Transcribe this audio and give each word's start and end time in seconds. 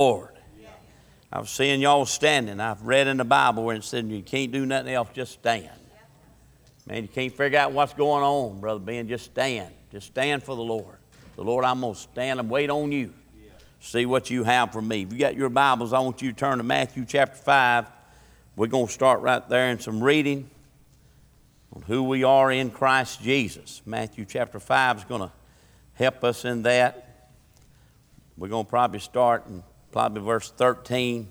Lord. 0.00 0.28
I 1.32 1.40
was 1.40 1.50
seeing 1.50 1.80
y'all 1.80 2.06
standing. 2.06 2.60
I've 2.60 2.82
read 2.82 3.08
in 3.08 3.16
the 3.16 3.24
Bible 3.24 3.64
where 3.64 3.74
it 3.74 3.82
said 3.82 4.06
you 4.06 4.22
can't 4.22 4.52
do 4.52 4.64
nothing 4.64 4.94
else, 4.94 5.08
just 5.12 5.32
stand. 5.32 5.68
Man, 6.86 7.02
you 7.02 7.08
can't 7.08 7.36
figure 7.36 7.58
out 7.58 7.72
what's 7.72 7.94
going 7.94 8.22
on, 8.22 8.60
Brother 8.60 8.78
Ben. 8.78 9.08
Just 9.08 9.24
stand. 9.24 9.74
Just 9.90 10.06
stand 10.06 10.44
for 10.44 10.54
the 10.54 10.62
Lord. 10.62 10.98
The 11.34 11.42
Lord, 11.42 11.64
I'm 11.64 11.80
going 11.80 11.94
to 11.94 11.98
stand 11.98 12.38
and 12.38 12.48
wait 12.48 12.70
on 12.70 12.92
you. 12.92 13.12
See 13.80 14.06
what 14.06 14.30
you 14.30 14.44
have 14.44 14.70
for 14.70 14.80
me. 14.80 15.02
If 15.02 15.12
you 15.12 15.18
got 15.18 15.34
your 15.34 15.48
Bibles, 15.48 15.92
I 15.92 15.98
want 15.98 16.22
you 16.22 16.30
to 16.30 16.38
turn 16.38 16.58
to 16.58 16.64
Matthew 16.64 17.04
chapter 17.04 17.36
5. 17.36 17.86
We're 18.54 18.68
going 18.68 18.86
to 18.86 18.92
start 18.92 19.20
right 19.20 19.48
there 19.48 19.68
in 19.68 19.80
some 19.80 20.00
reading 20.00 20.48
on 21.74 21.82
who 21.82 22.04
we 22.04 22.22
are 22.22 22.52
in 22.52 22.70
Christ 22.70 23.20
Jesus. 23.20 23.82
Matthew 23.84 24.24
chapter 24.24 24.60
5 24.60 24.98
is 24.98 25.04
going 25.06 25.22
to 25.22 25.32
help 25.94 26.22
us 26.22 26.44
in 26.44 26.62
that. 26.62 27.30
We're 28.36 28.46
going 28.46 28.64
to 28.64 28.70
probably 28.70 29.00
start 29.00 29.44
in 29.48 29.64
probably 29.98 30.22
verse 30.22 30.48
13, 30.48 31.26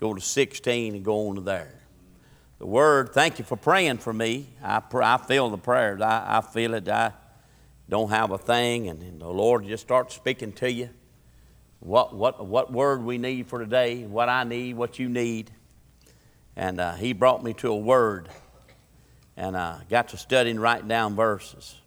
go 0.00 0.14
to 0.14 0.20
16, 0.22 0.94
and 0.94 1.04
go 1.04 1.28
on 1.28 1.34
to 1.34 1.42
there. 1.42 1.74
The 2.58 2.64
word, 2.64 3.10
thank 3.12 3.38
you 3.38 3.44
for 3.44 3.54
praying 3.54 3.98
for 3.98 4.14
me. 4.14 4.48
I, 4.62 4.80
pr- 4.80 5.02
I 5.02 5.18
feel 5.18 5.50
the 5.50 5.58
prayers. 5.58 6.00
I, 6.00 6.38
I 6.38 6.40
feel 6.40 6.72
it. 6.72 6.88
I 6.88 7.12
don't 7.86 8.08
have 8.08 8.30
a 8.30 8.38
thing, 8.38 8.88
and, 8.88 9.02
and 9.02 9.20
the 9.20 9.28
Lord 9.28 9.66
just 9.66 9.82
starts 9.82 10.14
speaking 10.14 10.52
to 10.52 10.72
you. 10.72 10.88
What, 11.80 12.14
what, 12.14 12.46
what 12.46 12.72
word 12.72 13.02
we 13.04 13.18
need 13.18 13.46
for 13.46 13.58
today, 13.58 14.06
what 14.06 14.30
I 14.30 14.44
need, 14.44 14.76
what 14.78 14.98
you 14.98 15.10
need. 15.10 15.50
And 16.56 16.80
uh, 16.80 16.94
He 16.94 17.12
brought 17.12 17.44
me 17.44 17.52
to 17.52 17.72
a 17.72 17.76
word, 17.76 18.30
and 19.36 19.54
I 19.54 19.68
uh, 19.68 19.80
got 19.90 20.08
to 20.08 20.16
studying, 20.16 20.58
write 20.58 20.88
down 20.88 21.14
verses. 21.14 21.78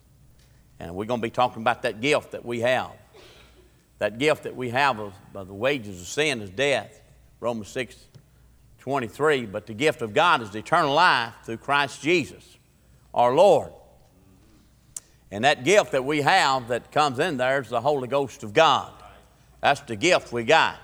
And 0.79 0.93
we're 0.93 1.05
going 1.05 1.19
to 1.19 1.25
be 1.25 1.31
talking 1.31 1.63
about 1.63 1.81
that 1.81 1.99
gift 1.99 2.33
that 2.33 2.45
we 2.45 2.59
have 2.59 2.91
that 4.01 4.17
gift 4.17 4.43
that 4.43 4.55
we 4.55 4.71
have 4.71 4.99
of, 4.99 5.13
of 5.35 5.47
the 5.47 5.53
wages 5.53 6.01
of 6.01 6.07
sin 6.07 6.41
is 6.41 6.49
death, 6.49 6.99
Romans 7.39 7.67
6 7.67 7.95
23. 8.79 9.45
But 9.45 9.67
the 9.67 9.75
gift 9.75 10.01
of 10.01 10.11
God 10.11 10.41
is 10.41 10.55
eternal 10.55 10.95
life 10.95 11.35
through 11.43 11.57
Christ 11.57 12.01
Jesus, 12.01 12.57
our 13.13 13.35
Lord. 13.35 13.71
And 15.29 15.43
that 15.43 15.63
gift 15.63 15.91
that 15.91 16.03
we 16.03 16.23
have 16.23 16.69
that 16.69 16.91
comes 16.91 17.19
in 17.19 17.37
there 17.37 17.61
is 17.61 17.69
the 17.69 17.79
Holy 17.79 18.07
Ghost 18.07 18.41
of 18.41 18.53
God. 18.53 18.91
That's 19.61 19.81
the 19.81 19.95
gift 19.95 20.33
we 20.33 20.45
got. 20.45 20.77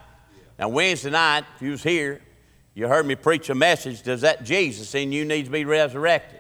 Now, 0.60 0.70
Wednesday 0.70 1.10
night, 1.10 1.46
if 1.56 1.64
you 1.64 1.72
was 1.72 1.82
here, 1.82 2.22
you 2.76 2.88
heard 2.88 3.08
me 3.08 3.16
preach 3.16 3.50
a 3.50 3.56
message, 3.56 4.04
does 4.04 4.22
that 4.22 4.44
Jesus 4.44 4.94
in 4.94 5.12
you 5.12 5.26
need 5.26 5.46
to 5.46 5.52
be 5.52 5.66
resurrected? 5.66 6.40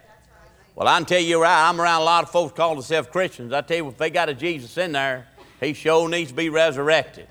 Well, 0.75 0.88
I 0.88 0.95
can 1.00 1.08
tell 1.08 1.19
you 1.19 1.41
right, 1.41 1.69
I'm 1.69 1.81
around 1.81 2.02
a 2.02 2.06
lot 2.06 2.23
of 2.23 2.30
folks 2.30 2.56
call 2.56 2.75
themselves 2.75 3.08
Christians. 3.08 3.52
I 3.52 3.62
tell 3.62 3.78
you, 3.78 3.88
if 3.88 3.97
they 3.97 4.12
got 4.12 4.30
a 4.30 4.36
Jesus 4.36 4.78
in 4.78 4.91
there, 4.91 5.25
he 5.59 5.73
sure 5.73 6.08
needs 6.08 6.31
to 6.31 6.36
be 6.36 6.50
resurrected. 6.50 7.27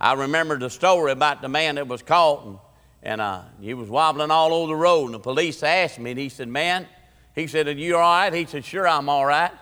I 0.00 0.12
remember 0.14 0.58
the 0.58 0.70
story 0.70 1.12
about 1.12 1.42
the 1.42 1.48
man 1.48 1.76
that 1.76 1.88
was 1.88 2.02
caught 2.02 2.44
and, 2.44 2.58
and 3.02 3.20
uh, 3.20 3.42
he 3.60 3.74
was 3.74 3.88
wobbling 3.88 4.30
all 4.30 4.52
over 4.52 4.68
the 4.68 4.76
road. 4.76 5.06
And 5.06 5.14
the 5.14 5.18
police 5.18 5.62
asked 5.62 5.98
me, 5.98 6.10
and 6.10 6.20
he 6.20 6.28
said, 6.28 6.48
Man, 6.48 6.86
he 7.34 7.46
said, 7.46 7.66
Are 7.66 7.72
you 7.72 7.96
all 7.96 8.02
right? 8.02 8.32
He 8.32 8.44
said, 8.44 8.64
Sure, 8.64 8.86
I'm 8.86 9.08
all 9.08 9.24
right. 9.24 9.52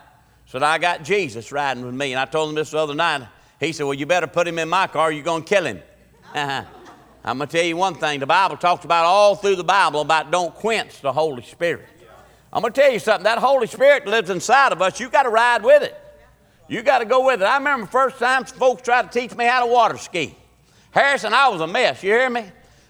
Said, 0.47 0.61
I 0.61 0.77
got 0.77 1.03
Jesus 1.03 1.51
riding 1.51 1.85
with 1.85 1.95
me. 1.95 2.13
And 2.13 2.19
I 2.19 2.25
told 2.25 2.49
him 2.49 2.55
this 2.55 2.71
the 2.71 2.77
other 2.77 2.93
night. 2.93 3.27
He 3.59 3.71
said, 3.71 3.83
Well, 3.83 3.93
you 3.93 4.05
better 4.05 4.27
put 4.27 4.47
him 4.47 4.59
in 4.59 4.69
my 4.69 4.87
car, 4.87 5.11
you're 5.11 5.23
going 5.23 5.43
to 5.43 5.49
kill 5.49 5.65
him. 5.65 5.81
I'm 6.35 7.39
going 7.39 7.47
to 7.49 7.57
tell 7.57 7.65
you 7.65 7.77
one 7.77 7.95
thing. 7.95 8.19
The 8.19 8.27
Bible 8.27 8.57
talks 8.57 8.85
about 8.85 9.05
all 9.05 9.35
through 9.35 9.55
the 9.55 9.63
Bible 9.63 10.01
about 10.01 10.31
don't 10.31 10.53
quench 10.53 11.01
the 11.01 11.11
Holy 11.11 11.41
Spirit. 11.43 11.87
I'm 12.53 12.61
going 12.61 12.71
to 12.71 12.81
tell 12.81 12.91
you 12.91 12.99
something. 12.99 13.23
That 13.23 13.39
Holy 13.39 13.67
Spirit 13.67 14.05
lives 14.05 14.29
inside 14.29 14.71
of 14.71 14.81
us. 14.81 14.99
You've 14.99 15.11
got 15.11 15.23
to 15.23 15.29
ride 15.29 15.63
with 15.63 15.81
it. 15.81 15.99
You 16.67 16.81
got 16.81 16.99
to 16.99 17.05
go 17.05 17.25
with 17.25 17.41
it. 17.41 17.45
I 17.45 17.57
remember 17.57 17.85
the 17.85 17.91
first 17.91 18.17
time 18.17 18.45
folks 18.45 18.81
tried 18.81 19.11
to 19.11 19.19
teach 19.19 19.35
me 19.35 19.45
how 19.45 19.65
to 19.65 19.71
water 19.71 19.97
ski. 19.97 20.35
Harrison, 20.91 21.33
I 21.33 21.49
was 21.49 21.61
a 21.61 21.67
mess. 21.67 22.01
You 22.03 22.11
hear 22.11 22.29
me? 22.29 22.45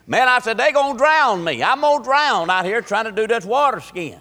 Man, 0.08 0.28
I 0.28 0.40
said, 0.40 0.58
they 0.58 0.72
going 0.72 0.94
to 0.94 0.98
drown 0.98 1.44
me. 1.44 1.64
I'm 1.64 1.82
going 1.82 2.00
to 2.00 2.04
drown 2.04 2.50
out 2.50 2.66
here 2.66 2.82
trying 2.82 3.06
to 3.06 3.12
do 3.12 3.28
this 3.28 3.44
water 3.44 3.80
skiing. 3.80 4.20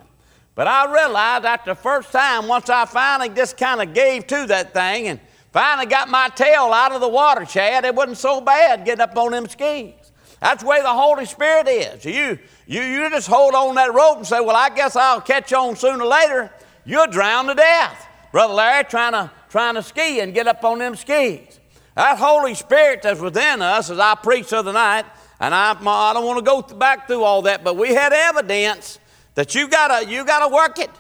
But 0.55 0.67
I 0.67 0.91
realized 0.93 1.45
after 1.45 1.73
the 1.73 1.81
first 1.81 2.11
time, 2.11 2.49
once 2.49 2.71
I 2.71 2.85
finally 2.87 3.29
just 3.29 3.57
kind 3.57 3.83
of 3.83 3.93
gave 3.93 4.27
to 4.29 4.47
that 4.47 4.73
thing 4.73 5.09
and 5.09 5.21
finally 5.53 5.87
got 5.87 6.09
my 6.09 6.29
tail 6.29 6.73
out 6.73 6.93
of 6.93 7.01
the 7.01 7.09
water, 7.09 7.45
Chad, 7.45 7.85
it 7.85 7.95
wasn't 7.95 8.19
so 8.19 8.41
bad 8.41 8.85
getting 8.85 9.03
up 9.03 9.17
on 9.17 9.33
them 9.33 9.49
skis. 9.49 9.93
That's 10.41 10.63
the 10.63 10.69
way 10.69 10.81
the 10.81 10.93
Holy 10.93 11.27
Spirit 11.27 11.69
is. 11.69 12.05
You, 12.05 12.39
you, 12.67 12.83
you 12.83 13.11
just 13.11 13.27
hold 13.27 13.55
on 13.55 13.75
that 13.75 13.93
rope 13.93 14.19
and 14.19 14.27
say, 14.27 14.41
Well, 14.41 14.57
I 14.57 14.69
guess 14.71 14.95
I'll 14.95 15.21
catch 15.21 15.53
on 15.53 15.77
sooner 15.77 16.05
or 16.05 16.07
later. 16.07 16.53
You'll 16.85 17.07
drown 17.07 17.47
to 17.47 17.55
death. 17.55 18.09
Brother 18.35 18.55
Larry 18.55 18.83
trying 18.83 19.13
to 19.13 19.31
trying 19.49 19.77
to 19.77 19.83
ski 19.85 20.19
and 20.19 20.35
get 20.35 20.49
up 20.49 20.65
on 20.65 20.81
them 20.81 20.97
skis. 20.97 21.61
That 21.95 22.19
Holy 22.19 22.55
Spirit 22.55 23.03
that's 23.03 23.21
within 23.21 23.63
us, 23.63 23.91
as 23.91 24.01
I 24.01 24.17
preached 24.17 24.51
the 24.51 24.59
other 24.59 24.73
night, 24.73 25.05
and 25.39 25.55
I, 25.55 25.71
I 25.71 26.13
don't 26.13 26.27
want 26.27 26.39
to 26.39 26.45
go 26.45 26.61
back 26.77 27.07
through 27.07 27.23
all 27.23 27.43
that, 27.43 27.63
but 27.63 27.77
we 27.77 27.95
had 27.95 28.13
evidence 28.13 28.99
that 29.37 29.55
you 29.55 29.69
gotta 29.69 30.11
you 30.11 30.25
gotta 30.25 30.53
work 30.53 30.81
it. 30.81 30.91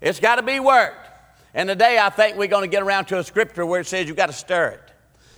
It's 0.00 0.20
got 0.20 0.36
to 0.36 0.44
be 0.44 0.60
worked. 0.60 1.08
And 1.54 1.68
today 1.68 1.98
I 1.98 2.08
think 2.08 2.36
we're 2.36 2.46
going 2.46 2.62
to 2.62 2.70
get 2.70 2.84
around 2.84 3.06
to 3.06 3.18
a 3.18 3.24
scripture 3.24 3.66
where 3.66 3.80
it 3.80 3.88
says 3.88 4.06
you've 4.06 4.16
got 4.16 4.26
to 4.26 4.32
stir 4.32 4.68
it. 4.68 4.92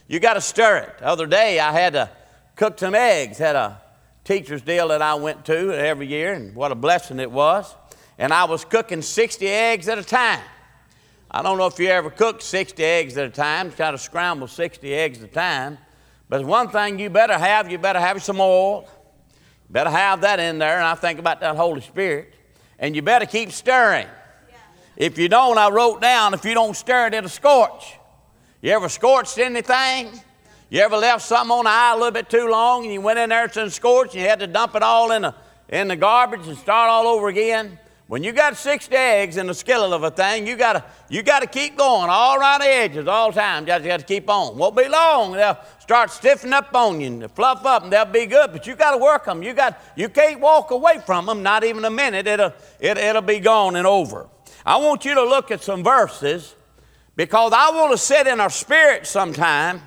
You've 0.07 0.21
got 0.21 0.35
to 0.35 0.43
stir 0.43 0.77
it. 0.81 0.99
The 0.99 1.07
other 1.07 1.27
day 1.27 1.61
I 1.61 1.73
had 1.73 1.95
to 1.95 2.11
cook 2.57 2.79
some 2.79 2.95
eggs. 2.95 3.39
Had 3.39 3.57
a 3.57 3.81
teacher's 4.23 4.61
deal 4.61 4.89
that 4.89 5.01
I 5.01 5.15
went 5.15 5.47
to 5.47 5.73
every 5.73 6.09
year, 6.09 6.35
and 6.35 6.55
what 6.55 6.73
a 6.73 6.75
blessing 6.75 7.19
it 7.21 7.33
was. 7.33 7.75
And 8.19 8.35
I 8.35 8.45
was 8.45 8.67
cooking 8.67 9.01
60 9.01 9.49
eggs 9.49 9.89
at 9.89 9.97
a 9.97 10.05
time. 10.05 10.43
I 11.31 11.43
don't 11.43 11.59
know 11.59 11.67
if 11.67 11.79
you 11.79 11.89
ever 11.89 12.09
cooked 12.09 12.43
60 12.43 12.83
eggs 12.83 13.19
at 13.19 13.27
a 13.27 13.31
time, 13.31 13.71
try 13.71 13.91
to 13.91 13.99
scramble 13.99 14.49
60 14.49 14.95
eggs 14.95 15.23
at 15.23 15.31
a 15.31 15.33
time. 15.33 15.77
But 16.29 16.45
one 16.45 16.71
thing 16.71 16.99
you 16.99 17.11
better 17.11 17.37
have, 17.37 17.71
you 17.71 17.77
better 17.77 18.01
have 18.01 18.23
some 18.23 18.41
oil. 18.41 18.89
You 19.69 19.73
better 19.73 19.91
have 19.91 20.23
that 20.23 20.41
in 20.41 20.59
there, 20.59 20.77
and 20.77 20.87
I 20.87 20.95
think 20.95 21.19
about 21.19 21.41
that 21.41 21.57
Holy 21.57 21.83
Spirit. 21.83 22.35
And 22.79 22.97
you 22.97 23.03
better 23.03 23.27
keep 23.27 23.53
stirring. 23.53 24.07
If 24.97 25.19
you 25.19 25.29
don't, 25.29 25.59
I 25.59 25.69
wrote 25.69 26.01
down, 26.01 26.33
if 26.33 26.45
you 26.45 26.55
don't 26.55 26.75
stir 26.75 27.09
it, 27.09 27.15
it'll 27.15 27.29
scorch. 27.29 27.95
You 28.63 28.73
ever 28.73 28.89
scorched 28.89 29.39
anything? 29.39 30.11
You 30.71 30.81
ever 30.81 30.97
left 30.97 31.23
something 31.23 31.51
on 31.51 31.65
the 31.65 31.71
eye 31.71 31.93
a 31.95 31.97
little 31.97 32.11
bit 32.11 32.29
too 32.29 32.49
long 32.49 32.85
and 32.85 32.93
you 32.93 33.01
went 33.01 33.19
in 33.19 33.31
there 33.31 33.51
and 33.55 33.73
scorched 33.73 34.15
and 34.15 34.23
you 34.23 34.29
had 34.29 34.41
to 34.41 34.47
dump 34.47 34.75
it 34.75 34.83
all 34.83 35.13
in 35.13 35.23
the, 35.23 35.35
in 35.69 35.89
the 35.89 35.97
garbage 35.97 36.47
and 36.47 36.59
start 36.59 36.91
all 36.91 37.07
over 37.07 37.29
again? 37.29 37.79
When 38.09 38.25
you 38.25 38.33
got 38.33 38.57
60 38.57 38.97
eggs 38.97 39.37
in 39.37 39.49
the 39.49 39.55
skillet 39.55 39.93
of 39.93 40.03
a 40.03 40.11
thing, 40.11 40.47
you 40.47 40.57
gotta, 40.57 40.83
you 41.11 41.23
gotta 41.23 41.47
keep 41.47 41.77
going 41.77 42.09
all 42.09 42.41
around 42.41 42.61
the 42.61 42.67
edges 42.67 43.07
all 43.07 43.31
the 43.31 43.39
time. 43.39 43.65
You 43.65 43.75
just 43.75 43.85
got 43.85 44.01
to 44.01 44.07
keep 44.07 44.31
on. 44.31 44.57
Won't 44.57 44.75
be 44.75 44.89
long. 44.89 45.33
They'll 45.33 45.59
start 45.79 46.11
stiffening 46.11 46.55
up 46.55 46.75
on 46.75 47.03
you 47.03 47.09
and 47.09 47.31
fluff 47.33 47.67
up 47.67 47.83
and 47.83 47.93
they'll 47.93 48.07
be 48.07 48.25
good, 48.25 48.51
but 48.51 48.67
you 48.67 48.77
got 48.77 48.93
to 48.93 48.97
work 48.97 49.27
them. 49.27 49.43
You, 49.43 49.53
got, 49.53 49.79
you 49.95 50.09
can't 50.09 50.41
walk 50.41 50.71
away 50.71 51.03
from 51.05 51.27
them, 51.27 51.43
not 51.43 51.65
even 51.65 51.85
a 51.85 51.91
minute. 51.91 52.27
It'll, 52.27 52.55
it, 52.81 52.97
it'll 52.97 53.21
be 53.21 53.41
gone 53.41 53.77
and 53.77 53.87
over. 53.87 54.27
I 54.65 54.79
want 54.79 55.05
you 55.05 55.15
to 55.15 55.25
look 55.25 55.51
at 55.51 55.63
some 55.63 55.85
verses 55.85 56.55
because 57.15 57.53
I 57.55 57.73
want 57.73 57.93
to 57.93 57.99
sit 57.99 58.27
in 58.27 58.41
our 58.41 58.49
spirit 58.49 59.07
sometime. 59.07 59.83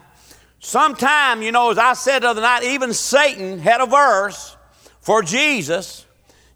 Sometime, 0.60 1.42
you 1.42 1.52
know, 1.52 1.72
as 1.72 1.80
I 1.80 1.94
said 1.94 2.20
the 2.20 2.28
other 2.28 2.42
night, 2.42 2.62
even 2.66 2.94
Satan 2.94 3.58
had 3.58 3.82
a 3.82 3.88
verse 3.88 4.56
for 5.00 5.24
Jesus 5.24 6.06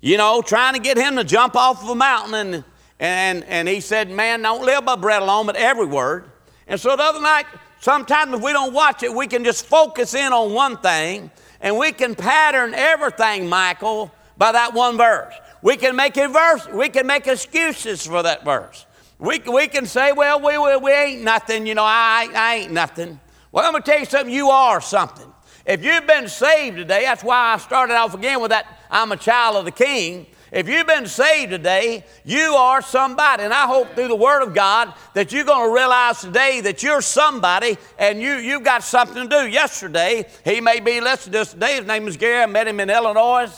you 0.06 0.18
know, 0.18 0.44
trying 0.44 0.76
to 0.76 0.80
get 0.80 0.98
him 0.98 1.16
to 1.16 1.24
jump 1.24 1.56
off 1.56 1.82
of 1.82 1.90
a 1.90 1.96
mountain. 1.96 2.36
And, 2.36 2.64
and, 3.00 3.44
and 3.46 3.68
he 3.68 3.80
said, 3.80 4.12
Man, 4.12 4.44
don't 4.44 4.64
live 4.64 4.86
by 4.86 4.96
bread 4.96 5.24
alone, 5.24 5.48
but 5.48 5.56
every 5.56 5.88
word. 5.88 6.30
And 6.68 6.80
so 6.80 6.96
the 6.96 7.02
other 7.02 7.22
night, 7.22 7.48
sometimes 7.82 8.36
if 8.36 8.42
we 8.42 8.54
don't 8.54 8.72
watch 8.72 9.02
it, 9.02 9.12
we 9.12 9.26
can 9.26 9.44
just 9.44 9.66
focus 9.66 10.14
in 10.14 10.32
on 10.32 10.54
one 10.54 10.78
thing 10.78 11.32
and 11.60 11.76
we 11.80 11.92
can 11.92 12.14
pattern 12.14 12.76
everything, 12.76 13.50
Michael, 13.50 14.14
by 14.38 14.52
that 14.52 14.76
one 14.76 14.96
verse. 14.96 15.34
We 15.64 15.76
can 15.76 15.96
make 15.96 16.18
a 16.18 16.28
verse, 16.28 16.68
we 16.68 16.90
can 16.90 17.08
make 17.08 17.26
excuses 17.26 18.06
for 18.06 18.22
that 18.22 18.46
verse. 18.46 18.86
We, 19.18 19.40
we 19.40 19.68
can 19.68 19.88
say, 19.88 20.12
well, 20.12 20.40
we, 20.40 20.56
we, 20.56 20.78
we 20.78 20.92
ain't 20.92 21.24
nothing, 21.24 21.66
you 21.66 21.74
know, 21.74 21.84
I, 21.84 22.30
I 22.32 22.56
ain't 22.58 22.72
nothing. 22.72 23.20
Well, 23.52 23.66
I'm 23.66 23.72
going 23.72 23.82
to 23.82 23.90
tell 23.90 24.00
you 24.00 24.06
something, 24.06 24.32
you 24.32 24.50
are 24.50 24.82
something. 24.82 25.32
If 25.66 25.84
you've 25.84 26.06
been 26.06 26.28
saved 26.28 26.78
today, 26.78 27.04
that's 27.04 27.24
why 27.24 27.54
I 27.54 27.58
started 27.58 27.96
off 27.96 28.14
again 28.14 28.40
with 28.40 28.52
that 28.52 28.68
I'm 28.92 29.12
a 29.12 29.18
child 29.18 29.56
of 29.58 29.66
the 29.66 29.72
King. 29.72 30.28
If 30.52 30.70
you've 30.70 30.86
been 30.86 31.08
saved 31.08 31.52
today, 31.52 32.06
you 32.24 32.54
are 32.54 32.82
somebody. 32.82 33.44
And 33.44 33.54
I 33.54 33.66
hope 33.66 33.96
through 33.96 34.10
the 34.10 34.16
Word 34.16 34.44
of 34.44 34.54
God 34.54 34.94
that 35.16 35.34
you're 35.34 35.44
going 35.44 35.70
to 35.70 35.74
realize 35.74 36.22
today 36.22 36.62
that 36.62 36.84
you're 36.84 37.02
somebody 37.02 37.78
and 37.98 38.22
you, 38.22 38.36
you've 38.36 38.64
got 38.64 38.84
something 38.84 39.28
to 39.28 39.42
do. 39.42 39.48
Yesterday, 39.48 40.26
he 40.44 40.62
may 40.62 40.80
be 40.80 41.02
listening 41.02 41.34
to 41.34 41.42
us 41.42 41.52
today. 41.52 41.78
His 41.78 41.86
name 41.86 42.08
is 42.08 42.16
Gary. 42.16 42.44
I 42.44 42.46
met 42.46 42.68
him 42.68 42.80
in 42.80 42.90
Illinois. 42.92 43.52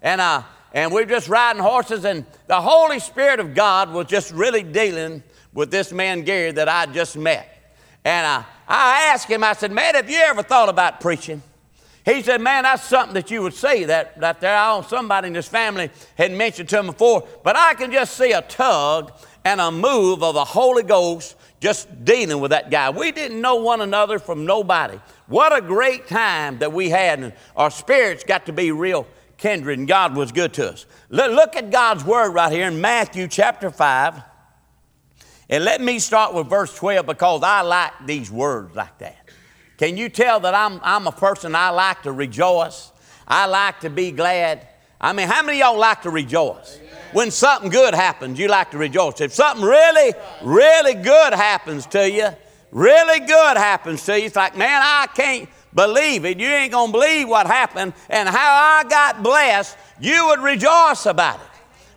And, 0.00 0.20
uh, 0.20 0.42
and 0.72 0.90
we're 0.92 1.04
just 1.04 1.28
riding 1.28 1.62
horses. 1.62 2.06
And 2.06 2.24
the 2.46 2.60
Holy 2.60 3.00
Spirit 3.00 3.38
of 3.38 3.54
God 3.54 3.92
was 3.92 4.06
just 4.06 4.32
really 4.32 4.62
dealing 4.62 5.22
with 5.52 5.70
this 5.70 5.92
man, 5.92 6.22
Gary, 6.22 6.52
that 6.52 6.70
I 6.70 6.86
just 6.86 7.18
met. 7.18 7.76
And 8.02 8.26
uh, 8.26 8.42
I 8.66 9.10
asked 9.12 9.28
him, 9.28 9.44
I 9.44 9.52
said, 9.52 9.72
Man, 9.72 9.94
have 9.94 10.08
you 10.08 10.18
ever 10.18 10.42
thought 10.42 10.70
about 10.70 11.00
preaching? 11.00 11.42
He 12.10 12.22
said, 12.22 12.40
Man, 12.40 12.64
that's 12.64 12.84
something 12.84 13.14
that 13.14 13.30
you 13.30 13.42
would 13.42 13.54
say 13.54 13.84
that, 13.84 14.18
that 14.20 14.40
there. 14.40 14.56
I 14.56 14.80
somebody 14.82 15.28
in 15.28 15.32
this 15.32 15.48
family 15.48 15.90
had 16.16 16.32
mentioned 16.32 16.68
to 16.70 16.78
him 16.80 16.86
before, 16.86 17.26
but 17.44 17.56
I 17.56 17.74
can 17.74 17.92
just 17.92 18.16
see 18.16 18.32
a 18.32 18.42
tug 18.42 19.12
and 19.44 19.60
a 19.60 19.70
move 19.70 20.22
of 20.22 20.34
the 20.34 20.44
Holy 20.44 20.82
Ghost 20.82 21.36
just 21.60 22.04
dealing 22.04 22.40
with 22.40 22.50
that 22.50 22.70
guy. 22.70 22.90
We 22.90 23.12
didn't 23.12 23.40
know 23.40 23.56
one 23.56 23.80
another 23.80 24.18
from 24.18 24.46
nobody. 24.46 24.98
What 25.26 25.56
a 25.56 25.60
great 25.60 26.08
time 26.08 26.58
that 26.58 26.72
we 26.72 26.88
had, 26.88 27.20
and 27.20 27.32
our 27.54 27.70
spirits 27.70 28.24
got 28.24 28.46
to 28.46 28.52
be 28.52 28.72
real 28.72 29.06
kindred, 29.36 29.78
and 29.78 29.88
God 29.88 30.16
was 30.16 30.32
good 30.32 30.52
to 30.54 30.70
us. 30.70 30.86
Look 31.08 31.56
at 31.56 31.70
God's 31.70 32.04
word 32.04 32.30
right 32.30 32.52
here 32.52 32.68
in 32.68 32.80
Matthew 32.80 33.28
chapter 33.28 33.70
5. 33.70 34.22
And 35.48 35.64
let 35.64 35.80
me 35.80 35.98
start 35.98 36.32
with 36.32 36.48
verse 36.48 36.74
12 36.76 37.06
because 37.06 37.42
I 37.42 37.62
like 37.62 37.92
these 38.06 38.30
words 38.30 38.74
like 38.76 38.98
that. 38.98 39.19
Can 39.80 39.96
you 39.96 40.10
tell 40.10 40.40
that 40.40 40.54
I'm, 40.54 40.78
I'm 40.82 41.06
a 41.06 41.12
person 41.12 41.54
I 41.54 41.70
like 41.70 42.02
to 42.02 42.12
rejoice? 42.12 42.92
I 43.26 43.46
like 43.46 43.80
to 43.80 43.88
be 43.88 44.10
glad. 44.10 44.68
I 45.00 45.14
mean, 45.14 45.26
how 45.26 45.42
many 45.42 45.62
of 45.62 45.68
y'all 45.68 45.78
like 45.78 46.02
to 46.02 46.10
rejoice? 46.10 46.78
When 47.14 47.30
something 47.30 47.70
good 47.70 47.94
happens, 47.94 48.38
you 48.38 48.48
like 48.48 48.72
to 48.72 48.76
rejoice. 48.76 49.22
If 49.22 49.32
something 49.32 49.64
really, 49.64 50.12
really 50.42 50.92
good 50.92 51.32
happens 51.32 51.86
to 51.86 52.10
you, 52.10 52.28
really 52.70 53.20
good 53.20 53.56
happens 53.56 54.04
to 54.04 54.20
you, 54.20 54.26
it's 54.26 54.36
like, 54.36 54.54
man, 54.54 54.82
I 54.84 55.06
can't 55.14 55.48
believe 55.74 56.26
it. 56.26 56.38
You 56.38 56.48
ain't 56.48 56.72
going 56.72 56.88
to 56.88 56.92
believe 56.92 57.26
what 57.26 57.46
happened 57.46 57.94
and 58.10 58.28
how 58.28 58.82
I 58.82 58.86
got 58.86 59.22
blessed. 59.22 59.78
You 59.98 60.26
would 60.26 60.40
rejoice 60.40 61.06
about 61.06 61.40
it. 61.40 61.49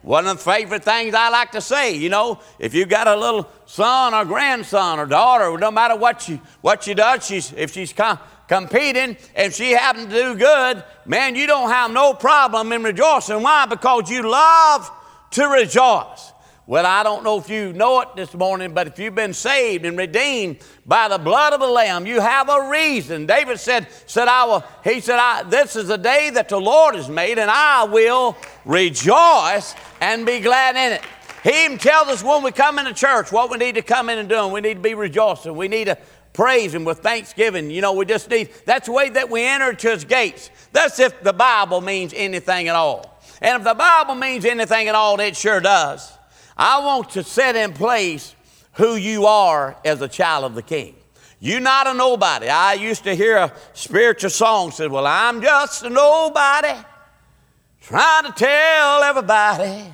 One 0.03 0.27
of 0.27 0.37
the 0.37 0.43
favorite 0.43 0.83
things 0.83 1.13
I 1.13 1.29
like 1.29 1.51
to 1.53 1.61
say, 1.61 1.95
you 1.95 2.09
know, 2.09 2.41
if 2.59 2.73
you've 2.73 2.89
got 2.89 3.07
a 3.07 3.15
little 3.15 3.49
son 3.65 4.13
or 4.13 4.25
grandson 4.25 4.99
or 4.99 5.05
daughter, 5.05 5.57
no 5.57 5.71
matter 5.71 5.95
what 5.95 6.21
she 6.21 6.41
what 6.59 6.83
she 6.83 6.93
does, 6.93 7.25
she's 7.25 7.53
if 7.53 7.71
she's 7.71 7.93
com- 7.93 8.19
competing 8.49 9.15
and 9.33 9.53
she 9.53 9.71
happens 9.71 10.07
to 10.07 10.11
do 10.11 10.35
good, 10.35 10.83
man, 11.05 11.35
you 11.35 11.47
don't 11.47 11.69
have 11.69 11.89
no 11.89 12.13
problem 12.13 12.73
in 12.73 12.83
rejoicing. 12.83 13.41
Why? 13.41 13.65
Because 13.65 14.09
you 14.09 14.29
love 14.29 14.91
to 15.31 15.47
rejoice. 15.47 16.32
Well, 16.65 16.85
I 16.85 17.03
don't 17.03 17.25
know 17.25 17.37
if 17.37 17.49
you 17.49 17.73
know 17.73 17.99
it 18.01 18.15
this 18.15 18.33
morning, 18.33 18.73
but 18.73 18.87
if 18.87 18.97
you've 18.97 19.15
been 19.15 19.33
saved 19.33 19.83
and 19.83 19.97
redeemed 19.97 20.59
by 20.85 21.09
the 21.09 21.17
blood 21.17 21.51
of 21.51 21.59
the 21.59 21.67
Lamb, 21.67 22.05
you 22.05 22.21
have 22.21 22.47
a 22.47 22.69
reason. 22.69 23.25
David 23.25 23.59
said, 23.59 23.87
said 24.05 24.29
I 24.29 24.45
will, 24.45 24.63
he 24.81 25.01
said, 25.01 25.19
I, 25.19 25.43
This 25.43 25.75
is 25.75 25.89
the 25.89 25.97
day 25.97 26.29
that 26.29 26.47
the 26.47 26.61
Lord 26.61 26.95
has 26.95 27.09
made, 27.09 27.37
and 27.37 27.51
I 27.51 27.83
will 27.83 28.37
rejoice 28.63 29.75
and 29.99 30.25
be 30.25 30.39
glad 30.39 30.77
in 30.77 30.93
it. 30.93 31.01
He 31.43 31.65
even 31.65 31.77
tells 31.77 32.07
us 32.07 32.23
when 32.23 32.41
we 32.43 32.53
come 32.53 32.79
into 32.79 32.93
church 32.93 33.33
what 33.33 33.51
we 33.51 33.57
need 33.57 33.75
to 33.75 33.81
come 33.81 34.07
in 34.07 34.17
and 34.17 34.29
do. 34.29 34.47
We 34.47 34.61
need 34.61 34.75
to 34.75 34.79
be 34.79 34.93
rejoicing. 34.93 35.57
We 35.57 35.67
need 35.67 35.85
to 35.85 35.97
praise 36.31 36.73
Him 36.73 36.85
with 36.85 36.99
thanksgiving. 36.99 37.71
You 37.71 37.81
know, 37.81 37.91
we 37.91 38.05
just 38.05 38.29
need, 38.29 38.51
that's 38.65 38.85
the 38.85 38.93
way 38.93 39.09
that 39.09 39.29
we 39.29 39.43
enter 39.43 39.73
His 39.73 40.05
gates. 40.05 40.49
That's 40.71 40.97
if 40.99 41.21
the 41.23 41.33
Bible 41.33 41.81
means 41.81 42.13
anything 42.15 42.69
at 42.69 42.75
all. 42.75 43.19
And 43.41 43.57
if 43.57 43.65
the 43.65 43.73
Bible 43.73 44.15
means 44.15 44.45
anything 44.45 44.87
at 44.87 44.95
all, 44.95 45.19
it 45.19 45.35
sure 45.35 45.59
does. 45.59 46.09
I 46.57 46.85
want 46.85 47.11
to 47.11 47.23
set 47.23 47.55
in 47.55 47.73
place 47.73 48.35
who 48.73 48.95
you 48.95 49.25
are 49.25 49.75
as 49.83 50.01
a 50.01 50.07
child 50.07 50.45
of 50.45 50.55
the 50.55 50.61
King. 50.61 50.95
You're 51.39 51.59
not 51.59 51.87
a 51.87 51.93
nobody. 51.93 52.47
I 52.47 52.73
used 52.73 53.03
to 53.03 53.15
hear 53.15 53.37
a 53.37 53.53
spiritual 53.73 54.29
song 54.29 54.71
said, 54.71 54.91
Well, 54.91 55.05
I'm 55.05 55.41
just 55.41 55.83
a 55.83 55.89
nobody 55.89 56.73
trying 57.81 58.23
to 58.25 58.31
tell 58.31 59.03
everybody 59.03 59.93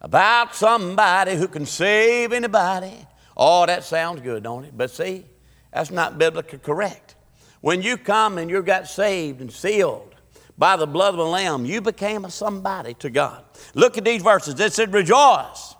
about 0.00 0.54
somebody 0.54 1.34
who 1.34 1.48
can 1.48 1.66
save 1.66 2.32
anybody. 2.32 2.94
Oh, 3.36 3.66
that 3.66 3.84
sounds 3.84 4.20
good, 4.20 4.44
don't 4.44 4.64
it? 4.64 4.76
But 4.76 4.90
see, 4.90 5.24
that's 5.72 5.90
not 5.90 6.18
biblically 6.18 6.58
correct. 6.58 7.16
When 7.60 7.82
you 7.82 7.96
come 7.96 8.38
and 8.38 8.48
you 8.48 8.62
got 8.62 8.86
saved 8.86 9.40
and 9.40 9.52
sealed 9.52 10.14
by 10.56 10.76
the 10.76 10.86
blood 10.86 11.14
of 11.14 11.18
the 11.18 11.26
Lamb, 11.26 11.64
you 11.64 11.80
became 11.80 12.24
a 12.24 12.30
somebody 12.30 12.94
to 12.94 13.10
God. 13.10 13.44
Look 13.74 13.98
at 13.98 14.04
these 14.04 14.22
verses. 14.22 14.58
It 14.60 14.72
said, 14.72 14.92
Rejoice 14.92 15.74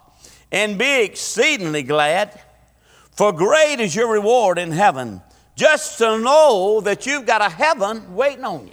and 0.53 0.79
be 0.79 1.03
exceedingly 1.03 1.83
glad, 1.83 2.41
for 3.13 3.33
great 3.33 3.81
is 3.81 3.95
your 3.95 4.13
reward 4.13 4.59
in 4.59 4.71
heaven. 4.71 5.23
Just 5.55 5.99
to 5.99 6.19
know 6.19 6.81
that 6.83 7.07
you've 7.07 7.27
got 7.27 7.41
a 7.41 7.49
heaven 7.49 8.15
waiting 8.15 8.45
on 8.45 8.67
you. 8.67 8.73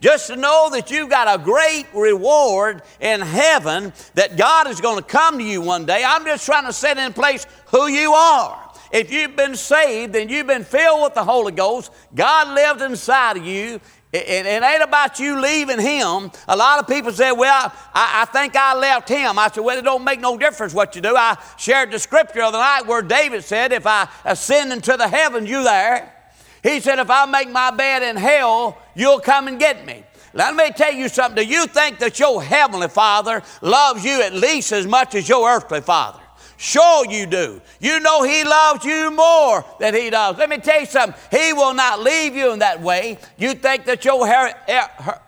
Just 0.00 0.28
to 0.28 0.36
know 0.36 0.68
that 0.70 0.90
you've 0.90 1.10
got 1.10 1.40
a 1.40 1.42
great 1.42 1.86
reward 1.92 2.82
in 3.00 3.20
heaven, 3.20 3.92
that 4.14 4.36
God 4.36 4.68
is 4.68 4.80
going 4.80 4.98
to 4.98 5.02
come 5.02 5.38
to 5.38 5.44
you 5.44 5.60
one 5.60 5.86
day. 5.86 6.04
I'm 6.06 6.24
just 6.24 6.46
trying 6.46 6.66
to 6.66 6.72
set 6.72 6.98
in 6.98 7.12
place 7.12 7.46
who 7.68 7.88
you 7.88 8.12
are. 8.12 8.64
If 8.92 9.12
you've 9.12 9.36
been 9.36 9.56
saved 9.56 10.14
and 10.16 10.30
you've 10.30 10.46
been 10.46 10.64
filled 10.64 11.02
with 11.02 11.14
the 11.14 11.24
Holy 11.24 11.52
Ghost, 11.52 11.90
God 12.14 12.54
lives 12.54 12.82
inside 12.82 13.36
of 13.36 13.44
you, 13.44 13.80
it, 14.10 14.46
it, 14.46 14.62
ain't 14.62 14.82
about 14.82 15.18
you 15.18 15.38
leaving 15.38 15.78
him. 15.78 16.30
A 16.48 16.56
lot 16.56 16.78
of 16.78 16.86
people 16.86 17.12
say, 17.12 17.30
Well, 17.30 17.70
I, 17.92 18.22
I, 18.22 18.24
think 18.24 18.56
I 18.56 18.74
left 18.74 19.08
him. 19.08 19.38
I 19.38 19.48
said, 19.48 19.62
Well, 19.62 19.78
it 19.78 19.82
don't 19.82 20.04
make 20.04 20.20
no 20.20 20.38
difference 20.38 20.72
what 20.72 20.96
you 20.96 21.02
do. 21.02 21.14
I 21.14 21.36
shared 21.58 21.90
the 21.90 21.98
scripture 21.98 22.42
of 22.42 22.52
the 22.52 22.58
night 22.58 22.86
where 22.86 23.02
David 23.02 23.44
said, 23.44 23.72
If 23.72 23.86
I 23.86 24.08
ascend 24.24 24.72
into 24.72 24.96
the 24.96 25.08
heavens, 25.08 25.50
you 25.50 25.62
there. 25.62 26.14
He 26.62 26.80
said, 26.80 26.98
If 26.98 27.10
I 27.10 27.26
make 27.26 27.50
my 27.50 27.70
bed 27.70 28.02
in 28.02 28.16
hell, 28.16 28.78
you'll 28.94 29.20
come 29.20 29.46
and 29.46 29.58
get 29.58 29.84
me. 29.84 30.04
Let 30.32 30.54
me 30.54 30.70
tell 30.70 30.92
you 30.92 31.10
something. 31.10 31.44
Do 31.44 31.48
you 31.48 31.66
think 31.66 31.98
that 31.98 32.18
your 32.18 32.42
heavenly 32.42 32.88
father 32.88 33.42
loves 33.60 34.04
you 34.04 34.22
at 34.22 34.32
least 34.32 34.72
as 34.72 34.86
much 34.86 35.14
as 35.14 35.28
your 35.28 35.50
earthly 35.50 35.82
father? 35.82 36.20
Sure, 36.60 37.06
you 37.08 37.24
do. 37.24 37.62
You 37.78 38.00
know 38.00 38.24
He 38.24 38.42
loves 38.42 38.84
you 38.84 39.12
more 39.12 39.64
than 39.78 39.94
He 39.94 40.10
does. 40.10 40.36
Let 40.38 40.50
me 40.50 40.58
tell 40.58 40.80
you 40.80 40.86
something. 40.86 41.18
He 41.30 41.52
will 41.52 41.72
not 41.72 42.00
leave 42.00 42.34
you 42.34 42.52
in 42.52 42.58
that 42.58 42.82
way. 42.82 43.16
You 43.38 43.54
think 43.54 43.84
that 43.84 44.04
your 44.04 44.26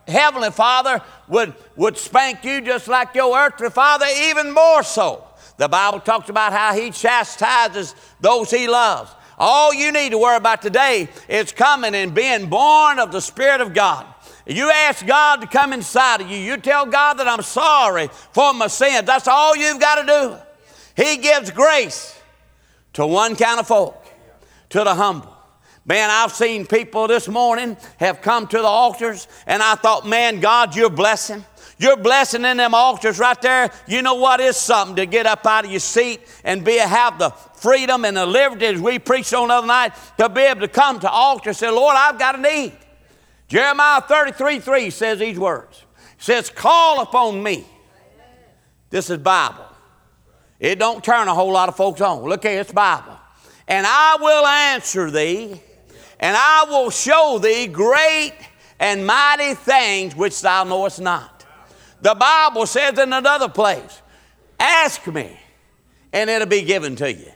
Heavenly 0.09 0.51
Father 0.51 1.01
would, 1.29 1.55
would 1.77 1.97
spank 1.97 2.45
you 2.45 2.61
just 2.61 2.89
like 2.89 3.15
your 3.15 3.39
earthly 3.39 3.71
Father, 3.71 4.07
even 4.25 4.53
more 4.53 4.83
so. 4.83 5.25
The 5.57 5.69
Bible 5.69 6.01
talks 6.01 6.31
about 6.31 6.53
how 6.53 6.75
He 6.75 6.91
chastises 6.91 7.95
those 8.21 8.51
He 8.51 8.67
loves. 8.67 9.13
All 9.39 9.73
you 9.73 9.93
need 9.93 10.11
to 10.11 10.19
worry 10.19 10.37
about 10.37 10.61
today 10.63 11.09
is 11.29 11.53
coming 11.53 11.95
and 11.95 12.13
being 12.13 12.49
born 12.49 12.99
of 12.99 13.13
the 13.13 13.21
Spirit 13.21 13.61
of 13.61 13.73
God. 13.73 14.05
You 14.47 14.69
ask 14.69 15.07
God 15.07 15.43
to 15.43 15.47
come 15.47 15.73
inside 15.73 16.23
of 16.23 16.29
you. 16.29 16.39
You 16.39 16.57
tell 16.57 16.87
God 16.87 17.15
that 17.15 17.29
I'm 17.29 17.43
sorry 17.43 18.09
for 18.33 18.53
my 18.53 18.67
sins. 18.67 19.05
That's 19.07 19.29
all 19.29 19.55
you've 19.55 19.79
got 19.79 19.95
to 19.95 20.07
do. 20.07 20.50
He 21.01 21.17
gives 21.17 21.51
grace 21.51 22.15
to 22.93 23.07
one 23.07 23.35
kind 23.35 23.59
of 23.59 23.67
folk, 23.67 24.05
to 24.69 24.85
the 24.85 24.95
humble. 24.95 25.35
Man, 25.87 26.11
I've 26.11 26.33
seen 26.33 26.67
people 26.67 27.09
this 27.09 27.27
morning 27.27 27.79
have 27.99 28.21
come 28.21 28.47
to 28.49 28.59
the 28.59 28.67
altars, 28.67 29.27
and 29.47 29.63
I 29.63 29.77
thought, 29.77 30.07
man, 30.07 30.41
God, 30.41 30.77
you're 30.77 30.91
blessing. 30.91 31.43
You're 31.79 31.97
blessing 31.97 32.45
in 32.45 32.59
them 32.59 32.75
altars 32.75 33.19
right 33.19 33.41
there. 33.41 33.71
You 33.89 34.03
know 34.03 34.17
what 34.17 34.41
is 34.41 34.59
something 34.59 34.97
to 34.97 35.07
get 35.07 35.25
up 35.25 35.47
out 35.47 35.65
of 35.65 35.71
your 35.71 35.81
seat 35.81 36.21
and 36.45 36.63
be 36.63 36.77
have 36.77 37.19
the 37.19 37.31
freedom 37.31 38.05
and 38.05 38.15
the 38.15 38.27
liberty 38.27 38.67
as 38.67 38.79
we 38.79 38.99
preached 38.99 39.33
on 39.33 39.49
the 39.49 39.55
other 39.55 39.67
night 39.67 39.95
to 40.19 40.29
be 40.29 40.43
able 40.43 40.61
to 40.61 40.69
come 40.69 41.01
to 41.01 41.11
altar 41.11 41.49
and 41.49 41.57
say, 41.57 41.71
Lord, 41.71 41.97
I've 41.97 42.19
got 42.19 42.39
a 42.39 42.43
need. 42.43 42.75
Jeremiah 43.49 44.03
33 44.03 44.61
3 44.61 44.91
says 44.91 45.19
these 45.19 45.39
words. 45.39 45.83
It 46.19 46.23
says, 46.23 46.51
Call 46.51 47.01
upon 47.01 47.43
me. 47.43 47.65
This 48.91 49.09
is 49.09 49.17
Bible. 49.17 49.70
It 50.61 50.79
don't 50.79 51.03
turn 51.03 51.27
a 51.27 51.35
whole 51.35 51.53
lot 51.53 51.71
of 51.71 51.77
folks 51.77 52.03
on. 52.03 52.23
Look 52.23 52.45
here, 52.45 52.61
it's 52.61 52.71
Bible. 52.71 53.19
And 53.67 53.87
I 53.87 54.19
will 54.21 54.47
answer 54.47 55.11
thee, 55.11 55.61
and 56.21 56.37
I 56.37 56.67
will 56.69 56.91
show 56.91 57.39
thee 57.43 57.67
great 57.67 58.35
and 58.79 59.07
mighty 59.07 59.55
things 59.55 60.15
which 60.15 60.41
thou 60.43 60.65
knowest 60.65 61.01
not. 61.01 61.47
The 62.03 62.15
Bible 62.15 62.67
says 62.67 62.99
in 62.99 63.13
another 63.13 63.49
place, 63.49 64.03
ask 64.59 65.07
me, 65.07 65.39
and 66.13 66.29
it'll 66.29 66.47
be 66.47 66.63
given 66.63 66.95
to 66.97 67.13
you. 67.13 67.33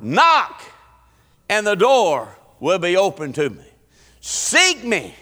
Knock, 0.00 0.62
and 1.48 1.66
the 1.66 1.76
door 1.76 2.36
will 2.60 2.78
be 2.78 2.96
open 2.96 3.32
to 3.32 3.50
me. 3.50 3.64
Seek 4.20 4.84
me, 4.84 5.14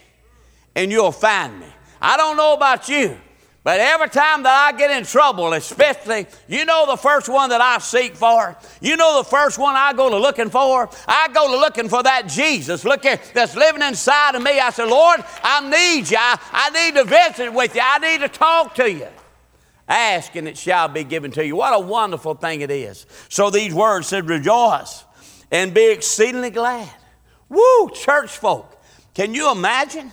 and 0.74 0.90
you'll 0.90 1.12
find 1.12 1.60
me. 1.60 1.66
I 2.00 2.18
don't 2.18 2.36
know 2.36 2.52
about 2.54 2.88
you, 2.88 3.16
but 3.62 3.78
every 3.78 4.08
time 4.08 4.42
that 4.44 4.72
I 4.72 4.76
get 4.76 4.90
in 4.90 5.04
trouble, 5.04 5.52
especially, 5.52 6.26
you 6.48 6.64
know 6.64 6.86
the 6.86 6.96
first 6.96 7.28
one 7.28 7.50
that 7.50 7.60
I 7.60 7.76
seek 7.78 8.16
for? 8.16 8.56
You 8.80 8.96
know 8.96 9.18
the 9.18 9.28
first 9.28 9.58
one 9.58 9.76
I 9.76 9.92
go 9.92 10.08
to 10.08 10.16
looking 10.16 10.48
for? 10.48 10.88
I 11.06 11.28
go 11.28 11.52
to 11.52 11.60
looking 11.60 11.90
for 11.90 12.02
that 12.02 12.26
Jesus, 12.26 12.86
look 12.86 13.02
here, 13.02 13.20
that's 13.34 13.54
living 13.54 13.82
inside 13.82 14.34
of 14.34 14.42
me. 14.42 14.58
I 14.58 14.70
say, 14.70 14.88
Lord, 14.88 15.22
I 15.42 15.60
need 15.68 16.10
you. 16.10 16.16
I, 16.18 16.38
I 16.52 16.70
need 16.70 16.94
to 16.94 17.04
visit 17.04 17.52
with 17.52 17.74
you. 17.74 17.82
I 17.84 17.98
need 17.98 18.20
to 18.22 18.28
talk 18.28 18.74
to 18.76 18.90
you. 18.90 19.08
Ask 19.86 20.36
and 20.36 20.48
it 20.48 20.56
shall 20.56 20.88
be 20.88 21.04
given 21.04 21.30
to 21.32 21.44
you. 21.44 21.56
What 21.56 21.74
a 21.74 21.80
wonderful 21.80 22.34
thing 22.34 22.62
it 22.62 22.70
is. 22.70 23.04
So 23.28 23.50
these 23.50 23.74
words 23.74 24.06
said, 24.06 24.26
rejoice 24.26 25.04
and 25.50 25.74
be 25.74 25.90
exceedingly 25.90 26.50
glad. 26.50 26.88
Woo, 27.50 27.90
church 27.90 28.30
folk. 28.30 28.80
Can 29.12 29.34
you 29.34 29.50
imagine? 29.50 30.12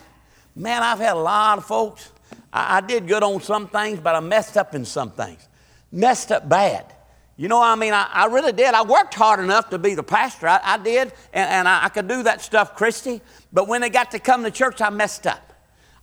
Man, 0.54 0.82
I've 0.82 0.98
had 0.98 1.16
a 1.16 1.20
lot 1.20 1.56
of 1.58 1.64
folks 1.64 2.10
I, 2.52 2.78
I 2.78 2.80
did 2.80 3.06
good 3.06 3.22
on 3.22 3.40
some 3.40 3.68
things, 3.68 4.00
but 4.00 4.14
I 4.14 4.20
messed 4.20 4.56
up 4.56 4.74
in 4.74 4.84
some 4.84 5.10
things. 5.10 5.48
Messed 5.90 6.32
up 6.32 6.48
bad. 6.48 6.94
You 7.36 7.46
know, 7.46 7.62
I 7.62 7.76
mean, 7.76 7.94
I, 7.94 8.08
I, 8.12 8.26
really 8.26 8.52
did. 8.52 8.74
I 8.74 8.82
worked 8.82 9.14
hard 9.14 9.38
enough 9.38 9.70
to 9.70 9.78
be 9.78 9.94
the 9.94 10.02
pastor. 10.02 10.48
I, 10.48 10.60
I 10.62 10.78
did, 10.78 11.12
and, 11.32 11.48
and 11.48 11.68
I, 11.68 11.84
I, 11.84 11.88
could 11.88 12.08
do 12.08 12.24
that 12.24 12.40
stuff, 12.42 12.74
Christy. 12.74 13.20
But 13.52 13.68
when 13.68 13.80
they 13.80 13.90
got 13.90 14.10
to 14.10 14.18
come 14.18 14.42
to 14.42 14.50
church, 14.50 14.80
I 14.80 14.90
messed 14.90 15.26
up. 15.26 15.52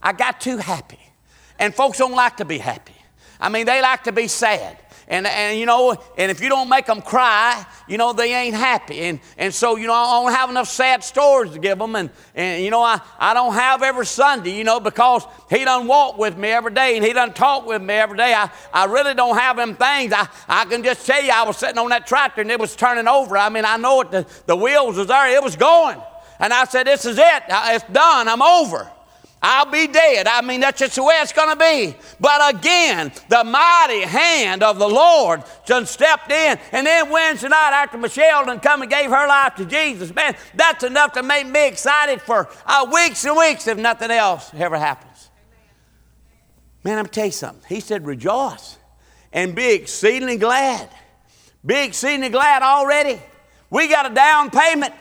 I 0.02 0.14
got 0.14 0.40
too 0.40 0.56
happy. 0.56 0.98
And 1.58 1.74
folks 1.74 1.98
don't 1.98 2.14
like 2.14 2.38
to 2.38 2.46
be 2.46 2.56
happy. 2.56 2.96
I 3.38 3.50
mean, 3.50 3.66
they 3.66 3.82
like 3.82 4.04
to 4.04 4.12
be 4.12 4.28
sad. 4.28 4.78
And, 5.08 5.26
and 5.26 5.58
you 5.58 5.66
know, 5.66 5.96
and 6.18 6.30
if 6.30 6.40
you 6.40 6.48
don't 6.48 6.68
make 6.68 6.86
them 6.86 7.00
cry, 7.00 7.64
you 7.86 7.96
know, 7.96 8.12
they 8.12 8.34
ain't 8.34 8.56
happy. 8.56 9.00
And, 9.02 9.20
and 9.38 9.54
so, 9.54 9.76
you 9.76 9.86
know, 9.86 9.92
I 9.92 10.22
don't 10.22 10.32
have 10.32 10.50
enough 10.50 10.68
sad 10.68 11.04
stories 11.04 11.52
to 11.52 11.60
give 11.60 11.78
them. 11.78 11.94
And, 11.94 12.10
and 12.34 12.64
you 12.64 12.70
know, 12.70 12.82
I, 12.82 13.00
I 13.18 13.32
don't 13.32 13.54
have 13.54 13.82
every 13.82 14.06
Sunday, 14.06 14.56
you 14.56 14.64
know, 14.64 14.80
because 14.80 15.24
he 15.48 15.64
done 15.64 15.86
walk 15.86 16.18
with 16.18 16.36
me 16.36 16.48
every 16.48 16.72
day 16.72 16.96
and 16.96 17.04
he 17.04 17.12
done 17.12 17.32
talk 17.32 17.66
with 17.66 17.82
me 17.82 17.94
every 17.94 18.16
day. 18.16 18.34
I, 18.34 18.50
I 18.72 18.86
really 18.86 19.14
don't 19.14 19.36
have 19.36 19.56
them 19.56 19.76
things. 19.76 20.12
I, 20.12 20.28
I 20.48 20.64
can 20.64 20.82
just 20.82 21.06
tell 21.06 21.22
you, 21.22 21.30
I 21.32 21.44
was 21.44 21.56
sitting 21.56 21.78
on 21.78 21.90
that 21.90 22.06
tractor 22.06 22.40
and 22.40 22.50
it 22.50 22.58
was 22.58 22.74
turning 22.74 23.06
over. 23.06 23.38
I 23.38 23.48
mean, 23.48 23.64
I 23.64 23.76
know 23.76 24.00
it, 24.00 24.10
the, 24.10 24.26
the 24.46 24.56
wheels 24.56 24.96
was 24.96 25.06
there, 25.06 25.28
it 25.28 25.42
was 25.42 25.54
going. 25.54 26.00
And 26.38 26.52
I 26.52 26.64
said, 26.64 26.86
This 26.86 27.04
is 27.04 27.18
it. 27.18 27.42
It's 27.48 27.84
done. 27.92 28.28
I'm 28.28 28.42
over. 28.42 28.90
I'll 29.42 29.70
be 29.70 29.86
dead. 29.86 30.26
I 30.26 30.40
mean, 30.40 30.60
that's 30.60 30.78
just 30.78 30.96
the 30.96 31.02
way 31.02 31.14
it's 31.20 31.32
going 31.32 31.50
to 31.50 31.56
be. 31.56 31.94
But 32.18 32.54
again, 32.54 33.12
the 33.28 33.44
mighty 33.44 34.02
hand 34.02 34.62
of 34.62 34.78
the 34.78 34.88
Lord 34.88 35.42
just 35.64 35.92
stepped 35.92 36.32
in. 36.32 36.58
And 36.72 36.86
then 36.86 37.10
Wednesday 37.10 37.48
night, 37.48 37.72
after 37.72 37.98
Michelle 37.98 38.46
done 38.46 38.60
come 38.60 38.82
and 38.82 38.90
gave 38.90 39.10
her 39.10 39.28
life 39.28 39.54
to 39.56 39.66
Jesus, 39.66 40.14
man, 40.14 40.34
that's 40.54 40.84
enough 40.84 41.12
to 41.12 41.22
make 41.22 41.46
me 41.46 41.68
excited 41.68 42.20
for 42.22 42.48
uh, 42.64 42.90
weeks 42.92 43.24
and 43.24 43.36
weeks 43.36 43.68
if 43.68 43.78
nothing 43.78 44.10
else 44.10 44.50
ever 44.54 44.78
happens. 44.78 45.30
Man, 46.82 46.98
I'm 46.98 47.06
tell 47.06 47.26
you 47.26 47.32
something. 47.32 47.62
He 47.68 47.80
said, 47.80 48.06
rejoice 48.06 48.78
and 49.32 49.54
be 49.54 49.74
exceedingly 49.74 50.38
glad. 50.38 50.88
Be 51.64 51.84
exceedingly 51.84 52.30
glad 52.30 52.62
already. 52.62 53.20
We 53.70 53.88
got 53.88 54.10
a 54.10 54.14
down 54.14 54.50
payment. 54.50 54.94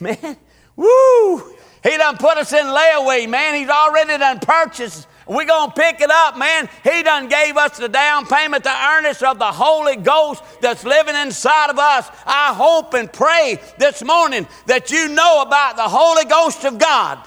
Man, 0.00 0.36
woo! 0.76 1.51
He 1.82 1.96
done 1.96 2.16
put 2.16 2.38
us 2.38 2.52
in 2.52 2.66
layaway, 2.66 3.28
man. 3.28 3.54
He's 3.54 3.68
already 3.68 4.16
done 4.16 4.38
purchased. 4.38 5.08
We're 5.26 5.46
going 5.46 5.70
to 5.70 5.74
pick 5.74 6.00
it 6.00 6.10
up, 6.10 6.36
man. 6.36 6.68
He 6.84 7.02
done 7.02 7.28
gave 7.28 7.56
us 7.56 7.78
the 7.78 7.88
down 7.88 8.26
payment, 8.26 8.64
the 8.64 8.70
earnest 8.70 9.22
of 9.22 9.38
the 9.38 9.50
Holy 9.50 9.96
Ghost 9.96 10.42
that's 10.60 10.84
living 10.84 11.16
inside 11.16 11.70
of 11.70 11.78
us. 11.78 12.08
I 12.26 12.54
hope 12.54 12.94
and 12.94 13.12
pray 13.12 13.60
this 13.78 14.02
morning 14.04 14.46
that 14.66 14.90
you 14.90 15.08
know 15.08 15.42
about 15.42 15.76
the 15.76 15.88
Holy 15.88 16.24
Ghost 16.24 16.64
of 16.64 16.78
God. 16.78 17.18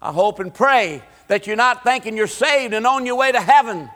I 0.00 0.12
hope 0.12 0.38
and 0.38 0.52
pray 0.52 1.02
that 1.28 1.46
you're 1.46 1.56
not 1.56 1.82
thinking 1.82 2.16
you're 2.16 2.26
saved 2.26 2.72
and 2.74 2.86
on 2.86 3.06
your 3.06 3.16
way 3.16 3.32
to 3.32 3.40
heaven 3.40 3.90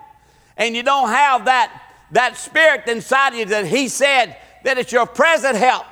and 0.56 0.74
you 0.74 0.82
don't 0.82 1.08
have 1.08 1.44
that, 1.44 1.82
that 2.12 2.36
spirit 2.36 2.88
inside 2.88 3.34
of 3.34 3.38
you 3.38 3.44
that 3.46 3.66
He 3.66 3.88
said 3.88 4.36
that 4.64 4.78
it's 4.78 4.92
your 4.92 5.06
present 5.06 5.56
help. 5.56 5.86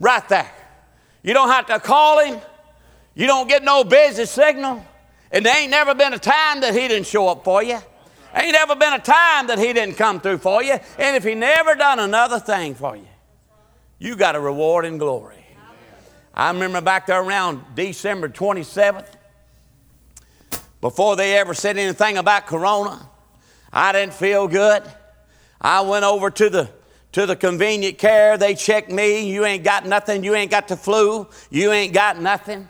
Right 0.00 0.28
there. 0.28 0.50
You 1.24 1.32
don't 1.32 1.48
have 1.48 1.66
to 1.66 1.80
call 1.80 2.22
him. 2.22 2.40
You 3.14 3.26
don't 3.26 3.48
get 3.48 3.64
no 3.64 3.82
busy 3.82 4.26
signal. 4.26 4.84
And 5.32 5.44
there 5.44 5.56
ain't 5.56 5.70
never 5.70 5.94
been 5.94 6.12
a 6.12 6.18
time 6.18 6.60
that 6.60 6.74
he 6.74 6.86
didn't 6.86 7.06
show 7.06 7.26
up 7.28 7.42
for 7.42 7.62
you. 7.62 7.78
Ain't 8.36 8.52
never 8.52 8.76
been 8.76 8.92
a 8.92 8.98
time 8.98 9.46
that 9.46 9.58
he 9.58 9.72
didn't 9.72 9.94
come 9.94 10.20
through 10.20 10.38
for 10.38 10.62
you. 10.62 10.76
And 10.98 11.16
if 11.16 11.24
he 11.24 11.34
never 11.34 11.74
done 11.74 11.98
another 11.98 12.38
thing 12.38 12.74
for 12.74 12.94
you, 12.94 13.08
you 13.98 14.16
got 14.16 14.36
a 14.36 14.40
reward 14.40 14.84
in 14.84 14.98
glory. 14.98 15.44
I 16.34 16.50
remember 16.50 16.80
back 16.80 17.06
there 17.06 17.22
around 17.22 17.62
December 17.74 18.28
27th, 18.28 19.06
before 20.80 21.16
they 21.16 21.38
ever 21.38 21.54
said 21.54 21.78
anything 21.78 22.18
about 22.18 22.46
Corona, 22.46 23.08
I 23.72 23.92
didn't 23.92 24.14
feel 24.14 24.46
good. 24.46 24.82
I 25.60 25.80
went 25.80 26.04
over 26.04 26.30
to 26.30 26.50
the 26.50 26.68
to 27.14 27.26
the 27.26 27.36
convenient 27.36 27.96
care. 27.96 28.36
They 28.36 28.56
check 28.56 28.90
me. 28.90 29.32
You 29.32 29.44
ain't 29.44 29.62
got 29.62 29.86
nothing. 29.86 30.24
You 30.24 30.34
ain't 30.34 30.50
got 30.50 30.66
the 30.66 30.76
flu. 30.76 31.28
You 31.48 31.70
ain't 31.70 31.94
got 31.94 32.20
nothing. 32.20 32.68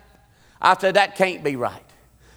I 0.61 0.77
said, 0.77 0.95
that 0.95 1.17
can't 1.17 1.43
be 1.43 1.57
right. 1.57 1.83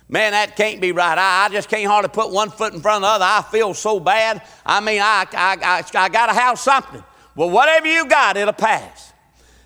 Man, 0.08 0.32
that 0.32 0.56
can't 0.56 0.80
be 0.80 0.94
right. 0.94 1.18
I, 1.18 1.46
I, 1.46 1.50
just 1.50 1.68
can't 1.68 1.86
hardly 1.86 2.10
put 2.10 2.32
one 2.32 2.50
foot 2.50 2.74
in 2.74 2.80
front 2.80 3.04
of 3.04 3.10
the 3.10 3.16
other. 3.16 3.26
I 3.26 3.42
feel 3.52 3.74
so 3.74 4.00
bad. 4.00 4.42
I 4.66 4.80
mean, 4.80 5.02
I, 5.02 5.26
I, 5.34 5.58
I, 5.62 5.84
I 6.06 6.08
got 6.08 6.28
to 6.28 6.34
have 6.34 6.58
something. 6.58 7.04
Well, 7.36 7.50
whatever 7.50 7.88
you 7.88 8.08
got, 8.08 8.38
it'll 8.38 8.54
pass. 8.54 9.12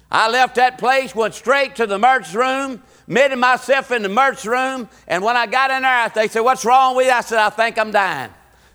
I 0.10 0.28
left 0.28 0.56
that 0.56 0.80
place, 0.80 1.16
went 1.16 1.36
straight 1.36 1.76
to 1.76 1.86
the 1.86 1.96
emergency 1.96 2.38
room, 2.38 2.82
admitted 3.04 3.38
myself 3.38 3.92
in 3.92 4.02
the 4.02 4.10
emergency 4.10 4.50
room, 4.50 4.90
and 5.08 5.24
when 5.24 5.38
I 5.38 5.46
got 5.46 5.70
in 5.70 5.84
there, 5.84 6.10
they 6.10 6.28
said, 6.28 6.42
What's 6.42 6.66
wrong 6.66 6.96
with 6.96 7.06
you? 7.06 7.14
I 7.14 7.22
said, 7.22 7.38
I 7.38 7.52
think 7.52 7.78
I'm 7.78 7.92
dying. 7.92 8.32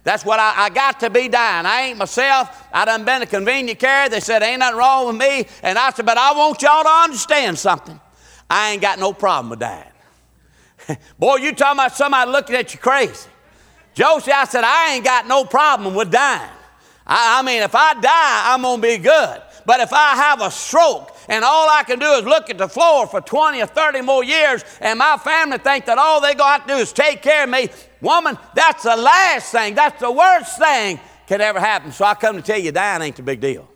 That's 0.06 0.24
what 0.24 0.38
I, 0.38 0.66
I, 0.66 0.70
got 0.70 1.00
to 1.00 1.10
be 1.10 1.26
dying. 1.26 1.66
I 1.66 1.88
ain't 1.88 1.98
myself. 1.98 2.68
I 2.72 2.84
done 2.84 3.04
been 3.04 3.22
a 3.22 3.26
convenient 3.26 3.80
care. 3.80 4.08
They 4.08 4.20
said, 4.20 4.40
ain't 4.40 4.60
nothing 4.60 4.78
wrong 4.78 5.08
with 5.08 5.16
me. 5.16 5.48
And 5.64 5.76
I 5.76 5.90
said, 5.90 6.06
but 6.06 6.16
I 6.16 6.32
want 6.32 6.62
y'all 6.62 6.84
to 6.84 6.88
understand 6.88 7.58
something. 7.58 8.00
I 8.48 8.70
ain't 8.70 8.80
got 8.80 9.00
no 9.00 9.12
problem 9.12 9.50
with 9.50 9.58
dying. 9.58 9.90
Boy, 11.18 11.38
you 11.38 11.52
talking 11.52 11.80
about 11.80 11.96
somebody 11.96 12.30
looking 12.30 12.54
at 12.54 12.72
you 12.72 12.78
crazy. 12.78 13.28
Josie, 13.94 14.30
I 14.30 14.44
said, 14.44 14.62
I 14.62 14.94
ain't 14.94 15.04
got 15.04 15.26
no 15.26 15.44
problem 15.44 15.96
with 15.96 16.12
dying. 16.12 16.55
I, 17.06 17.38
I 17.38 17.42
mean, 17.42 17.62
if 17.62 17.74
I 17.74 17.94
die, 17.94 18.54
I'm 18.54 18.62
going 18.62 18.80
to 18.80 18.86
be 18.86 18.98
good. 18.98 19.42
But 19.64 19.80
if 19.80 19.92
I 19.92 20.14
have 20.14 20.40
a 20.40 20.50
stroke 20.50 21.14
and 21.28 21.44
all 21.44 21.68
I 21.68 21.82
can 21.82 21.98
do 21.98 22.06
is 22.12 22.24
look 22.24 22.50
at 22.50 22.58
the 22.58 22.68
floor 22.68 23.06
for 23.06 23.20
20 23.20 23.60
or 23.60 23.66
30 23.66 24.00
more 24.02 24.22
years 24.22 24.64
and 24.80 24.98
my 24.98 25.16
family 25.16 25.58
think 25.58 25.86
that 25.86 25.98
all 25.98 26.20
they 26.20 26.34
got 26.34 26.68
to 26.68 26.74
do 26.74 26.80
is 26.80 26.92
take 26.92 27.20
care 27.20 27.44
of 27.44 27.50
me, 27.50 27.68
woman, 28.00 28.38
that's 28.54 28.84
the 28.84 28.96
last 28.96 29.50
thing, 29.50 29.74
that's 29.74 30.00
the 30.00 30.10
worst 30.10 30.58
thing 30.58 31.00
could 31.26 31.40
ever 31.40 31.58
happen. 31.58 31.90
So 31.90 32.04
I 32.04 32.14
come 32.14 32.36
to 32.36 32.42
tell 32.42 32.58
you, 32.58 32.70
dying 32.70 33.02
ain't 33.02 33.16
the 33.16 33.22
big 33.22 33.40
deal. 33.40 33.68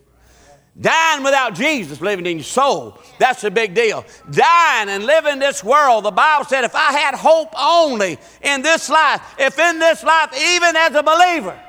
Dying 0.80 1.24
without 1.24 1.54
Jesus 1.54 2.00
living 2.00 2.24
in 2.24 2.38
your 2.38 2.44
soul, 2.44 2.96
that's 3.18 3.42
a 3.42 3.50
big 3.50 3.74
deal. 3.74 4.04
Dying 4.30 4.88
and 4.88 5.04
living 5.04 5.40
this 5.40 5.64
world, 5.64 6.04
the 6.04 6.12
Bible 6.12 6.44
said, 6.44 6.62
if 6.62 6.76
I 6.76 6.92
had 6.92 7.16
hope 7.16 7.52
only 7.58 8.16
in 8.42 8.62
this 8.62 8.88
life, 8.88 9.34
if 9.38 9.58
in 9.58 9.80
this 9.80 10.04
life, 10.04 10.32
even 10.40 10.76
as 10.76 10.94
a 10.94 11.02
believer, 11.02 11.60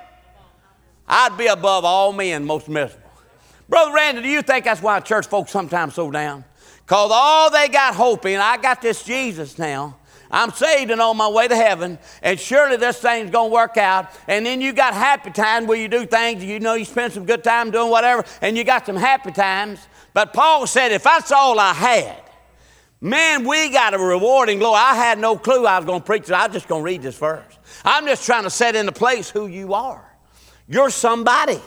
I'd 1.13 1.37
be 1.37 1.47
above 1.47 1.83
all 1.83 2.13
men 2.13 2.45
most 2.45 2.69
miserable. 2.69 3.09
Brother 3.67 3.93
Randy, 3.93 4.21
do 4.21 4.29
you 4.29 4.41
think 4.41 4.63
that's 4.63 4.81
why 4.81 4.97
church 5.01 5.27
folks 5.27 5.51
sometimes 5.51 5.93
so 5.93 6.09
down? 6.09 6.45
Because 6.85 7.11
all 7.13 7.51
they 7.51 7.67
got 7.67 7.95
hope 7.95 8.25
in, 8.25 8.39
I 8.39 8.55
got 8.55 8.81
this 8.81 9.03
Jesus 9.03 9.59
now. 9.59 9.97
I'm 10.31 10.51
saved 10.51 10.89
and 10.89 11.01
on 11.01 11.17
my 11.17 11.27
way 11.27 11.49
to 11.49 11.55
heaven, 11.55 11.99
and 12.23 12.39
surely 12.39 12.77
this 12.77 12.97
thing's 12.99 13.29
gonna 13.29 13.49
work 13.49 13.75
out. 13.75 14.09
And 14.29 14.45
then 14.45 14.61
you 14.61 14.71
got 14.71 14.93
happy 14.93 15.31
times 15.31 15.67
where 15.67 15.77
you 15.77 15.89
do 15.89 16.05
things, 16.05 16.45
you 16.45 16.61
know, 16.61 16.75
you 16.75 16.85
spend 16.85 17.11
some 17.11 17.25
good 17.25 17.43
time 17.43 17.71
doing 17.71 17.91
whatever, 17.91 18.23
and 18.41 18.57
you 18.57 18.63
got 18.63 18.85
some 18.85 18.95
happy 18.95 19.31
times. 19.31 19.85
But 20.13 20.31
Paul 20.31 20.65
said, 20.65 20.93
if 20.93 21.03
that's 21.03 21.33
all 21.33 21.59
I 21.59 21.73
had, 21.73 22.23
man, 23.01 23.45
we 23.45 23.69
got 23.69 23.93
a 23.93 23.99
rewarding 23.99 24.59
glory. 24.59 24.79
I 24.81 24.95
had 24.95 25.19
no 25.19 25.35
clue 25.35 25.65
I 25.65 25.77
was 25.77 25.85
gonna 25.85 26.01
preach 26.01 26.23
it. 26.23 26.31
I 26.31 26.47
was 26.47 26.53
just 26.53 26.69
gonna 26.69 26.83
read 26.83 27.01
this 27.01 27.17
verse. 27.17 27.59
I'm 27.83 28.05
just 28.05 28.25
trying 28.25 28.43
to 28.43 28.49
set 28.49 28.77
into 28.77 28.93
place 28.93 29.29
who 29.29 29.47
you 29.47 29.73
are. 29.73 30.10
You're 30.71 30.89
somebody. 30.89 31.59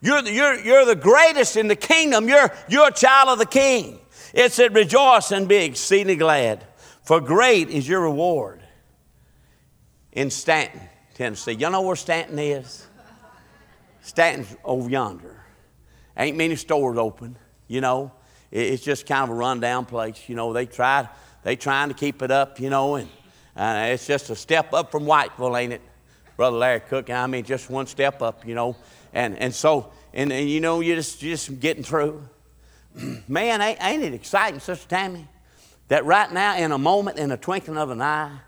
You're 0.00 0.22
the, 0.22 0.32
you're, 0.32 0.54
you're 0.60 0.84
the 0.84 0.94
greatest 0.94 1.56
in 1.56 1.66
the 1.66 1.74
kingdom. 1.74 2.28
You're, 2.28 2.52
you're 2.68 2.88
a 2.88 2.92
child 2.92 3.30
of 3.30 3.38
the 3.40 3.46
king. 3.46 3.98
It 4.32 4.52
said, 4.52 4.74
Rejoice 4.74 5.32
and 5.32 5.48
be 5.48 5.56
exceedingly 5.56 6.14
glad, 6.14 6.64
for 7.02 7.20
great 7.20 7.68
is 7.68 7.88
your 7.88 8.02
reward 8.02 8.62
in 10.12 10.30
Stanton, 10.30 10.80
Tennessee. 11.14 11.52
Y'all 11.52 11.72
know 11.72 11.82
where 11.82 11.96
Stanton 11.96 12.38
is? 12.38 12.86
Stanton's 14.02 14.54
over 14.62 14.88
yonder. 14.88 15.42
Ain't 16.16 16.36
many 16.36 16.54
stores 16.54 16.96
open, 16.96 17.36
you 17.66 17.80
know. 17.80 18.12
It's 18.52 18.84
just 18.84 19.04
kind 19.04 19.24
of 19.24 19.30
a 19.30 19.34
rundown 19.34 19.84
place. 19.84 20.28
You 20.28 20.36
know, 20.36 20.52
they 20.52 20.66
try, 20.66 21.08
they 21.42 21.56
trying 21.56 21.88
to 21.88 21.94
keep 21.94 22.22
it 22.22 22.30
up, 22.30 22.60
you 22.60 22.70
know, 22.70 22.94
and 22.94 23.08
uh, 23.56 23.86
it's 23.88 24.06
just 24.06 24.30
a 24.30 24.36
step 24.36 24.72
up 24.72 24.92
from 24.92 25.06
Whiteville, 25.06 25.60
ain't 25.60 25.72
it? 25.72 25.82
Brother 26.36 26.56
Larry 26.56 26.80
Cook, 26.80 27.10
I 27.10 27.26
mean, 27.26 27.44
just 27.44 27.70
one 27.70 27.86
step 27.86 28.22
up, 28.22 28.46
you 28.46 28.54
know. 28.54 28.76
And, 29.12 29.38
and 29.38 29.54
so, 29.54 29.92
and, 30.12 30.32
and 30.32 30.48
you 30.48 30.60
know, 30.60 30.80
you're 30.80 30.96
just, 30.96 31.20
just 31.20 31.60
getting 31.60 31.84
through. 31.84 32.22
Man, 33.28 33.60
ain't, 33.60 33.82
ain't 33.82 34.02
it 34.02 34.14
exciting, 34.14 34.60
Sister 34.60 34.88
Tammy, 34.88 35.28
that 35.88 36.04
right 36.04 36.32
now, 36.32 36.56
in 36.56 36.72
a 36.72 36.78
moment, 36.78 37.18
in 37.18 37.30
a 37.30 37.36
twinkling 37.36 37.78
of 37.78 37.90
an 37.90 38.00
eye, 38.02 38.38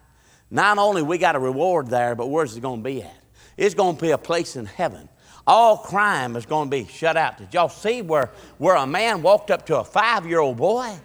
not 0.51 0.79
only 0.79 1.03
we 1.03 1.19
got 1.19 1.37
a 1.37 1.39
reward 1.39 1.89
there, 1.89 2.15
but 2.15 2.29
where's 2.29 2.57
it 2.57 2.61
going 2.61 2.81
to 2.81 2.85
be 2.85 3.03
at? 3.03 3.23
It's 3.57 3.75
going 3.75 3.97
to 3.97 4.03
be 4.03 4.11
a 4.11 4.19
place 4.19 4.57
in 4.57 4.67
heaven. 4.67 5.09
All 5.47 5.77
crime 5.77 6.35
is 6.37 6.45
going 6.45 6.69
to 6.69 6.77
be 6.77 6.87
shut 6.91 7.17
out. 7.17 7.39
Did 7.39 7.55
y'all 7.55 7.69
see 7.69 8.03
where, 8.03 8.31
where 8.59 8.75
a 8.75 8.87
man 8.87 9.23
walked 9.23 9.51
up 9.51 9.67
to 9.67 9.79
a 9.79 9.85
five 9.85 10.27
year 10.27 10.41
old 10.41 10.57
boy 10.57 10.99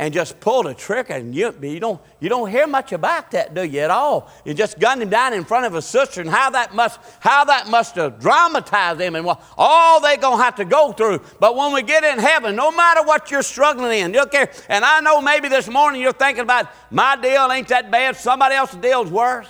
and 0.00 0.14
just 0.14 0.40
pulled 0.40 0.66
a 0.66 0.72
trigger, 0.72 1.12
and 1.12 1.34
you, 1.34 1.54
you, 1.60 1.78
don't, 1.78 2.00
you 2.20 2.30
don't 2.30 2.50
hear 2.50 2.66
much 2.66 2.92
about 2.92 3.30
that, 3.32 3.52
do 3.52 3.62
you, 3.62 3.80
at 3.80 3.90
all? 3.90 4.32
You 4.46 4.54
just 4.54 4.78
gunned 4.78 5.02
him 5.02 5.10
down 5.10 5.34
in 5.34 5.44
front 5.44 5.66
of 5.66 5.74
his 5.74 5.84
sister, 5.84 6.22
and 6.22 6.30
how 6.30 6.48
that 6.48 6.74
must, 6.74 6.98
how 7.20 7.44
that 7.44 7.68
must 7.68 7.96
have 7.96 8.18
dramatized 8.18 8.98
them 8.98 9.14
and 9.14 9.28
all 9.58 10.00
they're 10.00 10.16
going 10.16 10.38
to 10.38 10.42
have 10.42 10.54
to 10.54 10.64
go 10.64 10.92
through. 10.92 11.20
But 11.38 11.54
when 11.54 11.74
we 11.74 11.82
get 11.82 12.02
in 12.02 12.18
heaven, 12.18 12.56
no 12.56 12.72
matter 12.72 13.02
what 13.02 13.30
you're 13.30 13.42
struggling 13.42 13.98
in, 13.98 14.14
you 14.14 14.24
care. 14.24 14.50
And 14.70 14.86
I 14.86 15.00
know 15.00 15.20
maybe 15.20 15.48
this 15.48 15.68
morning 15.68 16.00
you're 16.00 16.14
thinking 16.14 16.44
about, 16.44 16.68
my 16.90 17.16
deal 17.16 17.52
ain't 17.52 17.68
that 17.68 17.90
bad, 17.90 18.16
somebody 18.16 18.54
else's 18.54 18.78
deal's 18.78 19.10
worse. 19.10 19.48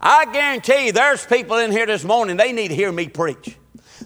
I 0.00 0.24
guarantee 0.32 0.86
you 0.86 0.92
there's 0.92 1.26
people 1.26 1.58
in 1.58 1.70
here 1.70 1.84
this 1.84 2.04
morning, 2.04 2.38
they 2.38 2.52
need 2.52 2.68
to 2.68 2.74
hear 2.74 2.90
me 2.90 3.08
preach. 3.08 3.58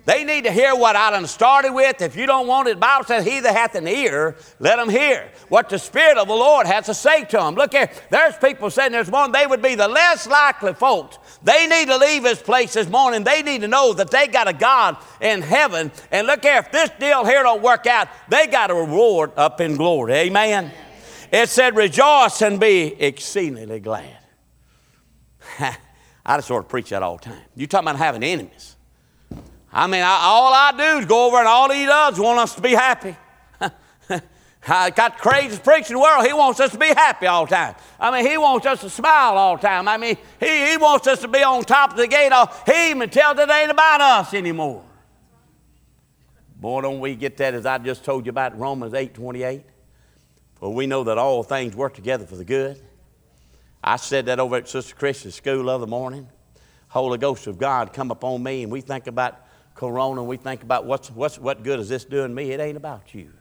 They 0.09 0.25
need 0.25 0.45
to 0.45 0.51
hear 0.51 0.75
what 0.75 0.97
I 0.97 1.11
done 1.11 1.27
started 1.27 1.73
with. 1.73 2.01
If 2.01 2.17
you 2.17 2.25
don't 2.25 2.47
want 2.47 2.67
it, 2.67 2.77
the 2.77 2.81
Bible 2.81 3.05
says, 3.05 3.27
He 3.27 3.41
that 3.41 3.55
hath 3.55 3.75
an 3.75 3.87
ear, 3.87 4.37
let 4.59 4.79
him 4.79 4.89
hear 4.89 5.31
what 5.51 5.69
the 5.69 5.79
Spirit 5.79 6.17
of 6.17 6.29
the 6.29 6.35
Lord 6.35 6.67
has 6.67 6.87
to 6.87 6.95
say 6.95 7.27
to 7.27 7.37
them. 7.37 7.57
Look 7.57 7.75
here, 7.75 7.91
there's 8.09 8.35
people 8.39 8.71
saying 8.71 8.93
there's 8.93 9.11
one, 9.11 9.33
they 9.33 9.47
would 9.47 9.61
be 9.61 9.75
the 9.75 9.87
less 9.87 10.27
likely 10.27 10.73
folks. 10.73 11.19
They 11.43 11.67
need 11.67 11.89
to 11.89 11.99
leave 11.99 12.23
this 12.23 12.41
place 12.41 12.73
this 12.73 12.89
morning. 12.89 13.23
They 13.23 13.43
need 13.43 13.61
to 13.61 13.69
know 13.69 13.93
that 13.93 14.11
they 14.11 14.29
got 14.29 14.49
a 14.49 14.55
God 14.55 14.97
in 15.21 15.43
heaven. 15.43 15.93
And 16.11 16.27
look 16.27 16.43
here, 16.43 16.61
if 16.61 16.73
this 16.73 16.89
deal 16.99 17.27
here 17.27 17.43
don't 17.43 17.61
work 17.61 17.87
out, 17.87 18.09
they 18.31 18.47
got 18.47 18.71
a 18.71 18.75
reward 18.75 19.33
up 19.37 19.61
in 19.61 19.77
glory. 19.77 20.15
Amen. 20.15 20.73
It 21.31 21.51
said, 21.51 21.77
Rejoice 21.77 22.41
and 22.41 22.59
be 22.59 22.99
exceedingly 22.99 23.81
glad. 23.81 24.17
I 25.59 26.39
just 26.39 26.49
sort 26.49 26.65
of 26.65 26.71
preach 26.71 26.89
that 26.89 27.03
all 27.03 27.19
the 27.19 27.25
time. 27.25 27.43
You 27.55 27.67
talking 27.67 27.89
about 27.89 27.99
having 27.99 28.23
enemies. 28.23 28.77
I 29.73 29.87
mean, 29.87 30.03
I, 30.03 30.21
all 30.23 30.53
I 30.53 30.73
do 30.73 30.99
is 31.01 31.07
go 31.07 31.27
over 31.27 31.37
and 31.37 31.47
all 31.47 31.71
he 31.71 31.85
does 31.85 32.19
want 32.19 32.39
us 32.39 32.55
to 32.55 32.63
be 32.63 32.71
happy. 32.71 33.17
I 34.69 34.91
got 34.91 35.17
the 35.17 35.23
craziest 35.23 35.63
preacher 35.63 35.89
in 35.89 35.95
the 35.95 36.01
world. 36.01 36.27
He 36.27 36.33
wants 36.33 36.61
us 36.61 36.73
to 36.73 36.79
be 36.79 36.89
happy 36.89 37.27
all 37.27 37.47
the 37.47 37.55
time. 37.55 37.75
I 38.01 38.11
mean, 38.11 38.29
he 38.29 38.39
wants 38.39 38.67
us 38.67 38.81
to 38.81 38.91
smile 38.91 39.37
all 39.37 39.57
the 39.57 39.63
time. 39.63 39.89
I 39.89 39.97
mean, 39.97 40.17
he, 40.41 40.71
he 40.71 40.77
wants 40.77 41.07
us 41.07 41.21
to 41.21 41.29
be 41.29 41.43
on 41.43 41.63
top 41.65 41.93
of 41.93 41.97
the 41.97 42.07
gate. 42.07 42.33
All, 42.33 42.53
He 42.67 42.91
even 42.91 43.11
tells 43.11 43.39
it 43.39 43.51
ain't 43.51 43.71
about 43.71 44.01
us 44.01 44.35
anymore. 44.35 44.85
Boy, 46.57 46.81
don't 46.83 47.01
we 47.01 47.15
get 47.15 47.37
that 47.37 47.55
as 47.55 47.67
I 47.67 47.79
just 47.79 48.05
told 48.05 48.27
you 48.27 48.31
about 48.31 48.59
Romans 48.59 48.95
8 48.95 49.15
28? 49.15 49.63
For 50.57 50.75
we 50.75 50.87
know 50.87 51.05
that 51.05 51.19
all 51.19 51.43
things 51.45 51.77
work 51.77 51.95
together 51.95 52.27
for 52.27 52.35
the 52.35 52.45
good. 52.45 52.83
I 53.83 53.97
said 53.97 54.27
that 54.27 54.41
over 54.41 54.57
at 54.57 54.69
Sister 54.69 54.95
Christian's 54.97 55.37
school 55.37 55.65
the 55.65 55.71
other 55.71 55.87
morning. 55.87 56.29
Holy 56.89 57.19
Ghost 57.19 57.47
of 57.47 57.59
God 57.59 57.93
come 57.93 58.11
upon 58.11 58.43
me, 58.43 58.65
and 58.65 58.73
we 58.73 58.81
think 58.81 59.07
about 59.07 59.41
Corona, 59.79 60.25
we 60.25 60.37
think 60.37 60.65
about 60.65 60.87
what's, 60.87 61.09
what's, 61.09 61.39
what 61.39 61.63
good 61.63 61.79
is 61.79 61.89
this 61.89 62.05
doing 62.05 62.35
me? 62.35 62.51
It 62.51 62.59
ain't 62.59 62.77
about 62.77 63.15
you. 63.15 63.33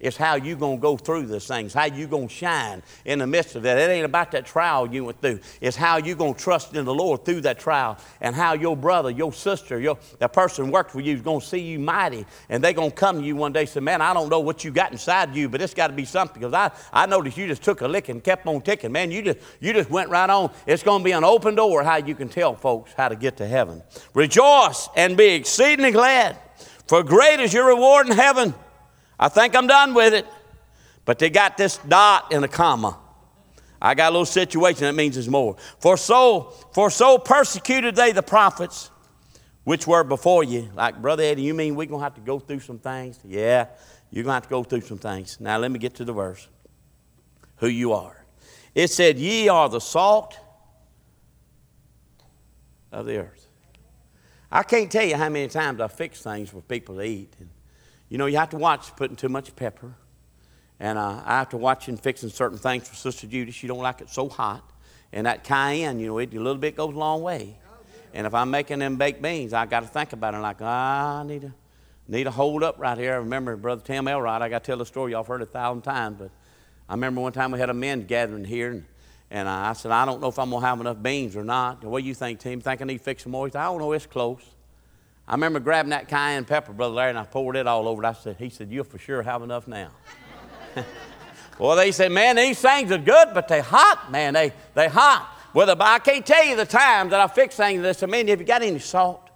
It's 0.00 0.16
how 0.16 0.36
you 0.36 0.56
going 0.56 0.78
to 0.78 0.82
go 0.82 0.96
through 0.96 1.26
these 1.26 1.46
things, 1.46 1.74
how 1.74 1.84
you 1.84 2.06
going 2.06 2.28
to 2.28 2.34
shine 2.34 2.82
in 3.04 3.18
the 3.18 3.26
midst 3.26 3.54
of 3.54 3.62
that. 3.64 3.76
It 3.76 3.90
ain't 3.90 4.06
about 4.06 4.30
that 4.32 4.46
trial 4.46 4.92
you 4.92 5.04
went 5.04 5.20
through. 5.20 5.40
It's 5.60 5.76
how 5.76 5.98
you 5.98 6.14
going 6.14 6.34
to 6.34 6.40
trust 6.40 6.74
in 6.74 6.86
the 6.86 6.94
Lord 6.94 7.24
through 7.24 7.42
that 7.42 7.58
trial 7.58 7.98
and 8.20 8.34
how 8.34 8.54
your 8.54 8.76
brother, 8.76 9.10
your 9.10 9.32
sister, 9.32 9.78
your, 9.78 9.98
that 10.18 10.32
person 10.32 10.70
worked 10.70 10.90
for 10.90 11.00
you 11.00 11.14
is 11.14 11.20
going 11.20 11.40
to 11.40 11.46
see 11.46 11.60
you 11.60 11.78
mighty 11.78 12.24
and 12.48 12.64
they're 12.64 12.72
going 12.72 12.90
to 12.90 12.96
come 12.96 13.20
to 13.20 13.26
you 13.26 13.36
one 13.36 13.52
day 13.52 13.60
and 13.60 13.68
say, 13.68 13.80
man, 13.80 14.00
I 14.00 14.14
don't 14.14 14.30
know 14.30 14.40
what 14.40 14.64
you 14.64 14.70
got 14.70 14.90
inside 14.90 15.36
you, 15.36 15.48
but 15.48 15.60
it's 15.60 15.74
got 15.74 15.88
to 15.88 15.92
be 15.92 16.06
something 16.06 16.40
because 16.40 16.54
I, 16.54 16.70
I 16.92 17.06
noticed 17.06 17.36
you 17.36 17.46
just 17.46 17.62
took 17.62 17.82
a 17.82 17.88
lick 17.88 18.08
and 18.08 18.24
kept 18.24 18.46
on 18.46 18.62
ticking. 18.62 18.92
Man, 18.92 19.10
you 19.10 19.22
just, 19.22 19.38
you 19.60 19.74
just 19.74 19.90
went 19.90 20.08
right 20.08 20.30
on. 20.30 20.50
It's 20.66 20.82
going 20.82 21.00
to 21.00 21.04
be 21.04 21.12
an 21.12 21.24
open 21.24 21.54
door 21.54 21.82
how 21.82 21.96
you 21.96 22.14
can 22.14 22.30
tell 22.30 22.54
folks 22.54 22.92
how 22.96 23.08
to 23.08 23.16
get 23.16 23.36
to 23.36 23.46
heaven. 23.46 23.82
Rejoice 24.14 24.88
and 24.96 25.16
be 25.16 25.34
exceedingly 25.34 25.92
glad, 25.92 26.38
for 26.86 27.02
great 27.02 27.40
is 27.40 27.52
your 27.52 27.66
reward 27.66 28.06
in 28.08 28.16
heaven. 28.16 28.54
I 29.20 29.28
think 29.28 29.54
I'm 29.54 29.66
done 29.66 29.94
with 29.94 30.14
it. 30.14 30.26
But 31.04 31.18
they 31.18 31.30
got 31.30 31.56
this 31.56 31.76
dot 31.76 32.32
and 32.32 32.44
a 32.44 32.48
comma. 32.48 32.98
I 33.80 33.94
got 33.94 34.10
a 34.10 34.12
little 34.12 34.26
situation 34.26 34.82
that 34.82 34.94
means 34.94 35.14
there's 35.14 35.28
more. 35.28 35.56
For 35.78 35.96
so, 35.96 36.54
for 36.72 36.90
so 36.90 37.18
persecuted 37.18 37.94
they 37.96 38.12
the 38.12 38.22
prophets 38.22 38.90
which 39.64 39.86
were 39.86 40.04
before 40.04 40.42
you. 40.42 40.70
Like, 40.74 41.00
Brother 41.00 41.22
Eddie, 41.22 41.42
you 41.42 41.54
mean 41.54 41.76
we're 41.76 41.86
going 41.86 42.00
to 42.00 42.04
have 42.04 42.14
to 42.14 42.20
go 42.20 42.38
through 42.38 42.60
some 42.60 42.78
things? 42.78 43.20
Yeah, 43.24 43.66
you're 44.10 44.24
going 44.24 44.32
to 44.32 44.34
have 44.34 44.42
to 44.44 44.48
go 44.48 44.64
through 44.64 44.82
some 44.82 44.98
things. 44.98 45.38
Now, 45.40 45.58
let 45.58 45.70
me 45.70 45.78
get 45.78 45.94
to 45.96 46.04
the 46.04 46.12
verse. 46.12 46.48
Who 47.56 47.68
you 47.68 47.92
are. 47.92 48.24
It 48.74 48.88
said, 48.88 49.18
Ye 49.18 49.48
are 49.48 49.68
the 49.68 49.80
salt 49.80 50.38
of 52.90 53.06
the 53.06 53.18
earth. 53.18 53.48
I 54.50 54.62
can't 54.62 54.90
tell 54.90 55.04
you 55.04 55.16
how 55.16 55.28
many 55.28 55.48
times 55.48 55.80
I 55.80 55.88
fix 55.88 56.22
things 56.22 56.50
for 56.50 56.60
people 56.62 56.96
to 56.96 57.02
eat. 57.02 57.34
And 57.38 57.48
you 58.10 58.18
know, 58.18 58.26
you 58.26 58.36
have 58.36 58.50
to 58.50 58.58
watch 58.58 58.94
putting 58.96 59.16
too 59.16 59.30
much 59.30 59.56
pepper. 59.56 59.94
And 60.80 60.98
uh, 60.98 61.22
I 61.24 61.38
have 61.38 61.50
to 61.50 61.56
watch 61.56 61.88
and 61.88 61.98
fixing 61.98 62.28
certain 62.28 62.58
things 62.58 62.88
for 62.88 62.96
Sister 62.96 63.26
Judy. 63.26 63.52
She 63.52 63.66
don't 63.66 63.78
like 63.78 64.00
it 64.00 64.10
so 64.10 64.28
hot. 64.28 64.68
And 65.12 65.26
that 65.26 65.44
cayenne, 65.44 66.00
you 66.00 66.08
know, 66.08 66.18
it, 66.18 66.34
a 66.34 66.36
little 66.36 66.56
bit 66.56 66.76
goes 66.76 66.94
a 66.94 66.98
long 66.98 67.22
way. 67.22 67.56
And 68.12 68.26
if 68.26 68.34
I'm 68.34 68.50
making 68.50 68.80
them 68.80 68.96
baked 68.96 69.22
beans, 69.22 69.52
I 69.52 69.66
got 69.66 69.80
to 69.80 69.86
think 69.86 70.12
about 70.12 70.34
it. 70.34 70.38
Like, 70.38 70.56
ah, 70.60 71.20
I 71.20 71.22
need 71.22 71.42
to, 71.42 71.52
need 72.08 72.24
to 72.24 72.30
hold 72.32 72.64
up 72.64 72.76
right 72.78 72.98
here. 72.98 73.12
I 73.12 73.16
remember 73.16 73.56
Brother 73.56 73.82
Tim 73.84 74.08
Elrod. 74.08 74.42
I 74.42 74.48
got 74.48 74.64
to 74.64 74.66
tell 74.66 74.78
the 74.78 74.86
story. 74.86 75.12
Y'all 75.12 75.22
heard 75.22 75.42
it 75.42 75.48
a 75.48 75.52
thousand 75.52 75.82
times. 75.82 76.16
But 76.18 76.30
I 76.88 76.94
remember 76.94 77.20
one 77.20 77.32
time 77.32 77.52
we 77.52 77.60
had 77.60 77.70
a 77.70 77.74
men 77.74 78.06
gathering 78.06 78.44
here. 78.44 78.70
And, 78.70 78.84
and 79.30 79.46
uh, 79.46 79.52
I 79.52 79.72
said, 79.74 79.92
I 79.92 80.04
don't 80.04 80.20
know 80.20 80.28
if 80.28 80.38
I'm 80.40 80.50
going 80.50 80.62
to 80.62 80.66
have 80.66 80.80
enough 80.80 81.00
beans 81.00 81.36
or 81.36 81.44
not. 81.44 81.84
What 81.84 82.02
do 82.02 82.08
you 82.08 82.14
think, 82.14 82.40
Tim? 82.40 82.60
Think 82.60 82.82
I 82.82 82.84
need 82.84 82.98
to 82.98 83.04
fix 83.04 83.22
some 83.22 83.32
more? 83.32 83.46
He 83.46 83.52
said, 83.52 83.60
I 83.60 83.66
don't 83.66 83.78
know. 83.78 83.92
It's 83.92 84.06
close. 84.06 84.42
I 85.30 85.34
remember 85.34 85.60
grabbing 85.60 85.90
that 85.90 86.08
cayenne 86.08 86.44
pepper, 86.44 86.72
Brother 86.72 86.94
Larry, 86.94 87.10
and 87.10 87.18
I 87.18 87.22
poured 87.22 87.54
it 87.54 87.68
all 87.68 87.86
over 87.86 88.02
it. 88.02 88.06
I 88.06 88.14
said, 88.14 88.34
he 88.36 88.50
said, 88.50 88.68
you'll 88.68 88.82
for 88.82 88.98
sure 88.98 89.22
have 89.22 89.42
enough 89.42 89.68
now. 89.68 89.90
well, 91.58 91.76
they 91.76 91.92
said, 91.92 92.10
man, 92.10 92.34
these 92.34 92.60
things 92.60 92.90
are 92.90 92.98
good, 92.98 93.28
but 93.32 93.46
they 93.46 93.60
hot, 93.60 94.10
man. 94.10 94.34
They, 94.34 94.52
they 94.74 94.88
hot. 94.88 95.32
Well, 95.54 95.80
I 95.80 96.00
can't 96.00 96.26
tell 96.26 96.44
you 96.44 96.56
the 96.56 96.66
time 96.66 97.10
that 97.10 97.20
I 97.20 97.28
fix 97.28 97.54
things. 97.54 97.80
They 97.80 97.92
said, 97.92 98.10
man, 98.10 98.26
have 98.26 98.40
you 98.40 98.44
got 98.44 98.62
any 98.62 98.80
salt? 98.80 99.30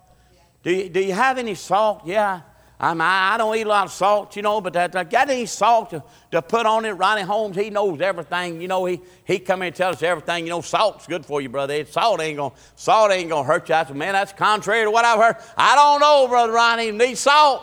Do 0.65 0.73
you, 0.73 0.89
do 0.89 0.99
you 0.99 1.13
have 1.13 1.39
any 1.39 1.55
salt? 1.55 2.03
Yeah. 2.05 2.41
I, 2.85 3.35
I 3.35 3.39
don't 3.39 3.57
eat 3.57 3.63
a 3.63 3.69
lot 3.69 3.87
of 3.87 3.93
salt, 3.93 4.37
you 4.37 4.43
know, 4.43 4.61
but 4.61 4.75
that, 4.75 4.95
I 4.95 5.05
got 5.05 5.31
any 5.31 5.47
salt 5.47 5.91
to, 5.91 6.03
to 6.33 6.43
put 6.43 6.67
on 6.67 6.85
it. 6.85 6.91
Ronnie 6.93 7.23
Holmes, 7.23 7.57
he 7.57 7.71
knows 7.71 8.01
everything. 8.01 8.61
You 8.61 8.69
know, 8.69 8.85
he, 8.85 9.01
he 9.25 9.39
come 9.39 9.63
in 9.63 9.69
and 9.69 9.77
tell 9.77 9.91
us 9.91 10.03
everything. 10.03 10.45
You 10.45 10.51
know, 10.51 10.61
salt's 10.61 11.07
good 11.07 11.25
for 11.25 11.41
you, 11.41 11.49
brother. 11.49 11.85
Salt 11.87 12.21
ain't 12.21 12.37
gonna, 12.37 12.55
salt 12.77 13.11
ain't 13.11 13.31
gonna 13.31 13.47
hurt 13.47 13.71
you. 13.71 13.75
I 13.75 13.85
said, 13.85 13.97
man, 13.97 14.13
that's 14.13 14.35
contrary 14.35 14.85
to 14.85 14.91
what 14.91 15.07
I've 15.07 15.19
heard. 15.19 15.37
I 15.57 15.75
don't 15.75 16.01
know, 16.01 16.29
brother 16.29 16.53
Ronnie. 16.53 16.87
You 16.87 16.93
need 16.93 17.17
salt. 17.17 17.63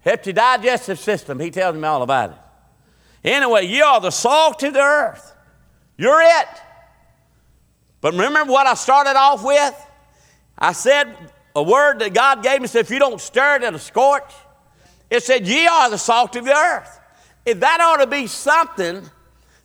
Helps 0.00 0.26
your 0.26 0.34
digestive 0.34 0.98
system. 0.98 1.40
He 1.40 1.50
tells 1.50 1.74
me 1.74 1.84
all 1.84 2.02
about 2.02 2.30
it. 2.30 2.36
Anyway, 3.24 3.66
you 3.66 3.82
are 3.82 4.00
the 4.00 4.10
salt 4.10 4.62
of 4.62 4.72
the 4.72 4.80
earth. 4.80 5.34
You're 5.98 6.22
it. 6.22 6.48
But 8.00 8.12
remember 8.12 8.52
what 8.52 8.66
I 8.66 8.74
started 8.74 9.16
off 9.16 9.44
with? 9.44 9.86
I 10.56 10.72
said 10.72 11.14
a 11.54 11.62
word 11.62 11.98
that 12.00 12.14
God 12.14 12.42
gave 12.42 12.60
me 12.60 12.66
said, 12.66 12.80
if 12.80 12.90
you 12.90 12.98
don't 12.98 13.20
stir 13.20 13.56
it, 13.56 13.62
it'll 13.62 13.78
scorch. 13.78 14.32
It 15.10 15.22
said, 15.22 15.46
ye 15.46 15.66
are 15.66 15.90
the 15.90 15.98
salt 15.98 16.36
of 16.36 16.44
the 16.44 16.54
earth. 16.54 17.00
If 17.44 17.60
that 17.60 17.80
ought 17.80 17.96
to 17.96 18.06
be 18.06 18.26
something 18.26 19.02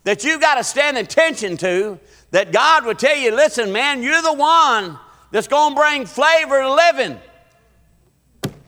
that 0.03 0.23
you've 0.23 0.41
got 0.41 0.55
to 0.55 0.63
stand 0.63 0.97
attention 0.97 1.57
to, 1.57 1.99
that 2.31 2.51
God 2.51 2.85
would 2.85 2.99
tell 2.99 3.15
you, 3.15 3.35
listen, 3.35 3.71
man, 3.71 4.01
you're 4.01 4.21
the 4.21 4.33
one 4.33 4.97
that's 5.31 5.47
going 5.47 5.73
to 5.73 5.79
bring 5.79 6.05
flavor 6.05 6.61
to 6.61 6.73
living. 6.73 7.19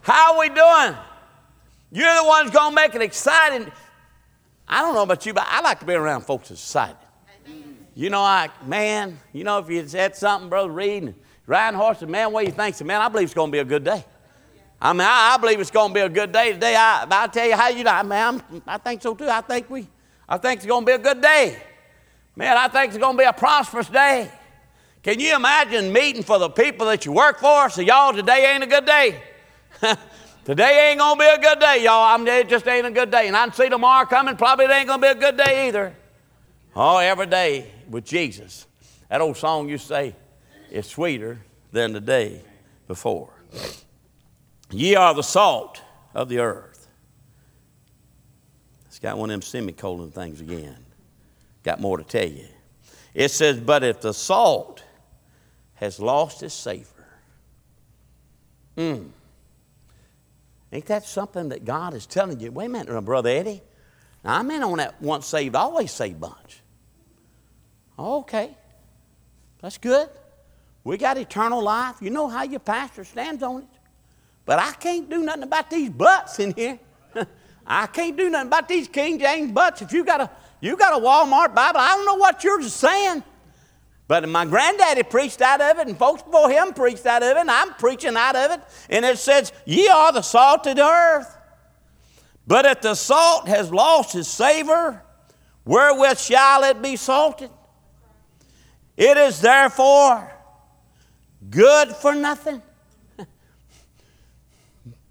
How 0.02 0.34
are 0.34 0.40
we 0.40 0.50
doing? 0.50 0.96
You're 1.92 2.16
the 2.16 2.24
one 2.24 2.50
going 2.50 2.72
to 2.72 2.76
make 2.76 2.96
it 2.96 3.02
exciting. 3.02 3.72
I 4.68 4.82
don't 4.82 4.94
know 4.94 5.04
about 5.04 5.26
you, 5.26 5.34
but 5.34 5.46
I 5.48 5.62
like 5.62 5.80
to 5.80 5.86
be 5.86 5.94
around 5.94 6.22
folks 6.22 6.50
that's 6.50 6.62
excited. 6.62 6.98
You 7.96 8.10
know, 8.10 8.22
I, 8.22 8.50
man, 8.66 9.18
you 9.34 9.44
know, 9.44 9.58
if 9.58 9.70
you 9.70 9.88
said 9.88 10.16
something, 10.16 10.50
brother, 10.50 10.70
reading, 10.70 11.16
riding 11.48 11.80
horses, 11.80 12.08
man, 12.08 12.32
what 12.32 12.46
you 12.46 12.52
think? 12.52 12.80
Man, 12.84 13.02
I 13.02 13.08
believe 13.08 13.26
it's 13.26 13.34
going 13.34 13.50
to 13.50 13.52
be 13.52 13.60
a 13.60 13.66
good 13.66 13.84
day. 13.84 14.06
I 14.80 14.94
mean, 14.94 15.02
I, 15.02 15.34
I 15.34 15.38
believe 15.38 15.60
it's 15.60 15.72
going 15.72 15.90
to 15.90 15.94
be 15.94 16.02
a 16.02 16.10
good 16.10 16.32
day 16.32 16.54
today. 16.54 16.76
I, 16.76 17.08
I 17.10 17.28
tell 17.28 17.48
you 17.48 17.56
how 17.56 17.70
you 17.70 17.84
know, 17.84 18.04
man, 18.04 18.42
I'm, 18.52 18.62
I 18.68 18.78
think 18.78 19.02
so 19.02 19.16
too. 19.16 19.28
I 19.28 19.42
think 19.42 19.70
we, 19.70 19.88
I 20.30 20.38
think 20.38 20.58
it's 20.58 20.68
going 20.68 20.84
to 20.84 20.86
be 20.86 20.92
a 20.92 21.00
good 21.00 21.20
day. 21.20 21.58
Man, 22.36 22.56
I 22.56 22.68
think 22.68 22.90
it's 22.90 23.00
going 23.00 23.16
to 23.16 23.18
be 23.18 23.26
a 23.26 23.34
prosperous 23.34 23.90
day. 23.90 24.30
Can 25.02 25.20
you 25.20 25.36
imagine 25.36 25.92
meeting 25.92 26.22
for 26.22 26.38
the 26.38 26.50
people 26.50 26.86
that 26.88 27.06
you 27.06 27.12
work 27.12 27.40
for? 27.40 27.70
So, 27.70 27.82
y'all, 27.82 28.14
today 28.14 28.54
ain't 28.54 28.64
a 28.64 28.68
good 28.68 28.86
day. 28.86 29.20
today 30.46 30.90
ain't 30.90 31.00
going 31.00 31.18
to 31.18 31.20
be 31.20 31.30
a 31.30 31.40
good 31.40 31.60
day, 31.60 31.84
y'all. 31.84 32.14
I'm, 32.14 32.28
it 32.28 32.48
just 32.48 32.68
ain't 32.68 32.86
a 32.86 32.92
good 32.92 33.10
day. 33.10 33.28
And 33.28 33.36
I 33.36 33.46
can 33.46 33.54
see 33.54 33.70
tomorrow 33.70 34.06
coming, 34.06 34.36
probably 34.36 34.66
it 34.66 34.72
ain't 34.72 34.88
going 34.88 35.02
to 35.02 35.08
be 35.08 35.12
a 35.12 35.16
good 35.16 35.38
day 35.38 35.70
either. 35.70 35.96
Oh, 36.76 36.98
every 36.98 37.26
day 37.26 37.72
with 37.90 38.06
Jesus. 38.06 38.68
That 39.10 39.22
old 39.22 39.38
song 39.38 39.70
you 39.70 39.78
say, 39.80 40.14
is 40.72 40.86
sweeter 40.86 41.40
than 41.72 41.94
the 41.94 42.02
day 42.02 42.42
before. 42.88 43.30
Ye 44.72 44.96
are 44.96 45.14
the 45.14 45.24
salt 45.24 45.82
of 46.14 46.30
the 46.30 46.40
earth. 46.40 46.88
It's 48.88 49.00
got 49.00 49.18
one 49.18 49.30
of 49.30 49.34
them 49.34 49.42
semicolon 49.42 50.12
things 50.12 50.42
again. 50.42 50.78
Got 51.64 51.80
more 51.80 51.98
to 51.98 52.04
tell 52.04 52.28
you. 52.28 52.48
It 53.14 53.30
says, 53.30 53.60
But 53.60 53.84
if 53.84 54.02
the 54.02 54.14
salt 54.14 54.84
has 55.76 56.00
lost 56.00 56.44
its 56.44 56.54
savor, 56.54 56.88
hmm, 58.76 59.08
ain't 60.72 60.86
that 60.86 61.06
something 61.06 61.50
that 61.50 61.66
God 61.66 61.94
is 61.94 62.06
telling 62.06 62.40
you? 62.40 62.52
Wait 62.52 62.66
a 62.66 62.70
minute, 62.70 63.02
Brother 63.02 63.30
Eddie. 63.30 63.62
Now, 64.24 64.40
I'm 64.40 64.50
in 64.52 64.64
on 64.64 64.78
that 64.78 65.02
once 65.02 65.28
saved, 65.28 65.56
always 65.56 65.92
saved 65.92 66.20
bunch. 66.20 66.62
Okay, 68.00 68.56
that's 69.62 69.78
good. 69.78 70.10
We 70.88 70.96
got 70.98 71.18
eternal 71.18 71.62
life. 71.62 71.98
You 72.00 72.12
know 72.12 72.30
how 72.30 72.44
your 72.44 72.62
pastor 72.62 73.04
stands 73.04 73.44
on 73.44 73.64
it. 73.64 73.68
But 74.46 74.60
I 74.60 74.72
can't 74.72 75.10
do 75.10 75.22
nothing 75.22 75.44
about 75.44 75.70
these 75.70 75.90
butts 75.90 76.40
in 76.40 76.54
here. 76.54 76.80
I 77.68 77.88
can't 77.88 78.16
do 78.16 78.30
nothing 78.30 78.48
about 78.48 78.70
these 78.70 78.88
King 78.88 79.20
James 79.20 79.52
butts. 79.52 79.82
If 79.82 79.92
you 79.92 80.06
got 80.06 80.22
a 80.22 80.32
you 80.62 80.78
got 80.78 80.94
a 80.94 81.06
Walmart 81.06 81.54
Bible, 81.54 81.82
I 81.82 81.90
don't 81.90 82.06
know 82.06 82.16
what 82.16 82.42
yours 82.42 82.68
is 82.68 82.74
saying. 82.74 83.22
But 84.08 84.30
my 84.30 84.46
granddaddy 84.46 85.04
preached 85.04 85.42
out 85.42 85.60
of 85.60 85.78
it, 85.78 85.90
and 85.90 85.98
folks 85.98 86.24
before 86.24 86.50
him 86.50 86.72
preached 86.72 87.06
out 87.06 87.22
of 87.22 87.32
it, 87.32 87.38
and 87.38 87.52
I'm 87.52 87.74
preaching 87.74 88.16
out 88.16 88.38
of 88.38 88.52
it. 88.52 88.62
And 88.90 89.04
it 89.04 89.18
says, 89.18 89.52
Ye 89.66 89.90
are 89.90 90.14
the 90.14 90.22
salt 90.22 90.68
of 90.68 90.78
the 90.78 90.86
earth. 90.86 91.38
But 92.48 92.66
if 92.66 92.80
the 92.80 92.96
salt 92.96 93.50
has 93.50 93.74
lost 93.74 94.16
its 94.16 94.30
savor, 94.30 95.04
wherewith 95.66 96.18
shall 96.18 96.64
it 96.64 96.82
be 96.82 96.96
salted? 96.96 97.50
It 98.96 99.18
is 99.18 99.42
therefore 99.42 100.32
good 101.50 101.90
for 101.90 102.16
nothing. 102.16 102.62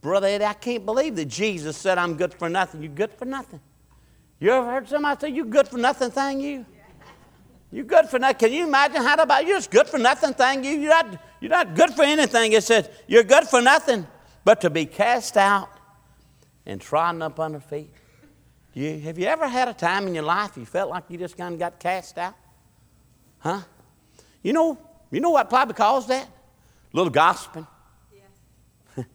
Brother 0.00 0.28
Eddie, 0.28 0.44
I 0.44 0.54
can't 0.54 0.84
believe 0.84 1.16
that 1.16 1.26
Jesus 1.26 1.76
said, 1.76 1.98
I'm 1.98 2.16
good 2.16 2.34
for 2.34 2.48
nothing. 2.48 2.82
You're 2.82 2.92
good 2.92 3.12
for 3.12 3.24
nothing. 3.24 3.60
You 4.38 4.50
ever 4.50 4.66
heard 4.66 4.88
somebody 4.88 5.20
say, 5.20 5.28
You're 5.30 5.46
good 5.46 5.68
for 5.68 5.78
nothing 5.78 6.10
thing, 6.10 6.40
you? 6.40 6.66
You're 7.72 7.84
good 7.84 8.08
for 8.08 8.18
nothing. 8.18 8.38
Can 8.38 8.52
you 8.52 8.66
imagine 8.66 9.02
how 9.02 9.14
about 9.14 9.46
you 9.46 9.54
just 9.54 9.70
good 9.70 9.88
for 9.88 9.98
nothing 9.98 10.34
thing? 10.34 10.64
You, 10.64 10.72
you're, 10.72 10.90
not, 10.90 11.22
you're 11.40 11.50
not 11.50 11.74
good 11.74 11.90
for 11.90 12.04
anything. 12.04 12.52
It 12.52 12.62
says 12.62 12.88
you're 13.06 13.24
good 13.24 13.44
for 13.44 13.60
nothing 13.60 14.06
but 14.44 14.60
to 14.60 14.70
be 14.70 14.86
cast 14.86 15.36
out 15.36 15.68
and 16.64 16.80
trodden 16.80 17.22
up 17.22 17.40
under 17.40 17.60
feet. 17.60 17.90
You, 18.72 19.00
have 19.00 19.18
you 19.18 19.26
ever 19.26 19.48
had 19.48 19.68
a 19.68 19.74
time 19.74 20.06
in 20.06 20.14
your 20.14 20.24
life 20.24 20.56
you 20.56 20.64
felt 20.64 20.90
like 20.90 21.04
you 21.08 21.18
just 21.18 21.36
kind 21.36 21.54
of 21.54 21.58
got 21.58 21.80
cast 21.80 22.18
out? 22.18 22.34
Huh? 23.38 23.60
You 24.42 24.52
know, 24.52 24.78
you 25.11 25.21
know 25.21 25.31
what 25.31 25.49
probably 25.49 25.75
caused 25.75 26.09
that? 26.09 26.27
A 26.27 26.97
little 26.97 27.11
gossiping. 27.11 27.66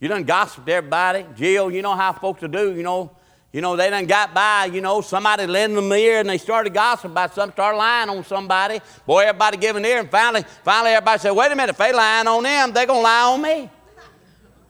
You 0.00 0.08
done 0.08 0.24
gossiped 0.24 0.68
everybody. 0.68 1.24
Jill, 1.36 1.70
you 1.70 1.80
know 1.80 1.94
how 1.94 2.12
folks 2.12 2.42
will 2.42 2.48
do, 2.48 2.74
you 2.74 2.82
know, 2.82 3.14
you 3.52 3.60
know, 3.60 3.76
they 3.76 3.90
done 3.90 4.06
got 4.06 4.32
by, 4.32 4.64
you 4.64 4.80
know, 4.80 5.02
somebody 5.02 5.46
lent 5.46 5.74
them 5.74 5.90
the 5.90 5.96
ear 5.96 6.20
and 6.20 6.28
they 6.28 6.38
started 6.38 6.72
gossiping 6.72 7.10
about 7.10 7.34
something, 7.34 7.52
started 7.52 7.76
lying 7.76 8.08
on 8.08 8.24
somebody. 8.24 8.80
Boy, 9.06 9.20
everybody 9.24 9.58
giving 9.58 9.84
ear, 9.84 10.00
and 10.00 10.10
finally, 10.10 10.44
finally 10.64 10.92
everybody 10.92 11.20
said, 11.20 11.32
wait 11.32 11.52
a 11.52 11.54
minute, 11.54 11.70
if 11.70 11.76
they 11.76 11.92
lying 11.92 12.26
on 12.26 12.42
them, 12.42 12.72
they 12.72 12.86
gonna 12.86 13.00
lie 13.00 13.32
on 13.32 13.42
me. 13.42 13.70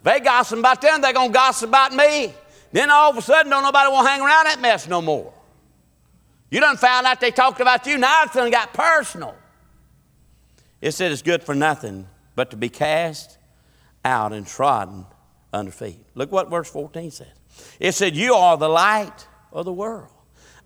They 0.02 0.18
gossip 0.18 0.58
about 0.58 0.82
them, 0.82 1.00
they 1.00 1.12
gonna 1.12 1.32
gossip 1.32 1.68
about 1.68 1.94
me. 1.94 2.34
Then 2.72 2.90
all 2.90 3.10
of 3.10 3.16
a 3.16 3.22
sudden, 3.22 3.50
don't 3.50 3.62
nobody 3.62 3.90
want 3.90 4.06
to 4.06 4.10
hang 4.10 4.20
around 4.20 4.46
that 4.46 4.60
mess 4.60 4.88
no 4.88 5.00
more. 5.00 5.32
You 6.50 6.58
done 6.58 6.76
found 6.76 7.06
out 7.06 7.20
they 7.20 7.30
talked 7.30 7.60
about 7.60 7.86
you, 7.86 7.98
now 7.98 8.24
it's 8.24 8.34
done 8.34 8.50
got 8.50 8.74
personal. 8.74 9.36
It 10.82 10.92
said 10.92 11.12
it's 11.12 11.22
good 11.22 11.44
for 11.44 11.54
nothing 11.54 12.08
but 12.34 12.50
to 12.50 12.56
be 12.56 12.68
cast 12.68 13.38
out 14.04 14.32
and 14.32 14.44
trodden 14.44 15.06
under 15.52 15.70
feet. 15.70 16.04
Look 16.14 16.32
what 16.32 16.50
verse 16.50 16.68
14 16.68 17.12
says. 17.12 17.28
It 17.78 17.92
said, 17.92 18.16
You 18.16 18.34
are 18.34 18.56
the 18.56 18.68
light 18.68 19.28
of 19.52 19.64
the 19.64 19.72
world. 19.72 20.10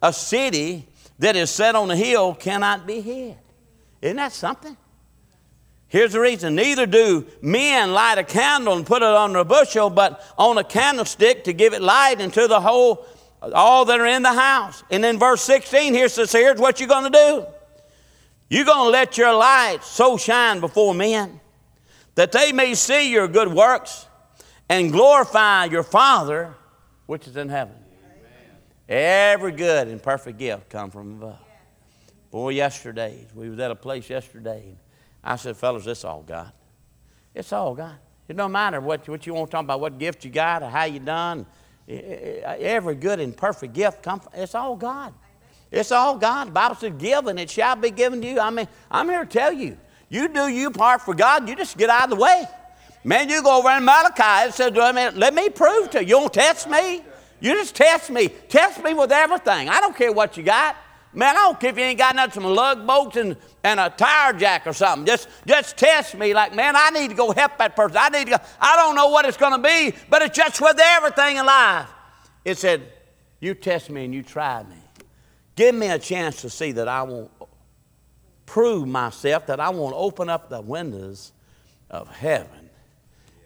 A 0.02 0.12
city 0.12 0.88
that 1.18 1.36
is 1.36 1.50
set 1.50 1.74
on 1.74 1.90
a 1.90 1.96
hill 1.96 2.34
cannot 2.34 2.86
be 2.86 3.02
hid. 3.02 3.36
Isn't 4.00 4.16
that 4.16 4.32
something? 4.32 4.76
Here's 5.88 6.12
the 6.12 6.20
reason 6.20 6.54
neither 6.54 6.86
do 6.86 7.26
men 7.42 7.92
light 7.92 8.18
a 8.18 8.24
candle 8.24 8.74
and 8.74 8.86
put 8.86 9.02
it 9.02 9.08
under 9.08 9.40
a 9.40 9.44
bushel, 9.44 9.90
but 9.90 10.22
on 10.38 10.56
a 10.56 10.64
candlestick 10.64 11.44
to 11.44 11.52
give 11.52 11.74
it 11.74 11.82
light 11.82 12.20
into 12.22 12.48
the 12.48 12.60
whole, 12.60 13.06
all 13.54 13.84
that 13.84 14.00
are 14.00 14.06
in 14.06 14.22
the 14.22 14.32
house. 14.32 14.82
And 14.90 15.04
then 15.04 15.18
verse 15.18 15.42
16 15.42 15.92
here 15.92 16.08
says, 16.08 16.32
Here's 16.32 16.58
what 16.58 16.80
you're 16.80 16.88
going 16.88 17.12
to 17.12 17.18
do 17.18 17.46
you're 18.48 18.64
going 18.64 18.86
to 18.86 18.90
let 18.90 19.18
your 19.18 19.34
light 19.34 19.78
so 19.82 20.16
shine 20.16 20.60
before 20.60 20.94
men 20.94 21.40
that 22.14 22.32
they 22.32 22.52
may 22.52 22.74
see 22.74 23.10
your 23.12 23.28
good 23.28 23.52
works 23.52 24.06
and 24.68 24.92
glorify 24.92 25.66
your 25.66 25.82
Father 25.82 26.54
which 27.06 27.26
is 27.26 27.36
in 27.36 27.48
heaven. 27.48 27.74
Amen. 28.02 28.56
Every 28.88 29.52
good 29.52 29.88
and 29.88 30.02
perfect 30.02 30.38
gift 30.38 30.68
come 30.68 30.90
from 30.90 31.14
above. 31.14 31.38
Boy, 32.30 32.50
yesterday, 32.50 33.26
we 33.34 33.48
was 33.48 33.58
at 33.60 33.70
a 33.70 33.76
place 33.76 34.10
yesterday, 34.10 34.62
and 34.66 34.76
I 35.22 35.36
said, 35.36 35.56
fellas, 35.56 35.86
it's 35.86 36.04
all 36.04 36.22
God. 36.22 36.52
It's 37.34 37.52
all 37.52 37.74
God. 37.74 37.96
It 38.28 38.36
don't 38.36 38.52
matter 38.52 38.80
what, 38.80 39.08
what 39.08 39.26
you 39.26 39.34
want 39.34 39.50
to 39.50 39.52
talk 39.52 39.64
about, 39.64 39.80
what 39.80 39.98
gift 39.98 40.24
you 40.24 40.30
got 40.30 40.62
or 40.62 40.68
how 40.68 40.84
you 40.84 40.98
done. 40.98 41.46
Every 41.88 42.96
good 42.96 43.20
and 43.20 43.36
perfect 43.36 43.72
gift 43.72 44.02
come 44.02 44.18
from, 44.18 44.32
it's 44.34 44.54
all 44.54 44.74
God. 44.74 45.14
It's 45.70 45.92
all 45.92 46.16
God. 46.16 46.48
The 46.48 46.52
Bible 46.52 46.76
says, 46.76 46.92
give 46.98 47.26
and 47.26 47.38
it 47.38 47.50
shall 47.50 47.76
be 47.76 47.90
given 47.90 48.20
to 48.22 48.28
you. 48.28 48.40
I 48.40 48.50
mean, 48.50 48.68
I'm 48.90 49.08
here 49.08 49.24
to 49.24 49.30
tell 49.30 49.52
you, 49.52 49.76
you 50.08 50.28
do 50.28 50.48
you 50.48 50.70
part 50.70 51.02
for 51.02 51.14
God, 51.14 51.48
you 51.48 51.56
just 51.56 51.76
get 51.76 51.90
out 51.90 52.04
of 52.04 52.10
the 52.10 52.16
way. 52.16 52.44
Man, 53.04 53.28
you 53.28 53.42
go 53.42 53.58
over 53.58 53.70
in 53.70 53.84
Malachi, 53.84 54.48
it 54.48 54.54
says, 54.54 54.72
let 54.72 55.34
me 55.34 55.48
prove 55.48 55.90
to 55.90 56.02
you. 56.02 56.08
You 56.08 56.20
don't 56.22 56.32
test 56.32 56.68
me. 56.68 57.02
You 57.40 57.54
just 57.54 57.76
test 57.76 58.10
me. 58.10 58.28
Test 58.28 58.82
me 58.82 58.94
with 58.94 59.12
everything. 59.12 59.68
I 59.68 59.80
don't 59.80 59.96
care 59.96 60.12
what 60.12 60.36
you 60.36 60.42
got. 60.42 60.76
Man, 61.12 61.36
I 61.36 61.40
don't 61.40 61.58
care 61.58 61.70
if 61.70 61.78
you 61.78 61.84
ain't 61.84 61.98
got 61.98 62.14
nothing, 62.14 62.42
some 62.42 62.44
lug 62.44 62.86
bolts 62.86 63.16
and, 63.16 63.36
and 63.64 63.80
a 63.80 63.88
tire 63.88 64.32
jack 64.34 64.66
or 64.66 64.72
something. 64.72 65.06
Just, 65.06 65.28
just 65.46 65.76
test 65.76 66.14
me 66.14 66.34
like, 66.34 66.54
man, 66.54 66.74
I 66.76 66.90
need 66.90 67.08
to 67.08 67.14
go 67.14 67.32
help 67.32 67.56
that 67.58 67.74
person. 67.74 67.96
I 67.98 68.10
need 68.10 68.24
to 68.24 68.32
go. 68.32 68.36
I 68.60 68.76
don't 68.76 68.94
know 68.94 69.08
what 69.08 69.24
it's 69.24 69.38
going 69.38 69.52
to 69.52 69.66
be, 69.66 69.96
but 70.10 70.20
it's 70.22 70.36
just 70.36 70.60
with 70.60 70.78
everything 70.78 71.36
in 71.36 71.46
life. 71.46 71.88
It 72.44 72.58
said, 72.58 72.92
you 73.40 73.54
test 73.54 73.88
me 73.88 74.04
and 74.04 74.14
you 74.14 74.22
try 74.22 74.62
me. 74.64 74.76
Give 75.56 75.74
me 75.74 75.88
a 75.88 75.98
chance 75.98 76.42
to 76.42 76.50
see 76.50 76.72
that 76.72 76.86
I 76.86 77.02
won't 77.02 77.30
prove 78.44 78.86
myself, 78.86 79.46
that 79.46 79.58
I 79.58 79.70
won't 79.70 79.94
open 79.96 80.28
up 80.28 80.48
the 80.48 80.60
windows 80.60 81.32
of 81.90 82.08
heaven 82.08 82.70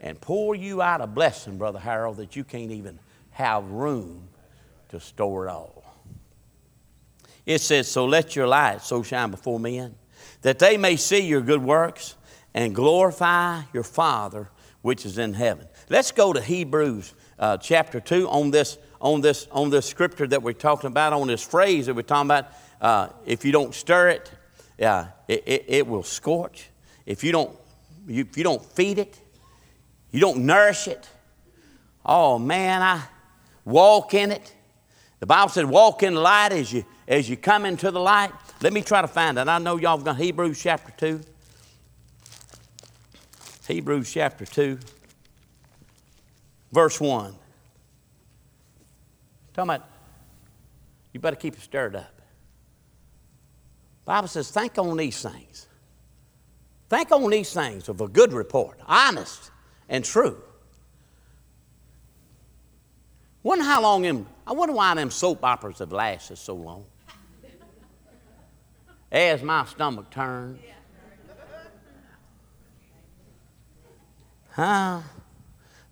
and 0.01 0.21
pour 0.21 0.55
you 0.55 0.83
out 0.83 1.01
a 1.01 1.07
blessing, 1.07 1.57
Brother 1.57 1.79
Harold, 1.79 2.17
that 2.19 2.37
you 2.37 2.45
can't 2.45 2.71
even 2.73 2.99
have 3.31 3.65
room 3.71 4.29
to 4.89 4.99
store 4.99 5.47
it 5.47 5.51
all. 5.51 5.85
It 7.47 7.61
says, 7.61 7.89
So 7.89 8.05
let 8.07 8.37
your 8.37 8.47
light 8.47 8.83
so 8.83 9.03
shine 9.03 9.31
before 9.31 9.61
men 9.61 9.95
that 10.43 10.59
they 10.59 10.77
may 10.77 10.97
see 10.97 11.21
your 11.21 11.41
good 11.41 11.63
works 11.63 12.17
and 12.55 12.75
glorify 12.75 13.63
your 13.73 13.85
Father 13.85 14.51
which 14.83 15.05
is 15.05 15.19
in 15.19 15.35
heaven. 15.35 15.67
Let's 15.89 16.11
go 16.11 16.33
to 16.33 16.41
Hebrews 16.41 17.15
uh, 17.39 17.57
chapter 17.59 18.01
2 18.01 18.29
on 18.29 18.51
this, 18.51 18.79
on, 19.01 19.21
this, 19.21 19.47
on 19.51 19.71
this 19.71 19.87
scripture 19.87 20.27
that 20.27 20.43
we're 20.43 20.53
talking 20.53 20.89
about, 20.89 21.13
on 21.13 21.27
this 21.27 21.43
phrase 21.43 21.87
that 21.87 21.95
we're 21.95 22.03
talking 22.03 22.29
about. 22.29 22.49
Uh, 22.81 23.09
if 23.25 23.45
you 23.45 23.53
don't 23.53 23.75
stir 23.75 24.11
it, 24.11 24.31
uh, 24.83 25.07
it, 25.29 25.43
it, 25.47 25.65
it 25.69 25.87
will 25.87 26.03
scorch. 26.03 26.69
If 27.07 27.25
you 27.25 27.33
don't, 27.33 27.57
if 28.09 28.37
you 28.37 28.45
don't 28.45 28.65
feed 28.65 28.99
it, 28.99 29.19
you 30.11 30.21
don't 30.21 30.45
nourish 30.45 30.89
it. 30.89 31.09
Oh 32.05 32.39
man, 32.39 32.83
I 32.83 33.03
walk 33.65 34.15
in 34.15 34.33
it. 34.33 34.55
The 35.21 35.27
Bible 35.27 35.51
said, 35.51 35.67
walk 35.67 36.03
in 36.03 36.15
the 36.15 36.21
light 36.21 36.53
as 36.53 36.73
you 36.73 36.85
as 37.07 37.29
you 37.29 37.37
come 37.37 37.67
into 37.67 37.91
the 37.91 38.01
light. 38.01 38.31
Let 38.63 38.73
me 38.73 38.83
try 38.83 39.03
to 39.03 39.09
find 39.09 39.37
it. 39.39 39.49
I 39.49 39.59
know 39.59 39.77
y'all 39.77 39.97
have 39.97 40.05
got 40.05 40.17
Hebrews 40.17 40.63
chapter 40.63 40.93
2. 40.97 41.21
Hebrews 43.67 44.13
chapter 44.13 44.45
2, 44.45 44.79
verse 46.73 47.01
1. 47.01 47.35
Talking 49.53 49.71
about 49.71 49.89
you 51.13 51.21
better 51.21 51.37
keep 51.37 51.55
it 51.55 51.61
stirred 51.61 51.97
up. 51.97 52.21
Bible 54.05 54.29
says, 54.29 54.51
think 54.51 54.79
on 54.79 54.97
these 54.97 55.21
things. 55.23 55.67
Think 56.89 57.13
on 57.13 57.31
these 57.31 57.53
things 57.53 57.89
of 57.89 58.01
a 58.01 58.09
good 58.09 58.33
report, 58.33 58.79
honest, 58.87 59.51
and 59.89 60.05
true. 60.05 60.43
Wonder 63.43 63.65
how 63.65 63.83
long 63.83 64.03
them, 64.03 64.27
I 64.47 64.53
wonder 64.53 64.75
why 64.75 64.95
them 64.95 65.11
soap 65.11 65.45
operas 65.45 65.79
have 65.79 65.93
lasted 65.93 66.37
so 66.37 66.55
long. 66.55 66.85
As 69.13 69.43
my 69.43 69.65
stomach 69.65 70.11
turns. 70.11 70.61
Huh? 74.51 75.01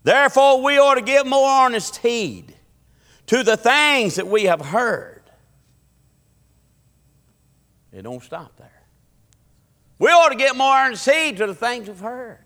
Therefore, 0.03 0.63
we 0.63 0.79
ought 0.79 0.95
to 0.95 1.01
give 1.01 1.27
more 1.27 1.67
earnest 1.67 1.97
heed 1.97 2.58
to 3.29 3.43
the 3.43 3.57
things 3.57 4.17
that 4.17 4.27
we 4.27 4.45
have 4.45 4.61
heard. 4.61 5.23
It 7.93 8.03
don't 8.03 8.23
stop 8.23 8.57
there. 8.57 8.83
We 9.99 10.09
ought 10.09 10.29
to 10.31 10.37
get 10.37 10.57
more 10.57 10.75
earnest 10.77 11.09
heed 11.09 11.39
to 11.39 11.47
the 11.47 11.55
things 11.55 11.89
we've 11.89 11.99
heard. 11.99 12.39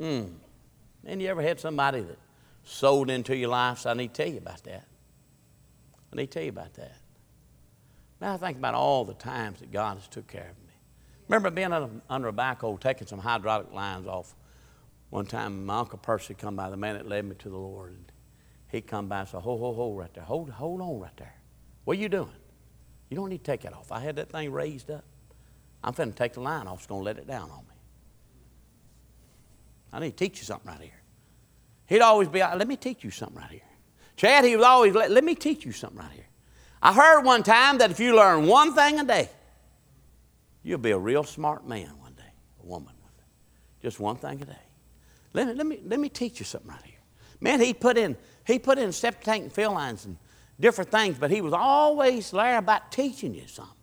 Mm. 0.00 0.32
And 1.04 1.22
you 1.22 1.28
ever 1.28 1.42
had 1.42 1.60
somebody 1.60 2.00
that 2.00 2.18
sold 2.64 3.10
into 3.10 3.36
your 3.36 3.50
life? 3.50 3.78
So 3.80 3.90
I 3.90 3.94
need 3.94 4.14
to 4.14 4.22
tell 4.22 4.32
you 4.32 4.38
about 4.38 4.62
that. 4.64 4.86
I 6.12 6.16
need 6.16 6.30
to 6.30 6.32
tell 6.32 6.42
you 6.42 6.50
about 6.50 6.74
that. 6.74 6.96
Now 8.20 8.34
I 8.34 8.36
think 8.36 8.58
about 8.58 8.74
all 8.74 9.04
the 9.04 9.14
times 9.14 9.60
that 9.60 9.70
God 9.70 9.98
has 9.98 10.08
took 10.08 10.26
care 10.26 10.50
of 10.50 10.66
me. 10.66 10.74
Remember 11.28 11.50
being 11.50 11.72
under 12.08 12.28
a 12.28 12.32
backhoe 12.32 12.80
taking 12.80 13.06
some 13.06 13.18
hydraulic 13.18 13.72
lines 13.72 14.06
off. 14.06 14.34
One 15.10 15.26
time 15.26 15.66
my 15.66 15.80
Uncle 15.80 15.98
Percy 15.98 16.34
come 16.34 16.56
by, 16.56 16.70
the 16.70 16.76
man 16.76 16.94
that 16.94 17.08
led 17.08 17.24
me 17.24 17.34
to 17.36 17.48
the 17.48 17.56
Lord, 17.56 17.90
and 17.90 18.12
he 18.68 18.80
come 18.80 19.08
by 19.08 19.20
and 19.20 19.28
said, 19.28 19.40
Ho, 19.42 19.56
ho, 19.56 19.72
ho, 19.72 19.94
right 19.94 20.12
there. 20.14 20.24
Hold, 20.24 20.50
hold 20.50 20.80
on 20.80 21.00
right 21.00 21.16
there. 21.16 21.34
What 21.84 21.96
are 21.96 22.00
you 22.00 22.08
doing? 22.08 22.32
You 23.08 23.16
don't 23.16 23.28
need 23.28 23.44
to 23.44 23.44
take 23.44 23.62
that 23.62 23.72
off. 23.72 23.92
I 23.92 24.00
had 24.00 24.16
that 24.16 24.30
thing 24.30 24.50
raised 24.50 24.90
up. 24.90 25.04
I'm 25.84 25.94
finna 25.94 26.14
take 26.14 26.32
the 26.32 26.40
line 26.40 26.66
off. 26.66 26.78
It's 26.78 26.86
going 26.86 27.00
to 27.00 27.04
let 27.04 27.18
it 27.18 27.26
down 27.26 27.50
on 27.50 27.64
me. 27.68 27.74
I 29.92 30.00
need 30.00 30.16
to 30.16 30.16
teach 30.16 30.38
you 30.38 30.44
something 30.44 30.70
right 30.70 30.80
here. 30.80 31.02
He'd 31.86 32.00
always 32.00 32.28
be, 32.28 32.40
let 32.40 32.66
me 32.66 32.76
teach 32.76 33.04
you 33.04 33.10
something 33.10 33.38
right 33.38 33.50
here. 33.50 33.60
Chad, 34.16 34.44
he 34.44 34.56
was 34.56 34.64
always, 34.64 34.94
let, 34.94 35.10
let 35.10 35.22
me 35.22 35.34
teach 35.34 35.64
you 35.64 35.72
something 35.72 35.98
right 35.98 36.10
here. 36.10 36.26
I 36.82 36.92
heard 36.92 37.22
one 37.22 37.42
time 37.42 37.78
that 37.78 37.90
if 37.90 38.00
you 38.00 38.16
learn 38.16 38.46
one 38.46 38.74
thing 38.74 38.98
a 38.98 39.04
day, 39.04 39.28
you'll 40.62 40.78
be 40.78 40.90
a 40.90 40.98
real 40.98 41.22
smart 41.22 41.66
man 41.66 41.88
one 42.00 42.14
day, 42.14 42.32
a 42.62 42.66
woman 42.66 42.92
one 43.00 43.12
day. 43.16 43.24
Just 43.80 44.00
one 44.00 44.16
thing 44.16 44.42
a 44.42 44.44
day. 44.44 44.56
Let 45.32 45.46
me, 45.46 45.54
let 45.54 45.66
me, 45.66 45.80
let 45.84 46.00
me 46.00 46.08
teach 46.08 46.40
you 46.40 46.44
something 46.44 46.70
right 46.70 46.82
here. 46.82 46.95
Man, 47.40 47.60
he 47.60 47.74
put 47.74 47.98
in, 47.98 48.16
he 48.46 48.58
put 48.58 48.78
in 48.78 48.92
septic 48.92 49.24
tank 49.24 49.42
and 49.44 49.52
fill 49.52 49.72
lines 49.72 50.04
and 50.04 50.16
different 50.58 50.90
things, 50.90 51.18
but 51.18 51.30
he 51.30 51.40
was 51.40 51.52
always 51.52 52.30
there 52.30 52.58
about 52.58 52.90
teaching 52.90 53.34
you 53.34 53.46
something. 53.46 53.74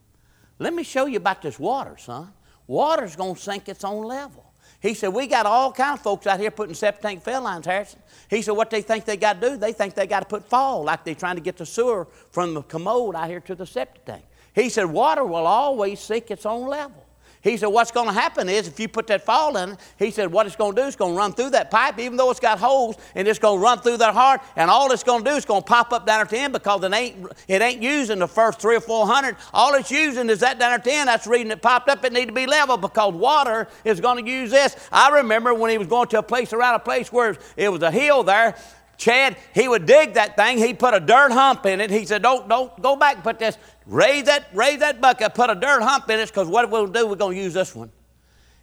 Let 0.59 0.73
me 0.73 0.83
show 0.83 1.05
you 1.05 1.17
about 1.17 1.41
this 1.41 1.59
water, 1.59 1.95
son. 1.97 2.31
Water's 2.67 3.15
going 3.15 3.35
to 3.35 3.41
sink 3.41 3.67
its 3.67 3.83
own 3.83 4.05
level. 4.05 4.53
He 4.79 4.93
said, 4.93 5.09
We 5.09 5.27
got 5.27 5.45
all 5.45 5.71
kind 5.71 5.97
of 5.97 6.03
folks 6.03 6.27
out 6.27 6.39
here 6.39 6.51
putting 6.51 6.75
septic 6.75 7.01
tank 7.01 7.23
fill 7.23 7.41
lines, 7.41 7.65
Harrison. 7.65 7.99
He 8.29 8.41
said, 8.41 8.51
What 8.51 8.69
they 8.69 8.81
think 8.81 9.05
they 9.05 9.17
got 9.17 9.41
to 9.41 9.49
do? 9.49 9.57
They 9.57 9.73
think 9.73 9.93
they 9.93 10.07
got 10.07 10.21
to 10.21 10.25
put 10.25 10.47
fall, 10.49 10.83
like 10.83 11.03
they're 11.03 11.15
trying 11.15 11.35
to 11.35 11.41
get 11.41 11.57
the 11.57 11.65
sewer 11.65 12.07
from 12.31 12.53
the 12.53 12.61
commode 12.63 13.15
out 13.15 13.29
here 13.29 13.39
to 13.41 13.55
the 13.55 13.65
septic 13.65 14.05
tank. 14.05 14.25
He 14.53 14.69
said, 14.69 14.85
Water 14.85 15.23
will 15.23 15.47
always 15.47 15.99
sink 15.99 16.31
its 16.31 16.45
own 16.45 16.67
level. 16.67 17.02
He 17.43 17.57
said, 17.57 17.67
What's 17.67 17.91
going 17.91 18.07
to 18.07 18.13
happen 18.13 18.47
is 18.47 18.67
if 18.67 18.79
you 18.79 18.87
put 18.87 19.07
that 19.07 19.23
fall 19.23 19.57
in 19.57 19.77
he 19.99 20.11
said, 20.11 20.31
What 20.31 20.47
it's 20.47 20.55
going 20.55 20.75
to 20.75 20.81
do 20.81 20.87
is 20.87 20.95
going 20.95 21.13
to 21.13 21.17
run 21.17 21.33
through 21.33 21.51
that 21.51 21.69
pipe, 21.69 21.99
even 21.99 22.17
though 22.17 22.31
it's 22.31 22.39
got 22.39 22.57
holes, 22.57 22.95
and 23.15 23.27
it's 23.27 23.39
going 23.39 23.59
to 23.59 23.63
run 23.63 23.79
through 23.79 23.97
that 23.97 24.13
heart, 24.13 24.41
and 24.55 24.71
all 24.71 24.91
it's 24.91 25.03
going 25.03 25.23
to 25.23 25.29
do 25.29 25.35
is 25.35 25.43
going 25.43 25.61
to 25.61 25.67
pop 25.67 25.91
up 25.91 26.05
down 26.05 26.21
at 26.21 26.29
the 26.29 26.37
end 26.37 26.53
because 26.53 26.83
it 26.83 26.93
ain't, 26.93 27.27
it 27.49 27.61
ain't 27.61 27.81
using 27.81 28.19
the 28.19 28.27
first 28.27 28.59
three 28.59 28.77
or 28.77 28.81
four 28.81 29.05
hundred. 29.05 29.35
All 29.53 29.73
it's 29.73 29.91
using 29.91 30.29
is 30.29 30.39
that 30.39 30.57
down 30.57 30.71
at 30.71 30.83
the 30.85 30.93
end. 30.93 31.09
That's 31.09 31.27
reason 31.27 31.51
it 31.51 31.61
popped 31.61 31.89
up. 31.89 32.03
It 32.05 32.13
need 32.13 32.27
to 32.27 32.33
be 32.33 32.47
level 32.47 32.77
because 32.77 33.13
water 33.13 33.67
is 33.83 33.99
going 33.99 34.23
to 34.23 34.31
use 34.31 34.49
this. 34.49 34.75
I 34.91 35.09
remember 35.17 35.53
when 35.53 35.69
he 35.69 35.77
was 35.77 35.87
going 35.87 36.07
to 36.09 36.19
a 36.19 36.23
place 36.23 36.53
around 36.53 36.75
a 36.75 36.79
place 36.79 37.11
where 37.11 37.35
it 37.57 37.69
was 37.69 37.81
a 37.81 37.91
hill 37.91 38.23
there, 38.23 38.55
Chad, 38.97 39.37
he 39.53 39.67
would 39.67 39.85
dig 39.85 40.13
that 40.13 40.37
thing. 40.37 40.57
He'd 40.59 40.79
put 40.79 40.93
a 40.93 40.99
dirt 40.99 41.31
hump 41.31 41.65
in 41.65 41.81
it. 41.81 41.89
He 41.89 42.05
said, 42.05 42.21
Don't, 42.21 42.47
don't 42.47 42.81
go 42.81 42.95
back 42.95 43.23
put 43.23 43.39
this. 43.39 43.57
Raise 43.85 44.23
that, 44.25 44.47
raise 44.53 44.79
that 44.79 45.01
bucket, 45.01 45.33
put 45.33 45.49
a 45.49 45.55
dirt 45.55 45.81
hump 45.81 46.09
in 46.09 46.19
it, 46.19 46.27
because 46.27 46.47
what 46.47 46.69
we'll 46.69 46.87
do, 46.87 47.07
we're 47.07 47.15
going 47.15 47.35
to 47.35 47.43
use 47.43 47.53
this 47.53 47.75
one. 47.75 47.91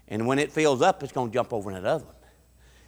And 0.09 0.27
when 0.27 0.39
it 0.39 0.51
fills 0.51 0.83
up, 0.83 1.03
it's 1.03 1.13
going 1.13 1.31
to 1.31 1.35
jump 1.35 1.53
over 1.53 1.71
in 1.71 1.83
that 1.83 1.89
other 1.89 2.05
one. 2.05 2.15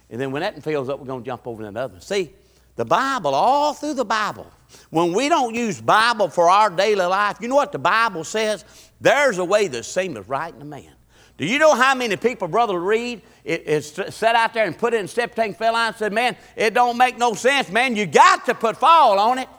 And 0.09 0.19
then 0.19 0.31
when 0.31 0.41
that 0.41 0.61
fills 0.63 0.89
up, 0.89 0.99
we're 0.99 1.05
going 1.05 1.23
to 1.23 1.25
jump 1.25 1.47
over 1.47 1.65
in 1.65 1.73
that 1.73 1.79
other 1.79 1.93
one. 1.93 2.01
See, 2.01 2.31
the 2.75 2.85
Bible, 2.85 3.33
all 3.35 3.73
through 3.73 3.93
the 3.93 4.05
Bible, 4.05 4.51
when 4.89 5.13
we 5.13 5.29
don't 5.29 5.53
use 5.53 5.79
Bible 5.79 6.27
for 6.27 6.49
our 6.49 6.69
daily 6.69 7.05
life, 7.05 7.37
you 7.39 7.47
know 7.47 7.55
what 7.55 7.71
the 7.71 7.79
Bible 7.79 8.23
says? 8.23 8.65
There's 8.99 9.37
a 9.37 9.45
way 9.45 9.67
that 9.67 9.85
seemeth 9.85 10.27
right 10.27 10.53
a 10.59 10.65
man. 10.65 10.91
Do 11.37 11.45
you 11.45 11.59
know 11.59 11.73
how 11.73 11.95
many 11.95 12.15
people, 12.15 12.47
Brother 12.47 12.79
Reed, 12.79 13.21
it, 13.43 13.63
it's 13.65 14.15
set 14.15 14.35
out 14.35 14.53
there 14.53 14.65
and 14.65 14.77
put 14.77 14.93
it 14.93 14.97
in 14.97 15.07
step 15.07 15.33
tank 15.33 15.57
fell 15.57 15.75
out 15.75 15.87
and 15.87 15.95
said, 15.95 16.13
man, 16.13 16.37
it 16.55 16.73
don't 16.73 16.97
make 16.97 17.17
no 17.17 17.33
sense, 17.33 17.69
man. 17.69 17.95
You 17.95 18.05
got 18.05 18.45
to 18.45 18.53
put 18.53 18.77
fall 18.77 19.19
on 19.19 19.39
it. 19.39 19.49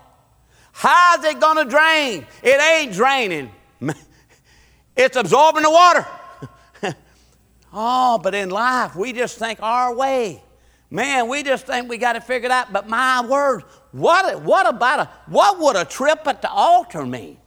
How's 0.76 1.24
it 1.24 1.40
going 1.40 1.56
to 1.56 1.64
drain? 1.64 2.26
It 2.42 2.60
ain't 2.60 2.92
draining. 2.92 3.50
It's 4.96 5.16
absorbing 5.16 5.64
the 5.64 5.70
water. 5.70 6.06
oh, 7.72 8.16
but 8.22 8.32
in 8.32 8.48
life, 8.48 8.94
we 8.94 9.12
just 9.12 9.38
think 9.38 9.60
our 9.60 9.92
way. 9.92 10.40
Man, 10.88 11.26
we 11.26 11.42
just 11.42 11.66
think 11.66 11.88
we 11.88 11.98
got 11.98 12.14
it 12.14 12.22
figured 12.22 12.52
out. 12.52 12.72
But 12.72 12.88
my 12.88 13.26
word, 13.26 13.64
what, 13.90 14.42
what 14.42 14.68
about 14.68 15.00
a, 15.00 15.10
what 15.26 15.58
would 15.58 15.74
a 15.74 15.84
trip 15.84 16.28
at 16.28 16.42
the 16.42 16.48
altar 16.48 17.04
mean? 17.04 17.38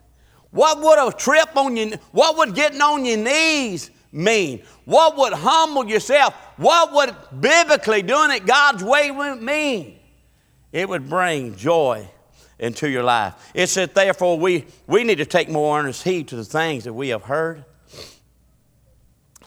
What 0.52 0.82
would 0.82 1.08
a 1.08 1.16
trip 1.16 1.56
on 1.56 1.78
your, 1.78 1.96
what 2.12 2.38
would 2.38 2.54
getting 2.54 2.82
on 2.82 3.06
your 3.06 3.16
knees 3.16 3.92
mean? 4.12 4.64
What 4.84 5.16
would 5.16 5.32
humble 5.32 5.88
yourself? 5.88 6.34
What 6.58 6.92
would 6.92 7.16
biblically 7.40 8.02
doing 8.02 8.32
it 8.32 8.46
God's 8.46 8.84
way 8.84 9.10
mean? 9.12 10.00
It 10.74 10.90
would 10.90 11.08
bring 11.08 11.56
joy 11.56 12.10
into 12.60 12.90
your 12.90 13.04
life. 13.04 13.34
It 13.54 13.68
said, 13.68 13.94
therefore, 13.94 14.40
we, 14.40 14.66
we 14.88 15.04
need 15.04 15.20
to 15.20 15.26
take 15.26 15.50
more 15.50 15.80
earnest 15.80 16.04
heed 16.04 16.28
to 16.30 16.36
the 16.36 16.46
things 16.46 16.86
that 16.86 16.94
we 16.94 17.10
have 17.10 17.24
heard. 17.24 17.64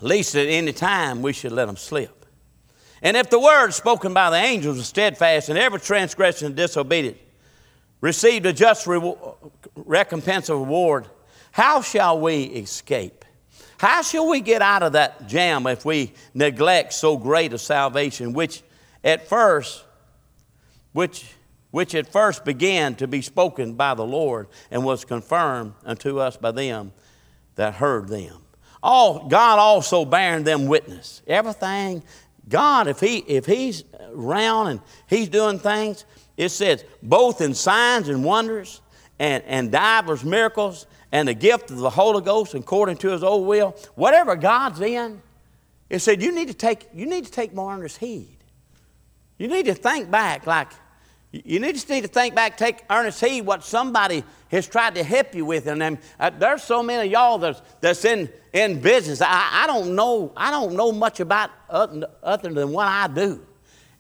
Least 0.01 0.35
at 0.35 0.47
any 0.47 0.73
time 0.73 1.21
we 1.23 1.33
should 1.33 1.53
let 1.53 1.67
them 1.67 1.77
slip. 1.77 2.25
And 3.03 3.17
if 3.17 3.31
the 3.31 3.41
word 3.41 3.73
spoken 3.73 4.15
by 4.15 4.31
the 4.31 4.37
angels 4.37 4.77
was 4.77 4.87
steadfast 4.87 5.49
and 5.49 5.59
every 5.59 5.81
transgression 5.81 6.47
and 6.47 6.57
disobedience 6.57 7.19
received 8.01 8.47
a 8.47 8.53
just 8.53 8.87
re- 8.87 9.15
recompense 9.75 10.49
of 10.49 10.59
reward, 10.59 11.07
how 11.53 11.83
shall 11.83 12.21
we 12.21 12.45
escape? 12.45 13.25
How 13.79 14.03
shall 14.03 14.29
we 14.29 14.41
get 14.41 14.63
out 14.63 14.83
of 14.83 14.93
that 14.93 15.27
jam 15.27 15.67
if 15.67 15.85
we 15.85 16.13
neglect 16.35 16.93
so 16.93 17.17
great 17.17 17.53
a 17.53 17.59
salvation, 17.59 18.35
which 18.35 18.63
at 19.03 19.27
first, 19.27 19.85
which 20.93 21.27
which 21.71 21.95
at 21.95 22.11
first 22.11 22.45
began 22.45 22.95
to 22.97 23.07
be 23.07 23.23
spoken 23.23 23.75
by 23.75 23.95
the 23.95 24.05
Lord 24.05 24.49
and 24.71 24.85
was 24.85 25.05
confirmed 25.05 25.75
unto 25.85 26.19
us 26.19 26.37
by 26.37 26.51
them 26.51 26.93
that 27.57 27.75
heard 27.75 28.09
them. 28.09 28.37
All, 28.83 29.29
God 29.29 29.59
also 29.59 30.05
bearing 30.05 30.45
them 30.45 30.67
witness. 30.67 31.23
Everything, 31.27 32.03
God, 32.49 32.89
if, 32.89 33.01
he, 33.01 33.19
if 33.19 33.47
He's 33.47 33.85
around 34.13 34.69
and 34.69 34.81
He's 35.07 35.29
doing 35.29 35.59
things, 35.59 36.05
it 36.37 36.49
says, 36.49 36.85
both 37.03 37.41
in 37.41 37.55
signs 37.55 38.09
and 38.09 38.25
wonders 38.25 38.81
and, 39.19 39.45
and 39.47 39.71
divers 39.71 40.25
miracles 40.25 40.87
and 41.13 41.29
the 41.29 41.35
gift 41.35 41.71
of 41.71 41.79
the 41.79 41.91
Holy 41.91 42.23
Ghost 42.23 42.55
according 42.55 42.97
to 42.99 43.11
His 43.11 43.23
own 43.23 43.47
will, 43.47 43.77
whatever 43.95 44.35
God's 44.35 44.81
in, 44.81 45.21
it 45.91 45.99
said 45.99 46.23
you 46.23 46.33
need 46.33 46.49
to 46.49 46.55
take, 46.55 46.89
you 46.95 47.07
need 47.07 47.27
to 47.27 47.33
take 47.33 47.53
more 47.53 47.75
earnest 47.75 47.99
heed. 47.99 48.39
You 49.39 49.49
need 49.49 49.67
to 49.67 49.75
think 49.75 50.11
back 50.11 50.47
like, 50.47 50.69
you 51.33 51.61
to 51.61 51.65
need 51.65 52.03
to 52.03 52.09
think 52.09 52.35
back, 52.35 52.57
take 52.57 52.83
earnest 52.91 53.25
heed 53.25 53.43
what 53.43 53.63
somebody 53.63 54.25
has 54.51 54.67
tried 54.67 54.97
to 54.97 55.05
help 55.05 55.33
you 55.35 55.45
with. 55.45 55.69
And 55.69 55.99
uh, 56.19 56.31
there's 56.31 56.65
so 56.65 56.83
many 56.83 57.07
of 57.07 57.13
y'all 57.13 57.39
that's, 57.39 57.63
that's 57.81 58.05
in, 58.05 58.29
in 58.53 58.81
business. 58.81 59.21
I, 59.23 59.63
I, 59.63 59.67
don't 59.69 59.95
know, 59.95 60.33
I 60.37 60.51
don't 60.51 60.75
know 60.75 60.91
much 60.91 61.21
about 61.21 61.51
other, 61.69 62.09
than 62.51 62.73
what 62.73 62.89
I 62.89 63.07
do. 63.07 63.47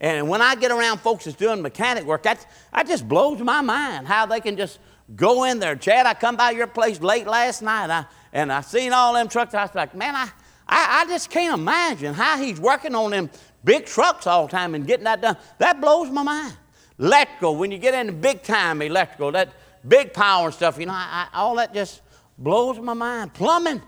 And 0.00 0.28
when 0.28 0.42
I 0.42 0.56
get 0.56 0.72
around 0.72 0.98
folks 0.98 1.24
that's 1.26 1.36
doing 1.36 1.62
mechanic 1.62 2.04
work, 2.04 2.24
that, 2.24 2.44
that 2.72 2.88
just 2.88 3.06
blows 3.06 3.38
my 3.40 3.60
mind 3.60 4.08
how 4.08 4.26
they 4.26 4.40
can 4.40 4.56
just 4.56 4.80
go 5.14 5.44
in 5.44 5.60
there. 5.60 5.76
Chad, 5.76 6.06
I 6.06 6.14
come 6.14 6.36
by 6.36 6.50
your 6.50 6.66
place 6.66 7.00
late 7.00 7.28
last 7.28 7.62
night 7.62 7.90
I, 7.90 8.06
and 8.32 8.52
I 8.52 8.60
seen 8.62 8.92
all 8.92 9.14
them 9.14 9.28
trucks. 9.28 9.54
I 9.54 9.62
was 9.62 9.74
like, 9.74 9.94
man, 9.94 10.16
I, 10.16 10.30
I, 10.66 11.02
I 11.02 11.04
just 11.06 11.30
can't 11.30 11.60
imagine 11.60 12.12
how 12.12 12.38
he's 12.38 12.58
working 12.58 12.96
on 12.96 13.12
them 13.12 13.30
big 13.62 13.86
trucks 13.86 14.26
all 14.26 14.46
the 14.46 14.50
time 14.50 14.74
and 14.74 14.84
getting 14.84 15.04
that 15.04 15.20
done. 15.20 15.36
That 15.58 15.80
blows 15.80 16.10
my 16.10 16.24
mind. 16.24 16.56
Electrical, 17.00 17.56
when 17.56 17.72
you 17.72 17.78
get 17.78 17.94
into 17.94 18.12
big 18.12 18.42
time 18.42 18.82
electrical, 18.82 19.32
that 19.32 19.48
big 19.88 20.12
power 20.12 20.46
and 20.46 20.54
stuff, 20.54 20.78
you 20.78 20.84
know, 20.84 20.92
I, 20.92 21.28
I, 21.32 21.38
all 21.38 21.56
that 21.56 21.72
just 21.72 22.02
blows 22.36 22.78
my 22.78 22.92
mind. 22.92 23.32
Plumbing, 23.32 23.80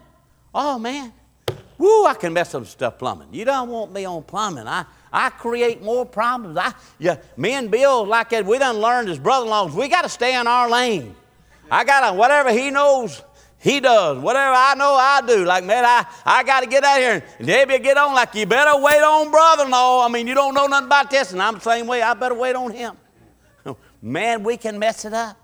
oh 0.55 0.79
man, 0.79 1.12
woo, 1.77 2.07
I 2.07 2.14
can 2.14 2.33
mess 2.33 2.55
up 2.55 2.64
stuff 2.66 2.98
plumbing. 2.98 3.29
You 3.31 3.44
don't 3.44 3.68
want 3.68 3.92
me 3.92 4.07
on 4.07 4.22
plumbing. 4.22 4.66
I, 4.66 4.87
I 5.12 5.29
create 5.29 5.83
more 5.83 6.07
problems. 6.07 6.57
I, 6.57 6.72
yeah, 6.98 7.18
me 7.37 7.53
and 7.53 7.70
Bill, 7.70 8.07
like 8.07 8.31
that, 8.31 8.46
we 8.46 8.59
done 8.59 8.79
learned 8.79 9.11
as 9.11 9.18
brother-in-laws, 9.18 9.75
we 9.75 9.88
got 9.88 10.03
to 10.03 10.09
stay 10.09 10.35
in 10.40 10.46
our 10.46 10.70
lane. 10.70 11.14
I 11.70 11.85
got 11.85 12.11
to, 12.11 12.16
whatever 12.16 12.51
he 12.51 12.70
knows, 12.70 13.22
he 13.62 13.79
does. 13.79 14.18
Whatever 14.18 14.55
I 14.57 14.75
know, 14.75 14.96
I 14.96 15.20
do. 15.25 15.44
Like, 15.44 15.62
man, 15.62 15.85
I, 15.85 16.05
I 16.27 16.42
got 16.42 16.61
to 16.61 16.66
get 16.66 16.83
out 16.83 16.98
here. 16.98 17.25
And 17.38 17.46
Debbie 17.46 17.79
get 17.79 17.96
on 17.96 18.12
like, 18.12 18.35
you 18.35 18.44
better 18.44 18.77
wait 18.83 19.01
on 19.01 19.31
brother-in-law. 19.31 20.05
I 20.05 20.09
mean, 20.09 20.27
you 20.27 20.35
don't 20.35 20.53
know 20.53 20.66
nothing 20.66 20.87
about 20.87 21.12
this, 21.12 21.33
and 21.33 21.40
I'm 21.40 21.55
the 21.55 21.61
same 21.61 21.87
way. 21.87 22.03
I 22.03 22.12
better 22.14 22.35
wait 22.35 22.57
on 22.57 22.72
him. 22.72 22.96
Man, 24.03 24.42
we 24.42 24.57
can 24.57 24.81
mess 24.81 25.05
it 25.05 25.12
up. 25.12 25.37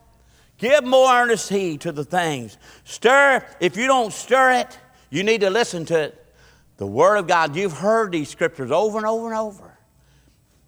Give 0.58 0.82
more 0.82 1.14
earnest 1.14 1.48
heed 1.48 1.82
to 1.82 1.92
the 1.92 2.02
things. 2.02 2.58
Stir, 2.82 3.46
if 3.60 3.76
you 3.76 3.86
don't 3.86 4.12
stir 4.12 4.50
it, 4.62 4.76
you 5.10 5.22
need 5.22 5.42
to 5.42 5.50
listen 5.50 5.84
to 5.86 6.00
it. 6.00 6.34
The 6.78 6.88
Word 6.88 7.18
of 7.18 7.28
God, 7.28 7.54
you've 7.54 7.72
heard 7.72 8.10
these 8.10 8.28
scriptures 8.28 8.72
over 8.72 8.98
and 8.98 9.06
over 9.06 9.28
and 9.28 9.36
over. 9.36 9.78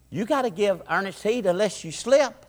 You 0.09 0.23
got 0.23 0.43
to 0.43 0.49
give 0.49 0.81
earnest 0.89 1.21
heed 1.21 1.45
unless 1.45 1.83
you 1.83 1.91
slip. 1.91 2.40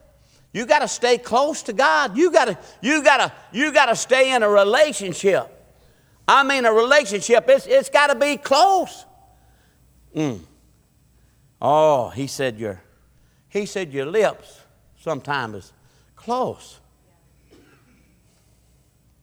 You 0.53 0.67
got 0.67 0.81
to 0.81 0.89
stay 0.89 1.17
close 1.19 1.63
to 1.65 1.73
God. 1.73 2.17
You 2.17 2.31
got 2.31 2.47
to, 2.47 2.59
you 2.83 3.03
got 3.03 3.17
to, 3.19 3.33
you 3.53 3.73
got 3.73 3.87
to 3.87 3.97
stay 3.97 4.35
in 4.35 4.43
a 4.43 4.49
relationship. 4.49 5.49
I 6.29 6.45
mean, 6.45 6.65
a 6.67 6.73
relationship, 6.73 7.49
it's, 7.49 7.67
it's 7.67 7.89
got 7.89 8.09
to 8.09 8.15
be 8.15 8.37
close. 8.37 9.07
Mm. 10.15 10.41
Oh, 11.61 12.11
he 12.11 12.27
said 12.27 12.59
your, 12.59 12.83
he 13.49 13.67
said 13.67 13.93
your 13.93 14.07
lips 14.07 14.61
sometimes 15.01 15.57
is 15.57 15.73
close. 16.17 16.81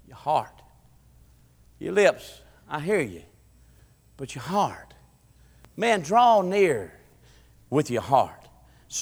Your 0.07 0.17
heart, 0.17 0.61
your 1.77 1.93
lips, 1.93 2.41
I 2.67 2.79
hear 2.79 3.01
you, 3.01 3.23
but 4.17 4.33
your 4.33 4.43
heart. 4.43 4.93
Man, 5.77 6.01
draw 6.01 6.41
near 6.41 6.93
with 7.69 7.91
your 7.91 8.01
heart. 8.01 8.38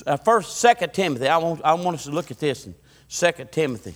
Uh, 0.06 0.18
first, 0.18 0.58
Second 0.58 0.94
Timothy. 0.94 1.28
I 1.28 1.38
want, 1.38 1.62
I 1.64 1.74
want 1.74 1.96
us 1.96 2.04
to 2.06 2.12
look 2.12 2.30
at 2.30 2.40
this 2.40 2.66
in 2.66 2.76
Second 3.08 3.52
Timothy. 3.52 3.96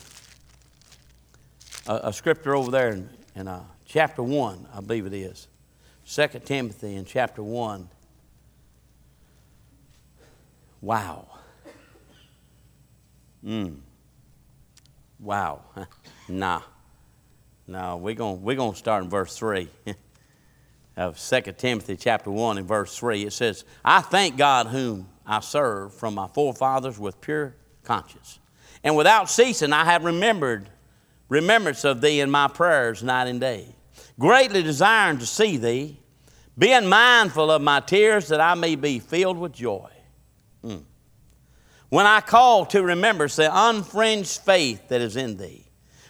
A, 1.88 2.08
a, 2.10 2.14
scripture 2.14 2.56
over 2.56 2.72
there 2.72 2.90
in, 2.90 3.10
in 3.36 3.48
uh, 3.48 3.64
chapter 3.86 4.24
1, 4.24 4.68
I 4.74 4.82
believe 4.82 5.06
it 5.06 5.14
is. 5.14 5.48
Second 6.06 6.46
Timothy 6.46 6.96
in 6.96 7.04
chapter 7.06 7.44
1. 7.44 7.90
Wow. 10.80 11.28
Mm. 13.46 13.78
Wow. 15.20 15.62
nah. 16.30 16.62
No, 17.68 17.98
we're 17.98 18.16
going 18.16 18.42
we're 18.42 18.56
to 18.56 18.76
start 18.76 19.04
in 19.04 19.10
verse 19.10 19.38
3 19.38 19.70
of 20.98 21.20
2 21.20 21.42
Timothy 21.58 21.96
chapter 21.98 22.32
1 22.32 22.58
and 22.58 22.68
verse 22.68 22.98
3. 22.98 23.24
It 23.26 23.34
says, 23.34 23.66
I 23.84 24.02
thank 24.02 24.38
God 24.38 24.68
whom 24.68 25.08
I 25.32 25.40
serve 25.40 25.94
from 25.94 26.14
my 26.14 26.28
forefathers 26.28 27.00
with 27.00 27.22
pure 27.22 27.56
conscience. 27.86 28.40
And 28.84 28.98
without 28.98 29.30
ceasing 29.30 29.72
I 29.72 29.86
have 29.86 30.04
remembered 30.04 30.68
remembrance 31.30 31.86
of 31.86 32.02
thee 32.02 32.20
in 32.20 32.30
my 32.30 32.50
prayers 32.50 33.02
night 33.02 33.30
and 33.30 33.40
day, 33.40 33.74
greatly 34.20 34.62
desiring 34.62 35.20
to 35.20 35.26
see 35.26 35.56
thee, 35.56 35.98
being 36.58 36.86
mindful 36.86 37.50
of 37.50 37.62
my 37.62 37.80
tears 37.80 38.28
that 38.28 38.42
I 38.42 38.56
may 38.56 38.76
be 38.76 39.00
filled 39.00 39.38
with 39.38 39.54
joy. 39.54 39.90
Mm. 40.66 40.84
When 41.88 42.06
I 42.06 42.20
call 42.20 42.66
to 42.66 42.84
remembrance 42.84 43.38
the 43.38 43.44
unfringed 43.44 44.42
faith 44.42 44.90
that 44.90 45.00
is 45.00 45.16
in 45.16 45.38
thee, 45.38 45.66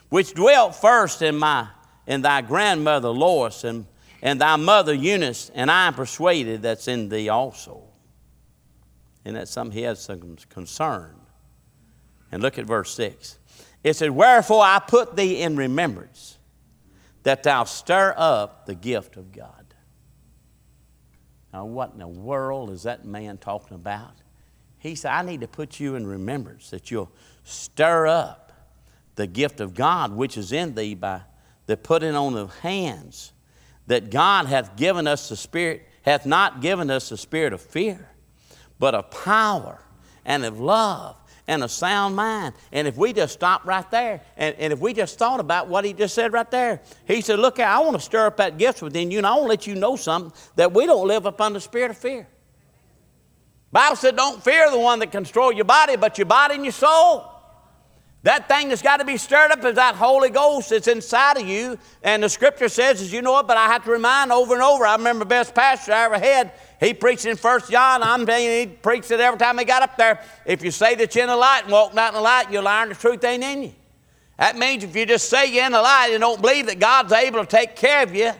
which 0.09 0.33
dwelt 0.33 0.75
first 0.75 1.21
in 1.21 1.35
my 1.35 1.67
in 2.07 2.23
thy 2.23 2.41
grandmother 2.41 3.09
Lois 3.09 3.63
and, 3.65 3.85
and 4.23 4.41
thy 4.41 4.55
mother 4.55 4.95
Eunice, 4.95 5.51
and 5.53 5.69
I 5.69 5.85
am 5.85 5.93
persuaded 5.93 6.63
that's 6.63 6.87
in 6.87 7.09
thee 7.09 7.29
also. 7.29 7.83
And 9.23 9.35
that 9.35 9.47
some 9.47 9.71
he 9.71 9.81
has 9.83 10.01
some 10.01 10.37
concern. 10.49 11.15
And 12.31 12.41
look 12.41 12.57
at 12.57 12.65
verse 12.65 12.93
6. 12.95 13.37
It 13.83 13.95
said, 13.95 14.11
Wherefore 14.11 14.63
I 14.63 14.79
put 14.79 15.15
thee 15.15 15.41
in 15.41 15.55
remembrance 15.55 16.37
that 17.23 17.43
thou 17.43 17.63
stir 17.65 18.13
up 18.17 18.65
the 18.65 18.75
gift 18.75 19.17
of 19.17 19.31
God. 19.31 19.61
Now, 21.53 21.65
what 21.65 21.91
in 21.93 21.99
the 21.99 22.07
world 22.07 22.69
is 22.69 22.83
that 22.83 23.05
man 23.05 23.37
talking 23.37 23.75
about? 23.75 24.13
He 24.77 24.95
said, 24.95 25.11
I 25.11 25.21
need 25.21 25.41
to 25.41 25.47
put 25.47 25.79
you 25.79 25.95
in 25.95 26.07
remembrance 26.07 26.69
that 26.69 26.89
you'll 26.89 27.11
stir 27.43 28.07
up 28.07 28.51
the 29.15 29.27
gift 29.27 29.59
of 29.59 29.73
God 29.73 30.13
which 30.13 30.37
is 30.37 30.51
in 30.51 30.73
thee 30.73 30.95
by 30.95 31.21
the 31.65 31.77
putting 31.77 32.15
on 32.15 32.35
of 32.35 32.57
hands. 32.59 33.33
That 33.87 34.09
God 34.09 34.45
hath 34.45 34.77
given 34.77 35.07
us 35.07 35.29
the 35.29 35.35
Spirit, 35.35 35.85
hath 36.03 36.25
not 36.25 36.61
given 36.61 36.89
us 36.89 37.09
the 37.09 37.17
spirit 37.17 37.51
of 37.51 37.61
fear, 37.61 38.09
but 38.81 38.95
of 38.95 39.11
power 39.11 39.79
and 40.25 40.43
of 40.43 40.59
love 40.59 41.15
and 41.47 41.63
a 41.63 41.69
sound 41.69 42.15
mind. 42.15 42.55
And 42.71 42.87
if 42.87 42.97
we 42.97 43.13
just 43.13 43.33
stop 43.33 43.63
right 43.63 43.89
there, 43.91 44.21
and, 44.35 44.55
and 44.57 44.73
if 44.73 44.79
we 44.79 44.93
just 44.93 45.19
thought 45.19 45.39
about 45.39 45.67
what 45.67 45.85
he 45.85 45.93
just 45.93 46.15
said 46.15 46.33
right 46.33 46.49
there, 46.49 46.81
he 47.05 47.21
said, 47.21 47.39
Look, 47.39 47.59
I 47.59 47.79
want 47.79 47.95
to 47.95 48.01
stir 48.01 48.25
up 48.25 48.37
that 48.37 48.57
gift 48.57 48.81
within 48.81 49.11
you, 49.11 49.19
and 49.19 49.27
I 49.27 49.31
want 49.33 49.43
to 49.43 49.49
let 49.49 49.67
you 49.67 49.75
know 49.75 49.95
something 49.95 50.33
that 50.55 50.73
we 50.73 50.87
don't 50.87 51.07
live 51.07 51.27
upon 51.27 51.53
the 51.53 51.61
spirit 51.61 51.91
of 51.91 51.97
fear. 51.97 52.27
Bible 53.71 53.95
said, 53.95 54.15
Don't 54.15 54.43
fear 54.43 54.71
the 54.71 54.79
one 54.79 54.99
that 54.99 55.11
can 55.11 55.25
your 55.55 55.65
body, 55.65 55.95
but 55.95 56.17
your 56.17 56.25
body 56.25 56.55
and 56.55 56.65
your 56.65 56.73
soul. 56.73 57.30
That 58.23 58.47
thing 58.47 58.69
that's 58.69 58.83
got 58.83 58.97
to 58.97 59.05
be 59.05 59.17
stirred 59.17 59.51
up 59.51 59.65
is 59.65 59.75
that 59.75 59.95
Holy 59.95 60.29
Ghost 60.29 60.69
that's 60.69 60.87
inside 60.87 61.37
of 61.37 61.47
you. 61.47 61.77
And 62.03 62.21
the 62.21 62.29
scripture 62.29 62.69
says, 62.69 63.01
as 63.01 63.11
you 63.11 63.23
know 63.23 63.39
it, 63.39 63.47
but 63.47 63.57
I 63.57 63.65
have 63.67 63.83
to 63.85 63.91
remind 63.91 64.31
over 64.31 64.53
and 64.53 64.61
over. 64.61 64.85
I 64.85 64.95
remember 64.95 65.25
best 65.25 65.55
pastor 65.55 65.91
I 65.91 66.05
ever 66.05 66.19
had. 66.19 66.51
He 66.79 66.93
preached 66.93 67.25
in 67.25 67.35
First 67.35 67.71
John. 67.71 68.03
I'm 68.03 68.25
telling 68.25 68.45
you, 68.45 68.51
he 68.51 68.65
preached 68.67 69.09
it 69.09 69.19
every 69.19 69.39
time 69.39 69.57
he 69.57 69.65
got 69.65 69.81
up 69.81 69.97
there. 69.97 70.23
If 70.45 70.63
you 70.63 70.69
say 70.69 70.93
that 70.95 71.15
you're 71.15 71.23
in 71.23 71.29
the 71.29 71.35
light 71.35 71.63
and 71.63 71.71
walk 71.71 71.95
not 71.95 72.09
in 72.09 72.15
the 72.15 72.21
light, 72.21 72.51
you'll 72.51 72.63
learn 72.63 72.89
the 72.89 72.95
truth 72.95 73.23
ain't 73.23 73.43
in 73.43 73.63
you. 73.63 73.73
That 74.37 74.55
means 74.55 74.83
if 74.83 74.95
you 74.95 75.05
just 75.05 75.27
say 75.27 75.51
you're 75.51 75.65
in 75.65 75.71
the 75.71 75.81
light 75.81 76.09
and 76.11 76.21
don't 76.21 76.41
believe 76.41 76.67
that 76.67 76.79
God's 76.79 77.13
able 77.13 77.39
to 77.39 77.45
take 77.45 77.75
care 77.75 78.03
of 78.03 78.13
you, 78.13 78.31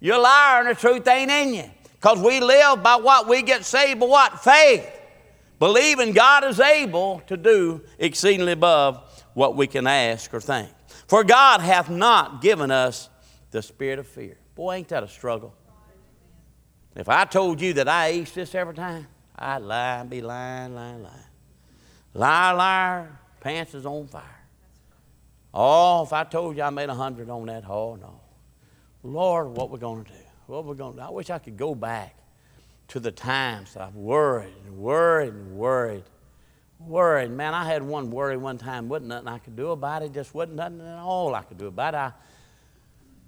you're 0.00 0.26
and 0.26 0.68
the 0.68 0.74
truth 0.74 1.08
ain't 1.08 1.30
in 1.30 1.54
you. 1.54 1.70
Because 1.94 2.20
we 2.20 2.40
live 2.40 2.82
by 2.82 2.96
what 2.96 3.28
we 3.28 3.42
get 3.42 3.64
saved 3.64 4.00
by 4.00 4.06
what? 4.06 4.44
Faith. 4.44 4.88
Believing 5.58 6.12
God 6.12 6.44
is 6.44 6.60
able 6.60 7.22
to 7.28 7.36
do 7.36 7.80
exceedingly 7.98 8.52
above 8.52 9.05
what 9.36 9.54
we 9.54 9.66
can 9.66 9.86
ask 9.86 10.32
or 10.32 10.40
think. 10.40 10.70
For 11.06 11.22
God 11.22 11.60
hath 11.60 11.90
not 11.90 12.40
given 12.40 12.70
us 12.70 13.10
the 13.50 13.60
spirit 13.60 13.98
of 13.98 14.06
fear. 14.06 14.38
Boy, 14.54 14.76
ain't 14.76 14.88
that 14.88 15.02
a 15.02 15.08
struggle. 15.08 15.54
If 16.94 17.10
I 17.10 17.26
told 17.26 17.60
you 17.60 17.74
that 17.74 17.86
I 17.86 18.06
ate 18.06 18.32
this 18.32 18.54
every 18.54 18.72
time, 18.72 19.06
I'd 19.38 19.60
lie 19.60 19.98
and 19.98 20.08
be 20.08 20.22
lying, 20.22 20.74
lying, 20.74 21.02
lying. 21.02 21.14
Liar, 22.14 22.56
liar, 22.56 23.18
pants 23.40 23.74
is 23.74 23.84
on 23.84 24.06
fire. 24.06 24.22
Oh, 25.52 26.04
if 26.04 26.14
I 26.14 26.24
told 26.24 26.56
you 26.56 26.62
I 26.62 26.70
made 26.70 26.88
a 26.88 26.94
hundred 26.94 27.28
on 27.28 27.44
that, 27.44 27.68
oh 27.68 27.96
no. 27.96 28.18
Lord, 29.02 29.48
what 29.48 29.70
we're 29.70 29.76
gonna 29.76 30.04
do? 30.04 30.14
What 30.46 30.64
we're 30.64 30.74
gonna 30.74 30.96
do? 30.96 31.02
I 31.02 31.10
wish 31.10 31.28
I 31.28 31.38
could 31.38 31.58
go 31.58 31.74
back 31.74 32.16
to 32.88 33.00
the 33.00 33.12
times 33.12 33.74
that 33.74 33.82
I've 33.82 33.96
worried 33.96 34.54
and 34.64 34.78
worried 34.78 35.34
and 35.34 35.58
worried 35.58 36.04
worried. 36.78 37.30
Man, 37.30 37.54
I 37.54 37.64
had 37.64 37.82
one 37.82 38.10
worry 38.10 38.36
one 38.36 38.58
time. 38.58 38.88
Wasn't 38.88 39.08
nothing 39.08 39.28
I 39.28 39.38
could 39.38 39.56
do 39.56 39.70
about 39.70 40.02
it. 40.02 40.12
Just 40.12 40.34
wasn't 40.34 40.56
nothing 40.56 40.80
at 40.80 40.98
all 40.98 41.34
I 41.34 41.42
could 41.42 41.58
do 41.58 41.66
about 41.66 41.94
it. 41.94 41.98
I 41.98 42.12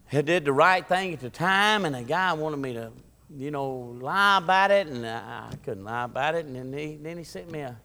had 0.07 0.27
did 0.27 0.45
the 0.45 0.53
right 0.53 0.87
thing 0.87 1.13
at 1.13 1.21
the 1.21 1.31
time, 1.31 1.85
and 1.85 1.95
the 1.95 2.03
guy 2.03 2.33
wanted 2.33 2.59
me 2.59 2.73
to, 2.75 2.93
you 3.35 3.51
know, 3.51 3.97
lie 4.01 4.39
about 4.39 4.71
it, 4.71 4.87
and 4.87 5.07
I, 5.07 5.53
couldn't 5.65 5.85
lie 5.85 6.05
about 6.05 6.35
it. 6.35 6.47
And 6.47 6.57
then 6.57 6.73
he, 6.73 6.97
then 6.97 7.19
he 7.19 7.25
sent 7.25 7.51
me 7.51 7.61
a, 7.61 7.77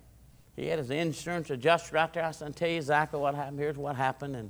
he 0.55 0.67
had 0.67 0.79
his 0.79 0.89
insurance 0.89 1.49
adjuster 1.49 1.97
out 1.97 2.13
there. 2.13 2.23
I 2.23 2.31
said, 2.31 2.47
I'll 2.47 2.53
tell 2.53 2.69
you 2.69 2.77
exactly 2.77 3.19
what 3.19 3.35
happened. 3.35 3.59
Here's 3.59 3.77
what 3.77 3.95
happened. 3.95 4.35
And, 4.35 4.49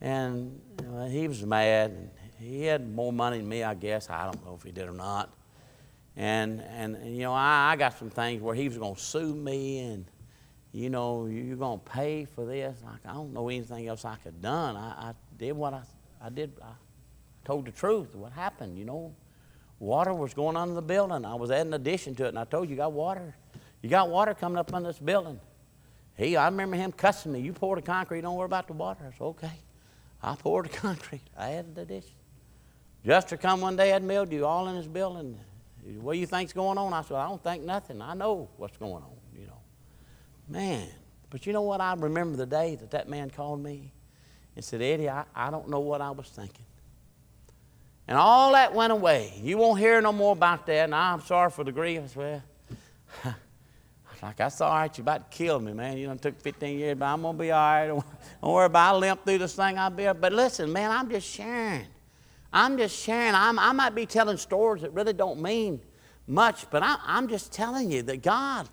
and 0.00 0.60
well, 0.84 1.08
he 1.08 1.28
was 1.28 1.44
mad. 1.44 1.90
And 1.90 2.10
he 2.40 2.64
had 2.64 2.92
more 2.92 3.12
money 3.12 3.38
than 3.38 3.48
me, 3.48 3.62
I 3.62 3.74
guess. 3.74 4.10
I 4.10 4.24
don't 4.24 4.44
know 4.44 4.54
if 4.54 4.62
he 4.62 4.72
did 4.72 4.88
or 4.88 4.92
not. 4.92 5.32
And, 6.16 6.62
and, 6.62 6.96
and 6.96 7.14
you 7.14 7.22
know, 7.22 7.34
I, 7.34 7.72
I 7.72 7.76
got 7.76 7.96
some 7.96 8.10
things 8.10 8.42
where 8.42 8.54
he 8.54 8.68
was 8.68 8.78
going 8.78 8.96
to 8.96 9.00
sue 9.00 9.34
me 9.34 9.80
and– 9.80 10.04
you 10.72 10.90
know, 10.90 11.26
you're 11.26 11.56
going 11.56 11.80
to 11.80 11.84
pay 11.84 12.24
for 12.24 12.44
this. 12.44 12.78
Like, 12.84 13.00
I 13.06 13.14
don't 13.14 13.32
know 13.32 13.48
anything 13.48 13.88
else 13.88 14.04
I 14.04 14.16
could 14.16 14.34
have 14.34 14.42
done. 14.42 14.76
I, 14.76 15.10
I 15.10 15.12
did 15.36 15.52
what 15.52 15.74
I, 15.74 15.82
I 16.22 16.28
did. 16.28 16.52
I 16.62 16.72
told 17.44 17.66
the 17.66 17.72
truth, 17.72 18.14
what 18.14 18.32
happened, 18.32 18.78
you 18.78 18.84
know. 18.84 19.14
Water 19.80 20.12
was 20.12 20.34
going 20.34 20.56
under 20.56 20.74
the 20.74 20.82
building. 20.82 21.24
I 21.24 21.34
was 21.36 21.50
adding 21.50 21.72
addition 21.72 22.14
to 22.16 22.24
it, 22.24 22.28
and 22.28 22.38
I 22.38 22.44
told 22.44 22.68
you, 22.68 22.72
you 22.72 22.76
got 22.76 22.92
water. 22.92 23.34
You 23.80 23.88
got 23.88 24.08
water 24.10 24.34
coming 24.34 24.58
up 24.58 24.74
on 24.74 24.82
this 24.82 24.98
building. 24.98 25.40
He, 26.16 26.36
I 26.36 26.46
remember 26.46 26.76
him 26.76 26.90
cussing 26.90 27.32
me. 27.32 27.40
You 27.40 27.52
pour 27.52 27.76
the 27.76 27.82
concrete, 27.82 28.22
don't 28.22 28.34
worry 28.34 28.46
about 28.46 28.66
the 28.66 28.72
water. 28.72 29.04
I 29.06 29.16
said, 29.16 29.24
okay. 29.24 29.60
I 30.20 30.34
poured 30.34 30.66
the 30.66 30.68
concrete. 30.76 31.22
I 31.36 31.52
added 31.52 31.76
the 31.76 31.82
addition. 31.82 32.14
Just 33.06 33.28
to 33.28 33.36
come 33.36 33.60
one 33.60 33.76
day, 33.76 33.90
had 33.90 34.02
mildew 34.02 34.44
all 34.44 34.68
in 34.68 34.76
his 34.76 34.88
building. 34.88 35.38
What 36.00 36.14
do 36.14 36.18
you 36.18 36.26
think's 36.26 36.52
going 36.52 36.76
on? 36.76 36.92
I 36.92 37.02
said, 37.02 37.16
I 37.16 37.28
don't 37.28 37.42
think 37.42 37.62
nothing. 37.62 38.02
I 38.02 38.14
know 38.14 38.48
what's 38.56 38.76
going 38.76 39.02
on. 39.02 39.17
Man, 40.48 40.88
but 41.30 41.46
you 41.46 41.52
know 41.52 41.62
what? 41.62 41.80
I 41.80 41.94
remember 41.94 42.36
the 42.36 42.46
day 42.46 42.76
that 42.76 42.90
that 42.92 43.08
man 43.08 43.30
called 43.30 43.62
me 43.62 43.92
and 44.56 44.64
said, 44.64 44.80
Eddie, 44.80 45.08
I, 45.08 45.24
I 45.34 45.50
don't 45.50 45.68
know 45.68 45.80
what 45.80 46.00
I 46.00 46.10
was 46.10 46.28
thinking. 46.28 46.64
And 48.08 48.16
all 48.16 48.52
that 48.52 48.74
went 48.74 48.90
away. 48.90 49.34
You 49.42 49.58
won't 49.58 49.78
hear 49.78 50.00
no 50.00 50.12
more 50.12 50.32
about 50.32 50.64
that. 50.66 50.84
And 50.84 50.94
I'm 50.94 51.20
sorry 51.20 51.50
for 51.50 51.62
the 51.62 51.72
grief. 51.72 52.16
I 52.16 52.18
well, 52.18 52.42
like, 54.22 54.36
that's 54.36 54.60
all 54.62 54.72
right. 54.72 54.96
You're 54.96 55.02
about 55.02 55.30
to 55.30 55.36
kill 55.36 55.60
me, 55.60 55.74
man. 55.74 55.98
You 55.98 56.06
know, 56.06 56.14
took 56.14 56.40
15 56.40 56.78
years, 56.78 56.96
but 56.98 57.04
I'm 57.04 57.20
going 57.20 57.36
to 57.36 57.42
be 57.42 57.50
all 57.50 57.60
right. 57.60 57.86
Don't, 58.42 58.52
worry 58.52 58.64
about 58.64 58.88
it. 58.88 58.94
I'll 58.94 58.98
limp 58.98 59.26
through 59.26 59.38
this 59.38 59.54
thing. 59.54 59.76
I'll 59.76 59.90
be 59.90 60.10
But 60.18 60.32
listen, 60.32 60.72
man, 60.72 60.90
I'm 60.90 61.10
just 61.10 61.28
sharing. 61.28 61.86
I'm 62.50 62.78
just 62.78 62.98
sharing. 62.98 63.34
I'm, 63.34 63.58
I 63.58 63.72
might 63.72 63.94
be 63.94 64.06
telling 64.06 64.38
stories 64.38 64.80
that 64.80 64.94
really 64.94 65.12
don't 65.12 65.42
mean 65.42 65.82
much, 66.26 66.70
but 66.70 66.82
I, 66.82 66.96
I'm 67.04 67.28
just 67.28 67.52
telling 67.52 67.92
you 67.92 68.02
that 68.04 68.22
God 68.22 68.68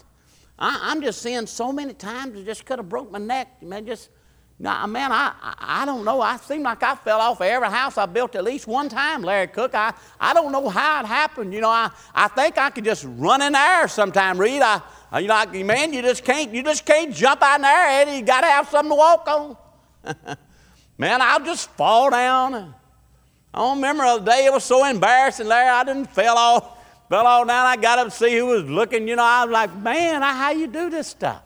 I, 0.58 0.92
am 0.92 1.02
just 1.02 1.22
seeing 1.22 1.46
so 1.48 1.72
many 1.72 1.94
times 1.94 2.40
it 2.40 2.46
just 2.46 2.66
could 2.66 2.80
have 2.80 2.88
broke 2.88 3.12
my 3.12 3.20
neck. 3.20 3.62
Man, 3.62 3.86
just, 3.86 4.10
nah, 4.58 4.88
man, 4.88 5.12
I, 5.12 5.34
I 5.60 5.86
don't 5.86 6.06
know. 6.06 6.22
I 6.22 6.38
seem 6.38 6.64
like 6.64 6.82
I 6.82 6.96
fell 6.96 7.20
off 7.20 7.42
of 7.42 7.48
every 7.48 7.68
house 7.68 7.98
I 7.98 8.06
built 8.06 8.36
at 8.36 8.44
least 8.44 8.66
one 8.66 8.88
time, 8.88 9.22
Larry 9.22 9.48
Cook. 9.48 9.76
I, 9.76 9.94
I 10.20 10.34
don't 10.34 10.52
know 10.52 10.70
how 10.70 11.02
it 11.02 11.06
happened. 11.06 11.54
You 11.54 11.62
know, 11.62 11.70
I, 11.70 11.92
I 12.14 12.30
think 12.30 12.58
I 12.58 12.70
could 12.70 12.86
just 12.86 13.06
run 13.18 13.42
in 13.42 13.54
there 13.54 13.88
sometime, 13.90 14.38
Reed. 14.38 14.62
I, 14.62 14.82
you 15.20 15.28
know, 15.28 15.36
I, 15.36 15.46
man, 15.64 15.92
you 15.92 16.02
just 16.02 16.24
can't, 16.24 16.54
you 16.54 16.64
just 16.64 16.86
can't 16.86 17.14
jump 17.14 17.42
out 17.42 17.58
in 17.58 17.64
there, 17.64 18.02
Eddie. 18.02 18.18
You 18.18 18.22
got 18.22 18.42
to 18.42 18.48
have 18.48 18.70
something 18.70 18.92
to 18.92 18.96
walk 18.96 19.28
on. 19.28 19.58
man, 20.98 21.22
I'll 21.22 21.44
just 21.44 21.70
fall 21.72 22.12
down. 22.12 22.74
I 23.54 23.58
don't 23.60 23.78
remember 23.78 24.04
the 24.20 24.32
day 24.32 24.46
it 24.46 24.54
was 24.54 24.64
so 24.64 24.86
embarrassing, 24.86 25.48
Larry. 25.48 25.70
I 25.70 25.84
didn't 25.84 26.10
fell 26.12 26.38
off 26.38 26.75
fell 27.10 27.26
all 27.28 27.46
down. 27.46 27.66
I 27.66 27.76
got 27.76 28.00
up 28.00 28.08
to 28.08 28.12
see 28.12 28.38
who 28.38 28.48
was 28.48 28.64
looking. 28.64 29.08
You 29.08 29.16
know, 29.16 29.24
I 29.24 29.46
was 29.46 29.54
like, 29.54 29.76
man, 29.78 30.22
how 30.22 30.52
you 30.52 30.68
do 30.68 30.90
this 30.90 31.08
stuff? 31.08 31.42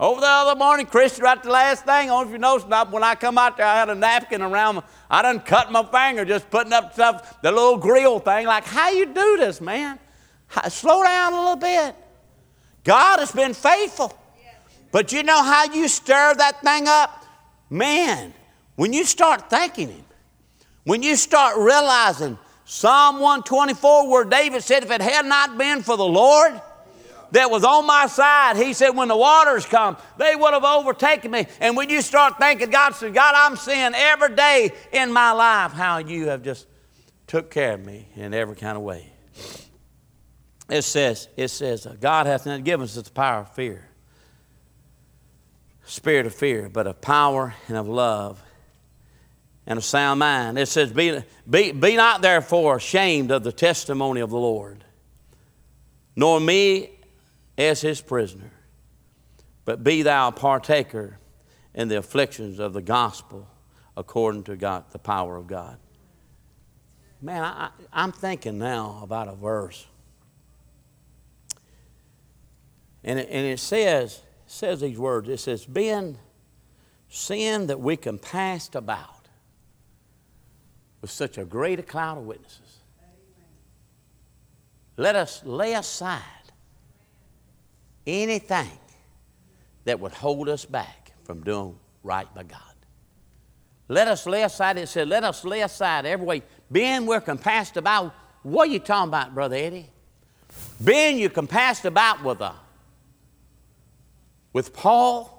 Over 0.00 0.20
the 0.20 0.26
other 0.26 0.58
morning, 0.58 0.86
Christian, 0.86 1.22
right 1.22 1.40
the 1.40 1.50
last 1.50 1.84
thing. 1.84 1.92
I 1.92 2.06
don't 2.06 2.24
know 2.24 2.28
if 2.28 2.32
you 2.32 2.38
noticed, 2.38 2.90
when 2.90 3.04
I 3.04 3.14
come 3.14 3.38
out 3.38 3.56
there, 3.56 3.66
I 3.66 3.76
had 3.76 3.88
a 3.88 3.94
napkin 3.94 4.42
around. 4.42 4.82
I 5.08 5.22
done 5.22 5.38
cut 5.38 5.70
my 5.70 5.84
finger 5.84 6.24
just 6.24 6.50
putting 6.50 6.72
up 6.72 6.92
stuff, 6.94 7.40
the 7.40 7.52
little 7.52 7.76
grill 7.76 8.18
thing. 8.18 8.46
Like, 8.46 8.64
how 8.64 8.90
you 8.90 9.06
do 9.06 9.36
this, 9.36 9.60
man? 9.60 10.00
Slow 10.68 11.04
down 11.04 11.32
a 11.34 11.36
little 11.36 11.56
bit. 11.56 11.94
God 12.82 13.20
has 13.20 13.30
been 13.30 13.54
faithful. 13.54 14.18
But 14.90 15.12
you 15.12 15.22
know 15.22 15.42
how 15.42 15.72
you 15.72 15.86
stir 15.86 16.34
that 16.34 16.62
thing 16.62 16.88
up? 16.88 17.24
Man, 17.70 18.34
when 18.74 18.92
you 18.92 19.04
start 19.04 19.48
thanking 19.48 19.88
Him, 19.88 20.04
when 20.84 21.02
you 21.02 21.14
start 21.14 21.56
realizing 21.56 22.36
Psalm 22.72 23.16
124, 23.16 24.08
where 24.08 24.24
David 24.24 24.62
said, 24.62 24.82
If 24.82 24.90
it 24.90 25.02
had 25.02 25.26
not 25.26 25.58
been 25.58 25.82
for 25.82 25.94
the 25.94 26.06
Lord, 26.06 26.58
that 27.32 27.50
was 27.50 27.64
on 27.64 27.86
my 27.86 28.06
side, 28.06 28.56
he 28.56 28.72
said, 28.72 28.90
when 28.90 29.08
the 29.08 29.16
waters 29.16 29.66
come, 29.66 29.98
they 30.16 30.34
would 30.34 30.54
have 30.54 30.64
overtaken 30.64 31.30
me. 31.30 31.46
And 31.60 31.76
when 31.76 31.90
you 31.90 32.00
start 32.00 32.38
thinking, 32.38 32.70
God 32.70 32.94
said, 32.94 33.12
God, 33.12 33.34
I'm 33.36 33.56
seeing 33.56 33.92
every 33.94 34.34
day 34.34 34.72
in 34.90 35.12
my 35.12 35.32
life 35.32 35.72
how 35.72 35.98
you 35.98 36.28
have 36.28 36.42
just 36.42 36.66
took 37.26 37.50
care 37.50 37.74
of 37.74 37.84
me 37.84 38.08
in 38.16 38.32
every 38.32 38.56
kind 38.56 38.78
of 38.78 38.82
way. 38.82 39.12
It 40.70 40.82
says, 40.82 41.28
it 41.36 41.48
says, 41.48 41.86
uh, 41.86 41.94
God 42.00 42.26
hath 42.26 42.46
not 42.46 42.64
given 42.64 42.84
us 42.84 42.94
the 42.94 43.10
power 43.10 43.40
of 43.40 43.54
fear, 43.54 43.86
spirit 45.84 46.24
of 46.24 46.34
fear, 46.34 46.70
but 46.70 46.86
of 46.86 47.02
power 47.02 47.54
and 47.68 47.76
of 47.76 47.86
love 47.86 48.42
and 49.66 49.78
a 49.78 49.82
sound 49.82 50.20
mind. 50.20 50.58
It 50.58 50.66
says, 50.66 50.92
be, 50.92 51.22
be, 51.48 51.72
be 51.72 51.96
not 51.96 52.22
therefore 52.22 52.76
ashamed 52.76 53.30
of 53.30 53.44
the 53.44 53.52
testimony 53.52 54.20
of 54.20 54.30
the 54.30 54.38
Lord, 54.38 54.84
nor 56.16 56.40
me 56.40 56.90
as 57.56 57.80
his 57.80 58.00
prisoner, 58.00 58.50
but 59.64 59.84
be 59.84 60.02
thou 60.02 60.28
a 60.28 60.32
partaker 60.32 61.18
in 61.74 61.88
the 61.88 61.98
afflictions 61.98 62.58
of 62.58 62.72
the 62.72 62.82
gospel 62.82 63.48
according 63.96 64.44
to 64.44 64.56
God, 64.56 64.84
the 64.90 64.98
power 64.98 65.36
of 65.36 65.46
God. 65.46 65.76
Man, 67.20 67.44
I, 67.44 67.70
I'm 67.92 68.10
thinking 68.10 68.58
now 68.58 69.00
about 69.02 69.28
a 69.28 69.34
verse. 69.34 69.86
And 73.04 73.18
it, 73.18 73.28
and 73.30 73.46
it 73.46 73.60
says, 73.60 74.20
says 74.46 74.80
these 74.80 74.98
words. 74.98 75.28
It 75.28 75.38
says, 75.38 75.64
being 75.64 76.18
sin 77.08 77.68
that 77.68 77.78
we 77.80 77.96
compassed 77.96 78.74
about 78.74 79.21
with 81.02 81.10
such 81.10 81.36
a 81.36 81.44
great 81.44 81.86
cloud 81.86 82.16
of 82.16 82.24
witnesses. 82.24 82.78
Let 84.96 85.16
us 85.16 85.42
lay 85.44 85.74
aside 85.74 86.22
anything 88.06 88.70
that 89.84 90.00
would 90.00 90.12
hold 90.12 90.48
us 90.48 90.64
back 90.64 91.12
from 91.24 91.42
doing 91.42 91.78
right 92.02 92.32
by 92.34 92.44
God. 92.44 92.60
Let 93.88 94.08
us 94.08 94.26
lay 94.26 94.42
aside, 94.42 94.78
it 94.78 94.88
said, 94.88 95.08
let 95.08 95.24
us 95.24 95.44
lay 95.44 95.60
aside 95.60 96.06
every 96.06 96.24
way. 96.24 96.42
Being 96.70 97.04
we're 97.04 97.20
compassed 97.20 97.76
about, 97.76 98.14
what 98.42 98.68
are 98.68 98.72
you 98.72 98.78
talking 98.78 99.08
about, 99.08 99.34
Brother 99.34 99.56
Eddie? 99.56 99.90
Being 100.82 101.18
you're 101.18 101.30
compassed 101.30 101.84
about 101.84 102.22
with 102.24 102.40
a 102.40 102.54
with 104.52 104.74
Paul, 104.74 105.38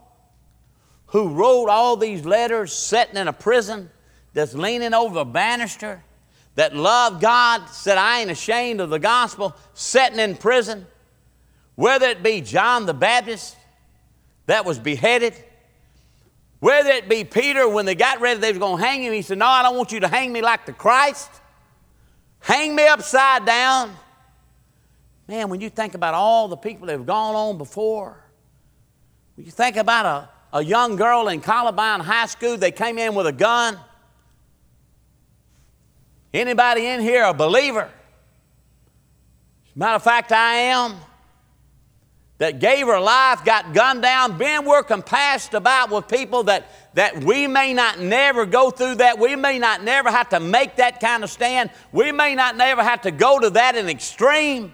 who 1.07 1.29
wrote 1.29 1.69
all 1.69 1.95
these 1.95 2.25
letters 2.25 2.73
sitting 2.73 3.15
in 3.15 3.27
a 3.27 3.33
prison, 3.33 3.91
that's 4.33 4.53
leaning 4.53 4.93
over 4.93 5.19
a 5.19 5.25
banister, 5.25 6.03
that 6.55 6.75
loved 6.75 7.21
God, 7.21 7.67
said, 7.69 7.97
I 7.97 8.21
ain't 8.21 8.31
ashamed 8.31 8.79
of 8.79 8.89
the 8.89 8.99
gospel, 8.99 9.55
sitting 9.73 10.19
in 10.19 10.35
prison, 10.35 10.85
whether 11.75 12.07
it 12.07 12.21
be 12.21 12.41
John 12.41 12.85
the 12.85 12.93
Baptist 12.93 13.55
that 14.45 14.65
was 14.65 14.77
beheaded, 14.77 15.33
whether 16.59 16.91
it 16.91 17.09
be 17.09 17.23
Peter 17.23 17.67
when 17.67 17.85
they 17.85 17.95
got 17.95 18.21
ready, 18.21 18.39
they 18.39 18.51
was 18.51 18.59
going 18.59 18.77
to 18.77 18.85
hang 18.85 19.03
him, 19.03 19.13
he 19.13 19.21
said, 19.21 19.37
No, 19.37 19.47
I 19.47 19.63
don't 19.63 19.75
want 19.75 19.91
you 19.91 19.99
to 20.01 20.07
hang 20.07 20.31
me 20.31 20.41
like 20.41 20.65
the 20.65 20.73
Christ. 20.73 21.29
Hang 22.39 22.75
me 22.75 22.87
upside 22.87 23.45
down. 23.45 23.95
Man, 25.27 25.49
when 25.49 25.61
you 25.61 25.69
think 25.69 25.93
about 25.93 26.13
all 26.13 26.47
the 26.47 26.57
people 26.57 26.87
that 26.87 26.93
have 26.93 27.05
gone 27.05 27.35
on 27.35 27.57
before, 27.57 28.17
when 29.35 29.45
you 29.45 29.51
think 29.51 29.77
about 29.77 30.05
a, 30.05 30.57
a 30.57 30.63
young 30.63 30.95
girl 30.95 31.29
in 31.29 31.41
Columbine 31.41 32.01
High 32.01 32.27
School, 32.27 32.57
they 32.57 32.71
came 32.71 32.97
in 32.97 33.15
with 33.15 33.27
a 33.27 33.31
gun. 33.31 33.77
Anybody 36.33 36.87
in 36.87 36.99
here 37.01 37.23
a 37.23 37.33
believer? 37.33 37.89
Matter 39.75 39.95
of 39.95 40.03
fact, 40.03 40.31
I 40.31 40.55
am. 40.55 40.95
That 42.39 42.59
gave 42.59 42.87
her 42.87 42.99
life, 42.99 43.45
got 43.45 43.73
gunned 43.73 44.01
down, 44.01 44.37
been 44.37 44.65
we're 44.65 44.83
compassed 44.83 45.53
about 45.53 45.91
with 45.91 46.07
people 46.07 46.43
that, 46.43 46.65
that 46.95 47.23
we 47.23 47.47
may 47.47 47.73
not 47.73 47.99
never 47.99 48.45
go 48.45 48.69
through 48.69 48.95
that. 48.95 49.17
We 49.19 49.35
may 49.35 49.59
not 49.59 49.83
never 49.83 50.09
have 50.09 50.29
to 50.29 50.39
make 50.39 50.77
that 50.77 50.99
kind 50.99 51.23
of 51.23 51.29
stand. 51.29 51.69
We 51.91 52.11
may 52.11 52.35
not 52.35 52.57
never 52.57 52.83
have 52.83 53.03
to 53.03 53.11
go 53.11 53.39
to 53.39 53.51
that 53.51 53.75
in 53.75 53.87
extreme. 53.87 54.73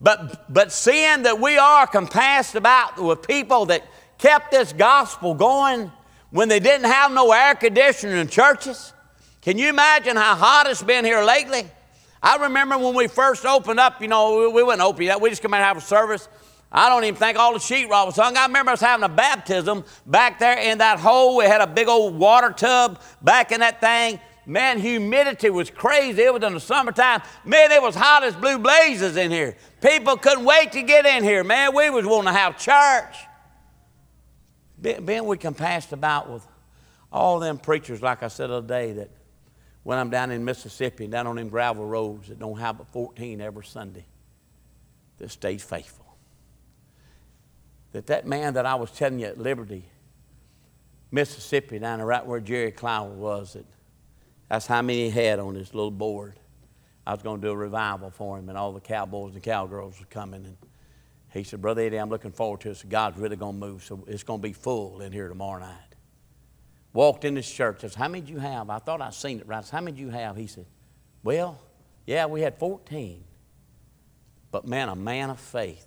But, 0.00 0.52
but 0.52 0.72
seeing 0.72 1.22
that 1.22 1.38
we 1.38 1.56
are 1.58 1.86
compassed 1.86 2.56
about 2.56 3.00
with 3.00 3.22
people 3.22 3.66
that 3.66 3.84
kept 4.18 4.50
this 4.50 4.72
gospel 4.72 5.34
going 5.34 5.92
when 6.30 6.48
they 6.48 6.58
didn't 6.58 6.90
have 6.90 7.12
no 7.12 7.30
air 7.30 7.54
conditioning 7.54 8.16
in 8.16 8.26
churches, 8.26 8.92
can 9.42 9.58
you 9.58 9.68
imagine 9.68 10.16
how 10.16 10.36
hot 10.36 10.68
it's 10.68 10.82
been 10.82 11.04
here 11.04 11.22
lately? 11.22 11.68
I 12.22 12.36
remember 12.36 12.78
when 12.78 12.94
we 12.94 13.08
first 13.08 13.44
opened 13.44 13.80
up, 13.80 14.00
you 14.00 14.06
know, 14.06 14.50
we 14.50 14.62
wouldn't 14.62 14.80
open 14.80 15.06
that. 15.06 15.20
We 15.20 15.28
just 15.28 15.42
come 15.42 15.52
out 15.52 15.58
and 15.58 15.66
have 15.66 15.76
a 15.76 15.80
service. 15.80 16.28
I 16.70 16.88
don't 16.88 17.04
even 17.04 17.16
think 17.16 17.36
all 17.36 17.52
the 17.52 17.58
sheetrock 17.58 18.06
was 18.06 18.16
hung. 18.16 18.36
I 18.36 18.46
remember 18.46 18.70
us 18.70 18.80
having 18.80 19.04
a 19.04 19.08
baptism 19.08 19.84
back 20.06 20.38
there 20.38 20.58
in 20.58 20.78
that 20.78 21.00
hole. 21.00 21.36
We 21.36 21.44
had 21.44 21.60
a 21.60 21.66
big 21.66 21.88
old 21.88 22.16
water 22.16 22.50
tub 22.50 23.00
back 23.20 23.50
in 23.50 23.60
that 23.60 23.80
thing. 23.80 24.20
Man, 24.46 24.78
humidity 24.78 25.50
was 25.50 25.70
crazy. 25.70 26.22
It 26.22 26.32
was 26.32 26.42
in 26.42 26.54
the 26.54 26.60
summertime. 26.60 27.22
Man, 27.44 27.72
it 27.72 27.82
was 27.82 27.94
hot 27.94 28.22
as 28.22 28.34
blue 28.34 28.58
blazes 28.58 29.16
in 29.16 29.30
here. 29.30 29.56
People 29.80 30.16
couldn't 30.16 30.44
wait 30.44 30.72
to 30.72 30.82
get 30.82 31.04
in 31.04 31.24
here. 31.24 31.44
Man, 31.44 31.74
we 31.74 31.90
was 31.90 32.06
wanting 32.06 32.32
to 32.32 32.38
have 32.38 32.58
church. 32.58 33.16
Ben, 34.78 35.26
we 35.26 35.36
compassed 35.36 35.92
about 35.92 36.30
with 36.30 36.46
all 37.12 37.38
them 37.38 37.58
preachers, 37.58 38.02
like 38.02 38.22
I 38.22 38.28
said 38.28 38.50
the 38.50 38.54
other 38.54 38.66
day, 38.66 38.92
that 38.92 39.10
when 39.82 39.98
I'm 39.98 40.10
down 40.10 40.30
in 40.30 40.44
Mississippi 40.44 41.04
and 41.04 41.12
down 41.12 41.26
on 41.26 41.36
them 41.36 41.48
gravel 41.48 41.84
roads 41.84 42.28
that 42.28 42.38
don't 42.38 42.58
have 42.58 42.78
but 42.78 42.88
14 42.88 43.40
every 43.40 43.64
Sunday 43.64 44.06
that 45.18 45.30
stays 45.30 45.62
faithful. 45.62 46.16
That 47.92 48.06
that 48.06 48.26
man 48.26 48.54
that 48.54 48.64
I 48.64 48.76
was 48.76 48.90
telling 48.90 49.18
you 49.18 49.26
at 49.26 49.38
Liberty, 49.38 49.84
Mississippi, 51.10 51.78
down 51.78 51.98
there 51.98 52.06
right 52.06 52.24
where 52.24 52.40
Jerry 52.40 52.70
Clower 52.70 53.10
was, 53.10 53.52
that 53.54 53.66
that's 54.48 54.66
how 54.66 54.82
many 54.82 55.10
he 55.10 55.10
had 55.10 55.38
on 55.38 55.54
his 55.54 55.74
little 55.74 55.90
board. 55.90 56.38
I 57.06 57.12
was 57.12 57.22
going 57.22 57.40
to 57.40 57.46
do 57.46 57.52
a 57.52 57.56
revival 57.56 58.10
for 58.10 58.38
him, 58.38 58.48
and 58.48 58.56
all 58.56 58.72
the 58.72 58.80
cowboys 58.80 59.34
and 59.34 59.42
cowgirls 59.42 59.98
were 59.98 60.06
coming. 60.06 60.44
And 60.44 60.56
he 61.32 61.42
said, 61.42 61.60
Brother 61.60 61.82
Eddie, 61.82 61.98
I'm 61.98 62.08
looking 62.08 62.30
forward 62.30 62.60
to 62.60 62.70
it. 62.70 62.84
God's 62.88 63.18
really 63.18 63.36
going 63.36 63.60
to 63.60 63.66
move, 63.66 63.84
so 63.84 64.04
it's 64.06 64.22
going 64.22 64.40
to 64.40 64.48
be 64.48 64.52
full 64.52 65.00
in 65.00 65.12
here 65.12 65.28
tomorrow 65.28 65.60
night 65.60 65.91
walked 66.92 67.24
in 67.24 67.34
this 67.34 67.50
church. 67.50 67.84
I 67.84 67.88
said, 67.88 67.96
How 67.96 68.08
many 68.08 68.22
do 68.22 68.32
you 68.32 68.38
have? 68.38 68.70
I 68.70 68.78
thought 68.78 69.00
I'd 69.00 69.14
seen 69.14 69.40
it 69.40 69.46
right. 69.46 69.58
I 69.58 69.60
said, 69.62 69.72
How 69.72 69.80
many 69.80 69.96
do 69.96 70.02
you 70.02 70.10
have? 70.10 70.36
He 70.36 70.46
said, 70.46 70.66
Well, 71.22 71.60
yeah, 72.06 72.26
we 72.26 72.40
had 72.40 72.58
14. 72.58 73.24
But 74.50 74.66
man, 74.66 74.88
a 74.88 74.96
man 74.96 75.30
of 75.30 75.40
faith 75.40 75.86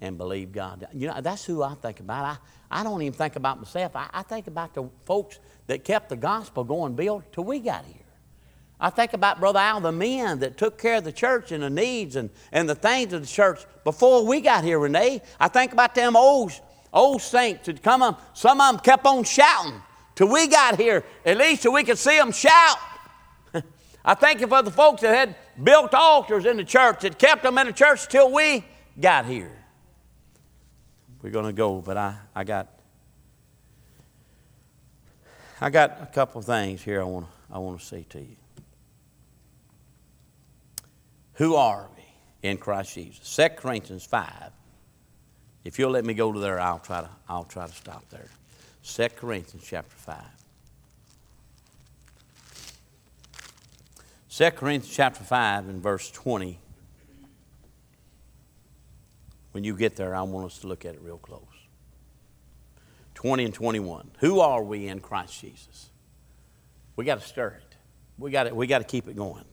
and 0.00 0.18
believe 0.18 0.52
God. 0.52 0.86
You 0.92 1.08
know, 1.08 1.20
that's 1.20 1.44
who 1.44 1.62
I 1.62 1.74
think 1.74 2.00
about. 2.00 2.24
I, 2.24 2.80
I 2.80 2.82
don't 2.82 3.00
even 3.00 3.12
think 3.12 3.36
about 3.36 3.58
myself. 3.58 3.94
I, 3.94 4.08
I 4.12 4.22
think 4.22 4.48
about 4.48 4.74
the 4.74 4.88
folks 5.04 5.38
that 5.66 5.84
kept 5.84 6.08
the 6.08 6.16
gospel 6.16 6.64
going, 6.64 6.94
Bill, 6.94 7.22
till 7.32 7.44
we 7.44 7.60
got 7.60 7.84
here. 7.84 8.04
I 8.80 8.90
think 8.90 9.12
about 9.12 9.38
Brother 9.38 9.60
Al, 9.60 9.80
the 9.80 9.92
men 9.92 10.40
that 10.40 10.58
took 10.58 10.78
care 10.78 10.96
of 10.96 11.04
the 11.04 11.12
church 11.12 11.52
and 11.52 11.62
the 11.62 11.70
needs 11.70 12.16
and, 12.16 12.28
and 12.50 12.68
the 12.68 12.74
things 12.74 13.12
of 13.12 13.22
the 13.22 13.26
church 13.26 13.64
before 13.84 14.26
we 14.26 14.40
got 14.40 14.64
here, 14.64 14.78
Renee. 14.78 15.22
I 15.38 15.48
think 15.48 15.72
about 15.72 15.94
them 15.94 16.16
old 16.16 16.52
old 16.94 17.20
saints 17.20 17.66
had 17.66 17.82
come 17.82 18.02
on, 18.02 18.16
some 18.32 18.60
of 18.60 18.72
them 18.72 18.80
kept 18.80 19.04
on 19.04 19.24
shouting 19.24 19.82
till 20.14 20.28
we 20.28 20.46
got 20.46 20.78
here, 20.78 21.04
at 21.26 21.36
least 21.36 21.62
till 21.62 21.72
we 21.72 21.84
could 21.84 21.98
see 21.98 22.16
them 22.16 22.32
shout. 22.32 22.78
I 24.04 24.14
thank 24.14 24.40
you 24.40 24.46
for 24.46 24.62
the 24.62 24.70
folks 24.70 25.02
that 25.02 25.14
had 25.14 25.36
built 25.62 25.92
altars 25.92 26.46
in 26.46 26.56
the 26.56 26.64
church, 26.64 27.00
that 27.00 27.18
kept 27.18 27.42
them 27.42 27.58
in 27.58 27.66
the 27.66 27.72
church 27.72 28.08
till 28.08 28.32
we 28.32 28.64
got 28.98 29.26
here. 29.26 29.52
We're 31.20 31.30
going 31.30 31.46
to 31.46 31.52
go, 31.52 31.80
but 31.80 31.96
I, 31.96 32.16
I 32.34 32.44
got 32.44 32.68
I 35.60 35.70
got 35.70 36.02
a 36.02 36.06
couple 36.06 36.40
of 36.40 36.44
things 36.44 36.82
here 36.82 37.00
I 37.00 37.04
want 37.04 37.26
I 37.50 37.58
want 37.58 37.80
to 37.80 37.86
say 37.86 38.04
to 38.10 38.20
you. 38.20 38.36
Who 41.34 41.54
are 41.54 41.88
we 41.96 42.48
in 42.48 42.58
Christ 42.58 42.94
Jesus? 42.94 43.34
2 43.34 43.48
Corinthians 43.56 44.04
5 44.04 44.52
if 45.64 45.78
you'll 45.78 45.90
let 45.90 46.04
me 46.04 46.14
go 46.14 46.32
to 46.32 46.38
there, 46.38 46.60
I'll 46.60 46.78
try 46.78 47.00
to, 47.00 47.10
I'll 47.28 47.44
try 47.44 47.66
to 47.66 47.72
stop 47.72 48.08
there. 48.10 48.28
2 48.84 49.08
Corinthians 49.16 49.66
chapter 49.66 49.96
5. 49.96 50.22
2 54.30 54.50
Corinthians 54.50 54.94
chapter 54.94 55.24
5 55.24 55.68
and 55.68 55.82
verse 55.82 56.10
20. 56.10 56.58
When 59.52 59.64
you 59.64 59.76
get 59.76 59.96
there, 59.96 60.14
I 60.14 60.22
want 60.22 60.46
us 60.46 60.58
to 60.58 60.66
look 60.66 60.84
at 60.84 60.94
it 60.94 61.00
real 61.00 61.18
close. 61.18 61.40
20 63.14 63.44
and 63.44 63.54
21. 63.54 64.10
Who 64.18 64.40
are 64.40 64.62
we 64.62 64.88
in 64.88 65.00
Christ 65.00 65.40
Jesus? 65.40 65.88
We 66.96 67.04
got 67.04 67.20
to 67.20 67.26
stir 67.26 67.58
it. 67.60 67.76
We 68.18 68.30
got 68.30 68.54
we 68.54 68.66
got 68.66 68.78
to 68.78 68.84
keep 68.84 69.08
it 69.08 69.16
going. 69.16 69.44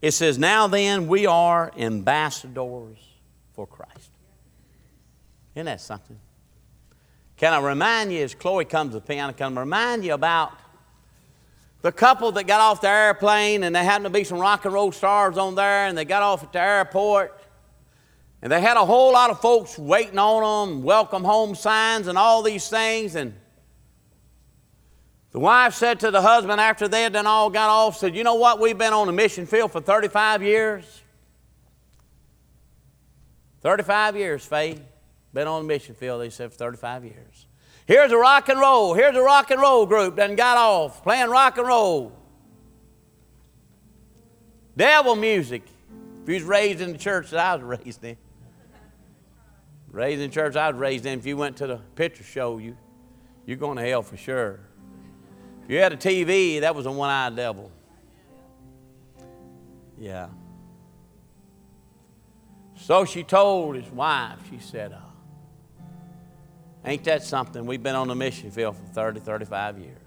It 0.00 0.12
says, 0.12 0.38
Now 0.38 0.68
then, 0.68 1.08
we 1.08 1.26
are 1.26 1.72
ambassadors 1.76 2.98
for 3.52 3.66
Christ. 3.66 4.10
Isn't 5.58 5.66
that 5.66 5.80
something? 5.80 6.16
Can 7.36 7.52
I 7.52 7.58
remind 7.58 8.12
you, 8.12 8.22
as 8.22 8.32
Chloe 8.32 8.64
comes 8.64 8.92
to 8.92 9.00
the 9.00 9.04
piano, 9.04 9.32
can 9.32 9.58
I 9.58 9.62
remind 9.62 10.04
you 10.04 10.14
about 10.14 10.52
the 11.82 11.90
couple 11.90 12.30
that 12.30 12.46
got 12.46 12.60
off 12.60 12.80
the 12.80 12.88
airplane 12.88 13.64
and 13.64 13.74
there 13.74 13.82
happened 13.82 14.04
to 14.04 14.10
be 14.10 14.22
some 14.22 14.38
rock 14.38 14.66
and 14.66 14.72
roll 14.72 14.92
stars 14.92 15.36
on 15.36 15.56
there 15.56 15.88
and 15.88 15.98
they 15.98 16.04
got 16.04 16.22
off 16.22 16.44
at 16.44 16.52
the 16.52 16.60
airport 16.60 17.40
And 18.40 18.52
they 18.52 18.60
had 18.60 18.76
a 18.76 18.86
whole 18.86 19.12
lot 19.12 19.30
of 19.30 19.40
folks 19.40 19.76
waiting 19.76 20.16
on 20.16 20.68
them, 20.68 20.84
welcome 20.84 21.24
home 21.24 21.56
signs, 21.56 22.06
and 22.06 22.16
all 22.16 22.40
these 22.40 22.68
things. 22.68 23.16
And 23.16 23.34
the 25.32 25.40
wife 25.40 25.74
said 25.74 25.98
to 26.00 26.12
the 26.12 26.22
husband 26.22 26.60
after 26.60 26.86
they 26.86 27.02
had 27.02 27.14
done 27.14 27.26
all 27.26 27.50
got 27.50 27.68
off, 27.68 27.96
said, 27.96 28.14
You 28.14 28.22
know 28.22 28.36
what? 28.36 28.60
We've 28.60 28.78
been 28.78 28.92
on 28.92 29.08
the 29.08 29.12
mission 29.12 29.44
field 29.44 29.72
for 29.72 29.80
35 29.80 30.40
years. 30.44 31.02
35 33.60 34.16
years, 34.16 34.46
Faye. 34.46 34.80
Been 35.38 35.46
on 35.46 35.62
the 35.62 35.68
mission 35.68 35.94
field, 35.94 36.20
they 36.20 36.30
said, 36.30 36.50
for 36.50 36.58
35 36.58 37.04
years. 37.04 37.46
Here's 37.86 38.10
a 38.10 38.16
rock 38.16 38.48
and 38.48 38.58
roll. 38.58 38.94
Here's 38.94 39.14
a 39.14 39.22
rock 39.22 39.52
and 39.52 39.60
roll 39.60 39.86
group 39.86 40.16
that 40.16 40.36
got 40.36 40.56
off 40.56 41.04
playing 41.04 41.30
rock 41.30 41.56
and 41.58 41.64
roll. 41.68 42.12
Devil 44.76 45.14
music. 45.14 45.62
If 46.24 46.28
you 46.28 46.34
was 46.34 46.42
raised 46.42 46.80
in 46.80 46.90
the 46.90 46.98
church 46.98 47.30
that 47.30 47.38
I 47.38 47.54
was 47.54 47.62
raised 47.84 48.02
in. 48.02 48.16
Raised 49.92 50.20
in 50.20 50.28
the 50.28 50.34
church 50.34 50.56
I 50.56 50.72
was 50.72 50.80
raised 50.80 51.06
in. 51.06 51.20
If 51.20 51.24
you 51.24 51.36
went 51.36 51.58
to 51.58 51.68
the 51.68 51.76
picture 51.94 52.24
show, 52.24 52.58
you, 52.58 52.76
you're 53.46 53.58
going 53.58 53.76
to 53.76 53.84
hell 53.84 54.02
for 54.02 54.16
sure. 54.16 54.58
If 55.62 55.70
you 55.70 55.78
had 55.78 55.92
a 55.92 55.96
TV, 55.96 56.62
that 56.62 56.74
was 56.74 56.86
a 56.86 56.90
one 56.90 57.10
eyed 57.10 57.36
devil. 57.36 57.70
Yeah. 59.96 60.30
So 62.74 63.04
she 63.04 63.22
told 63.22 63.76
his 63.76 63.88
wife, 63.92 64.40
she 64.50 64.58
said, 64.58 64.92
uh, 64.92 65.07
Ain't 66.84 67.04
that 67.04 67.22
something? 67.22 67.66
We've 67.66 67.82
been 67.82 67.94
on 67.94 68.08
the 68.08 68.14
mission 68.14 68.50
field 68.50 68.76
for 68.76 68.84
30, 68.94 69.20
35 69.20 69.78
years. 69.78 69.98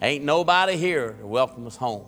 Ain't 0.00 0.24
nobody 0.24 0.76
here 0.76 1.12
to 1.12 1.26
welcome 1.26 1.66
us 1.66 1.76
home. 1.76 2.06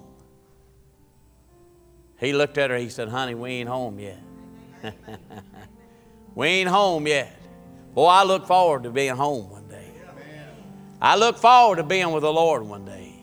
He 2.19 2.33
looked 2.33 2.59
at 2.59 2.71
her, 2.71 2.77
he 2.77 2.89
said, 2.89 3.09
Honey, 3.09 3.35
we 3.35 3.51
ain't 3.51 3.69
home 3.69 3.99
yet. 3.99 4.21
we 6.35 6.47
ain't 6.47 6.69
home 6.69 7.07
yet. 7.07 7.35
Boy, 7.95 8.07
I 8.07 8.25
look 8.25 8.47
forward 8.47 8.85
to 8.85 8.91
being 8.91 9.17
home 9.17 9.51
one 9.51 9.67
day. 9.69 9.91
I 11.01 11.17
look 11.17 11.39
forward 11.39 11.77
to 11.77 11.83
being 11.83 12.13
with 12.13 12.23
the 12.23 12.33
Lord 12.33 12.63
one 12.63 12.85
day. 12.85 13.15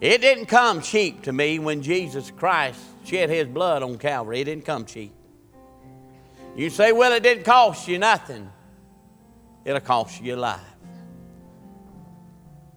It 0.00 0.20
didn't 0.20 0.46
come 0.46 0.80
cheap 0.80 1.22
to 1.22 1.32
me 1.32 1.58
when 1.58 1.82
Jesus 1.82 2.30
Christ 2.30 2.78
shed 3.04 3.30
his 3.30 3.48
blood 3.48 3.82
on 3.82 3.98
Calvary. 3.98 4.40
It 4.40 4.44
didn't 4.44 4.64
come 4.64 4.84
cheap. 4.84 5.12
You 6.56 6.70
say, 6.70 6.92
well, 6.92 7.12
it 7.12 7.22
didn't 7.22 7.44
cost 7.44 7.88
you 7.88 7.98
nothing. 7.98 8.50
It'll 9.64 9.80
cost 9.80 10.20
you 10.20 10.28
your 10.28 10.36
life. 10.36 10.60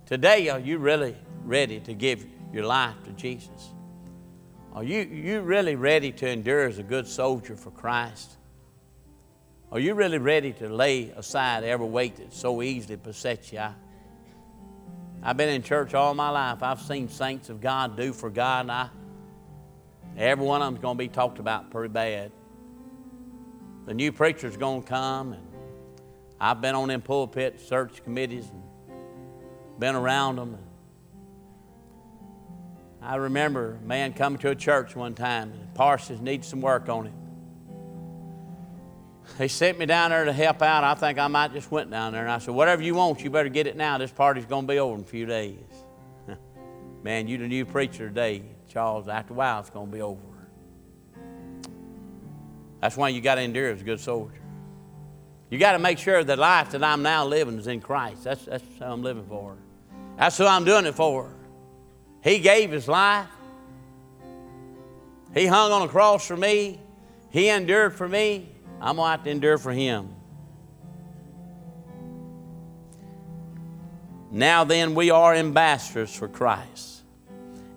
Today, 0.05 0.47
are 0.49 0.59
you 0.59 0.77
really 0.77 1.15
ready 1.43 1.79
to 1.81 1.93
give 1.93 2.25
your 2.53 2.65
life 2.65 2.95
to 3.03 3.11
Jesus? 3.11 3.73
Are 4.73 4.83
you, 4.83 5.01
you 5.01 5.41
really 5.41 5.75
ready 5.75 6.11
to 6.13 6.29
endure 6.29 6.67
as 6.67 6.77
a 6.77 6.83
good 6.83 7.07
soldier 7.07 7.55
for 7.55 7.71
Christ? 7.71 8.37
Are 9.71 9.79
you 9.79 9.95
really 9.95 10.17
ready 10.17 10.53
to 10.53 10.69
lay 10.69 11.09
aside 11.09 11.65
every 11.65 11.87
weight 11.87 12.15
that 12.17 12.33
so 12.33 12.61
easily 12.61 12.95
besets 12.95 13.51
you? 13.51 13.59
I, 13.59 13.73
I've 15.23 15.35
been 15.35 15.49
in 15.49 15.61
church 15.61 15.93
all 15.93 16.13
my 16.13 16.29
life. 16.29 16.63
I've 16.63 16.79
seen 16.79 17.09
saints 17.09 17.49
of 17.49 17.59
God 17.59 17.97
do 17.97 18.13
for 18.13 18.29
God, 18.29 18.61
and 18.61 18.71
I, 18.71 18.89
every 20.15 20.45
one 20.45 20.61
of 20.61 20.67
them's 20.67 20.81
going 20.81 20.95
to 20.95 20.99
be 20.99 21.09
talked 21.09 21.39
about 21.39 21.69
pretty 21.69 21.91
bad. 21.91 22.31
The 23.87 23.93
new 23.93 24.13
preacher's 24.13 24.55
going 24.55 24.83
to 24.83 24.87
come, 24.87 25.33
and 25.33 25.46
I've 26.39 26.61
been 26.61 26.75
on 26.75 26.89
them 26.89 27.01
pulpit 27.01 27.59
search 27.59 28.03
committees 28.03 28.49
and 28.49 28.63
been 29.79 29.95
around 29.95 30.37
them. 30.37 30.57
I 33.01 33.15
remember 33.15 33.79
a 33.81 33.85
man 33.85 34.13
coming 34.13 34.39
to 34.39 34.49
a 34.49 34.55
church 34.55 34.95
one 34.95 35.13
time, 35.13 35.51
and 35.51 35.73
Parsons 35.73 36.19
needed 36.19 36.45
some 36.45 36.61
work 36.61 36.89
on 36.89 37.05
him. 37.05 37.13
He 39.37 39.47
sent 39.47 39.77
me 39.77 39.85
down 39.85 40.11
there 40.11 40.25
to 40.25 40.33
help 40.33 40.61
out. 40.61 40.83
I 40.83 40.93
think 40.95 41.19
I 41.19 41.27
might 41.27 41.53
just 41.53 41.69
went 41.69 41.91
down 41.91 42.13
there, 42.13 42.23
and 42.23 42.31
I 42.31 42.39
said, 42.39 42.53
"Whatever 42.53 42.81
you 42.81 42.95
want, 42.95 43.21
you 43.23 43.29
better 43.29 43.49
get 43.49 43.67
it 43.67 43.75
now. 43.75 43.97
This 43.97 44.11
party's 44.11 44.45
going 44.45 44.65
to 44.65 44.73
be 44.73 44.79
over 44.79 44.95
in 44.95 45.01
a 45.01 45.05
few 45.05 45.25
days." 45.25 45.59
Man, 47.03 47.27
you 47.27 47.37
the 47.37 47.47
new 47.47 47.65
preacher 47.65 48.07
today, 48.07 48.43
Charles. 48.67 49.07
After 49.07 49.33
a 49.33 49.37
while, 49.37 49.59
it's 49.59 49.69
going 49.69 49.87
to 49.87 49.91
be 49.91 50.01
over. 50.01 50.21
That's 52.81 52.95
why 52.95 53.09
you 53.09 53.21
got 53.21 53.35
to 53.35 53.41
endure 53.41 53.71
as 53.71 53.81
a 53.81 53.83
good 53.83 53.99
soldier. 53.99 54.41
You 55.49 55.57
got 55.59 55.73
to 55.73 55.79
make 55.79 55.97
sure 55.97 56.23
the 56.23 56.35
life 56.35 56.71
that 56.71 56.83
I'm 56.83 57.01
now 57.01 57.25
living 57.25 57.57
is 57.57 57.67
in 57.67 57.79
Christ. 57.79 58.23
That's, 58.23 58.45
that's 58.45 58.63
how 58.79 58.91
I'm 58.91 59.01
living 59.01 59.25
for. 59.27 59.55
That's 60.17 60.37
who 60.37 60.45
I'm 60.45 60.65
doing 60.65 60.85
it 60.85 60.95
for. 60.95 61.31
He 62.21 62.39
gave 62.39 62.71
His 62.71 62.87
life. 62.87 63.27
He 65.33 65.45
hung 65.45 65.71
on 65.71 65.83
a 65.83 65.87
cross 65.87 66.27
for 66.27 66.35
me. 66.35 66.79
He 67.29 67.49
endured 67.49 67.93
for 67.93 68.09
me. 68.09 68.49
I'm 68.81 68.97
going 68.97 69.07
to 69.07 69.11
have 69.11 69.23
to 69.23 69.29
endure 69.29 69.57
for 69.57 69.71
Him. 69.71 70.13
Now 74.31 74.65
then, 74.65 74.93
we 74.93 75.09
are 75.09 75.33
ambassadors 75.33 76.13
for 76.13 76.27
Christ. 76.27 77.03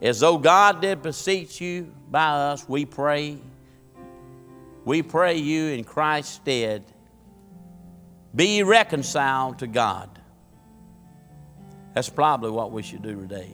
As 0.02 0.20
though 0.20 0.38
God 0.38 0.80
did 0.80 1.02
beseech 1.02 1.60
you 1.60 1.92
by 2.10 2.28
us, 2.28 2.68
we 2.68 2.84
pray. 2.84 3.38
We 4.84 5.02
pray 5.02 5.36
you 5.36 5.66
in 5.66 5.84
Christ's 5.84 6.34
stead, 6.34 6.84
be 8.34 8.62
reconciled 8.62 9.58
to 9.60 9.66
God. 9.66 10.10
That's 11.94 12.08
probably 12.08 12.50
what 12.50 12.72
we 12.72 12.82
should 12.82 13.02
do 13.02 13.20
today. 13.20 13.52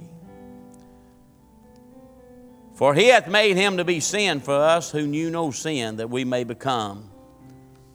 For 2.74 2.94
he 2.94 3.06
hath 3.08 3.26
made 3.26 3.56
him 3.56 3.78
to 3.78 3.84
be 3.84 4.00
sin 4.00 4.40
for 4.40 4.54
us 4.54 4.90
who 4.90 5.06
knew 5.06 5.30
no 5.30 5.50
sin, 5.50 5.96
that 5.96 6.10
we 6.10 6.24
may 6.24 6.44
become 6.44 7.10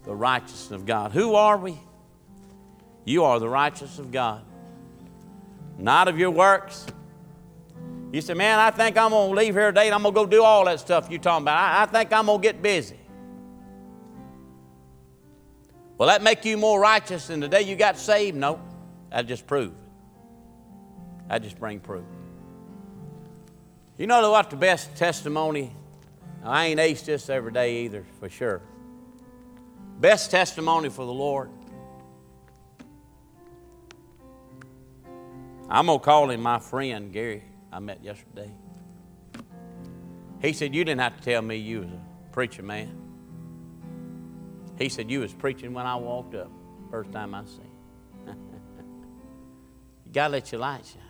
the 0.04 0.16
righteousness 0.16 0.72
of 0.72 0.88
God. 0.88 1.12
Who 1.12 1.36
are 1.36 1.58
we? 1.58 1.80
You 3.06 3.24
are 3.24 3.40
the 3.40 3.50
righteousness 3.50 4.00
of 4.00 4.12
God, 4.12 4.44
not 5.78 6.08
of 6.08 6.18
your 6.18 6.32
works. 6.32 6.88
You 8.12 8.22
say, 8.22 8.34
man, 8.34 8.58
I 8.58 8.72
think 8.72 8.98
I'm 8.98 9.12
going 9.12 9.30
to 9.30 9.36
leave 9.36 9.54
here 9.54 9.68
today 9.68 9.86
and 9.86 9.96
I'm 9.96 10.02
going 10.02 10.14
to 10.14 10.20
go 10.20 10.26
do 10.26 10.44
all 10.44 10.66
that 10.66 10.80
stuff 10.80 11.10
you're 11.10 11.20
talking 11.20 11.44
about. 11.44 11.58
I, 11.58 11.84
I 11.84 11.86
think 11.86 12.12
I'm 12.12 12.26
going 12.26 12.42
to 12.42 12.44
get 12.44 12.62
busy. 12.62 12.98
Will 16.02 16.08
that 16.08 16.24
make 16.24 16.46
you 16.46 16.58
more 16.58 16.80
righteous 16.80 17.28
than 17.28 17.42
the 17.42 17.48
day 17.48 17.62
you 17.62 17.76
got 17.76 17.96
saved? 17.96 18.36
No. 18.36 18.60
That 19.12 19.28
just 19.28 19.46
prove. 19.46 19.76
I 21.30 21.38
just 21.38 21.60
bring 21.60 21.80
proof. 21.80 22.06
You 24.00 24.08
know 24.08 24.32
what 24.32 24.50
the 24.50 24.56
best 24.56 24.96
testimony? 24.96 25.76
I 26.44 26.66
ain't 26.66 26.80
aced 26.80 27.06
this 27.06 27.30
every 27.30 27.52
day 27.52 27.84
either, 27.84 28.04
for 28.20 28.30
sure. 28.30 28.64
Best 30.00 30.32
testimony 30.32 30.90
for 30.90 31.06
the 31.06 31.14
Lord. 31.14 31.52
I'm 35.70 35.86
going 35.86 36.00
to 36.00 36.04
call 36.04 36.32
him 36.32 36.42
my 36.42 36.58
friend, 36.58 37.14
Gary, 37.14 37.44
I 37.72 37.78
met 37.78 38.04
yesterday. 38.04 38.50
He 40.42 40.54
said, 40.54 40.74
You 40.74 40.84
didn't 40.84 41.02
have 41.02 41.16
to 41.18 41.22
tell 41.24 41.44
me 41.44 41.58
you 41.58 41.82
was 41.82 41.90
a 41.92 42.34
preacher 42.34 42.64
man. 42.64 43.01
He 44.82 44.90
said, 44.90 45.12
You 45.12 45.20
was 45.20 45.34
preaching 45.34 45.74
when 45.74 45.86
I 45.86 45.96
walked 45.96 46.34
up, 46.34 46.50
first 46.90 47.12
time 47.12 47.36
I 47.36 47.44
seen. 47.46 47.62
you 48.28 50.12
got 50.12 50.28
to 50.28 50.32
let 50.34 50.52
your 50.52 50.60
light 50.60 50.86
shine. 50.86 51.02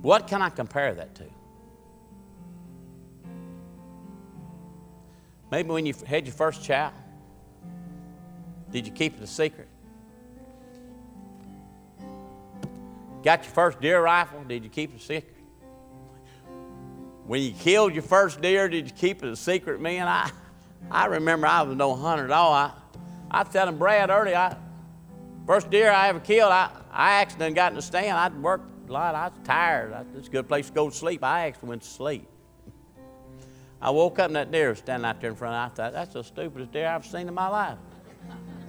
What 0.00 0.26
can 0.26 0.40
I 0.40 0.48
compare 0.48 0.94
that 0.94 1.14
to? 1.16 1.24
Maybe 5.50 5.68
when 5.68 5.84
you 5.84 5.94
had 6.06 6.26
your 6.26 6.34
first 6.34 6.64
child, 6.64 6.94
did 8.70 8.86
you 8.86 8.92
keep 8.92 9.18
it 9.18 9.22
a 9.22 9.26
secret? 9.26 9.68
Got 13.22 13.44
your 13.44 13.52
first 13.52 13.80
deer 13.80 14.00
rifle, 14.00 14.42
did 14.44 14.64
you 14.64 14.70
keep 14.70 14.94
it 14.94 14.96
a 14.96 15.04
secret? 15.04 15.36
When 17.26 17.42
you 17.42 17.52
killed 17.52 17.92
your 17.92 18.02
first 18.02 18.40
deer, 18.40 18.68
did 18.68 18.86
you 18.86 18.92
keep 18.92 19.22
it 19.22 19.28
a 19.28 19.36
secret, 19.36 19.80
man? 19.80 20.08
I, 20.08 20.30
I 20.90 21.06
remember 21.06 21.46
I 21.46 21.62
was 21.62 21.76
no 21.76 21.94
hunter 21.94 22.24
at 22.24 22.30
all. 22.30 22.52
I, 22.52 22.72
I 23.30 23.42
was 23.42 23.52
telling 23.52 23.78
Brad 23.78 24.10
earlier, 24.10 24.36
I, 24.36 24.56
first 25.46 25.70
deer 25.70 25.90
I 25.90 26.08
ever 26.08 26.20
killed, 26.20 26.52
I, 26.52 26.70
I 26.90 27.12
actually 27.12 27.50
got 27.52 27.72
in 27.72 27.76
the 27.76 27.82
stand. 27.82 28.16
I'd 28.18 28.34
worked 28.42 28.88
a 28.88 28.92
lot. 28.92 29.14
I 29.14 29.28
was 29.28 29.38
tired. 29.44 30.06
It's 30.16 30.28
a 30.28 30.30
good 30.30 30.48
place 30.48 30.66
to 30.68 30.72
go 30.72 30.90
to 30.90 30.94
sleep. 30.94 31.24
I 31.24 31.46
actually 31.46 31.70
went 31.70 31.82
to 31.82 31.88
sleep. 31.88 32.28
I 33.80 33.90
woke 33.90 34.18
up 34.20 34.26
and 34.26 34.36
that 34.36 34.52
deer 34.52 34.68
was 34.68 34.78
standing 34.78 35.04
out 35.04 35.20
there 35.20 35.30
in 35.30 35.36
front. 35.36 35.54
of 35.54 35.72
I 35.72 35.74
thought, 35.74 35.92
that's 35.92 36.12
the 36.12 36.22
stupidest 36.22 36.72
deer 36.72 36.86
I've 36.86 37.04
seen 37.04 37.26
in 37.26 37.34
my 37.34 37.48
life. 37.48 37.78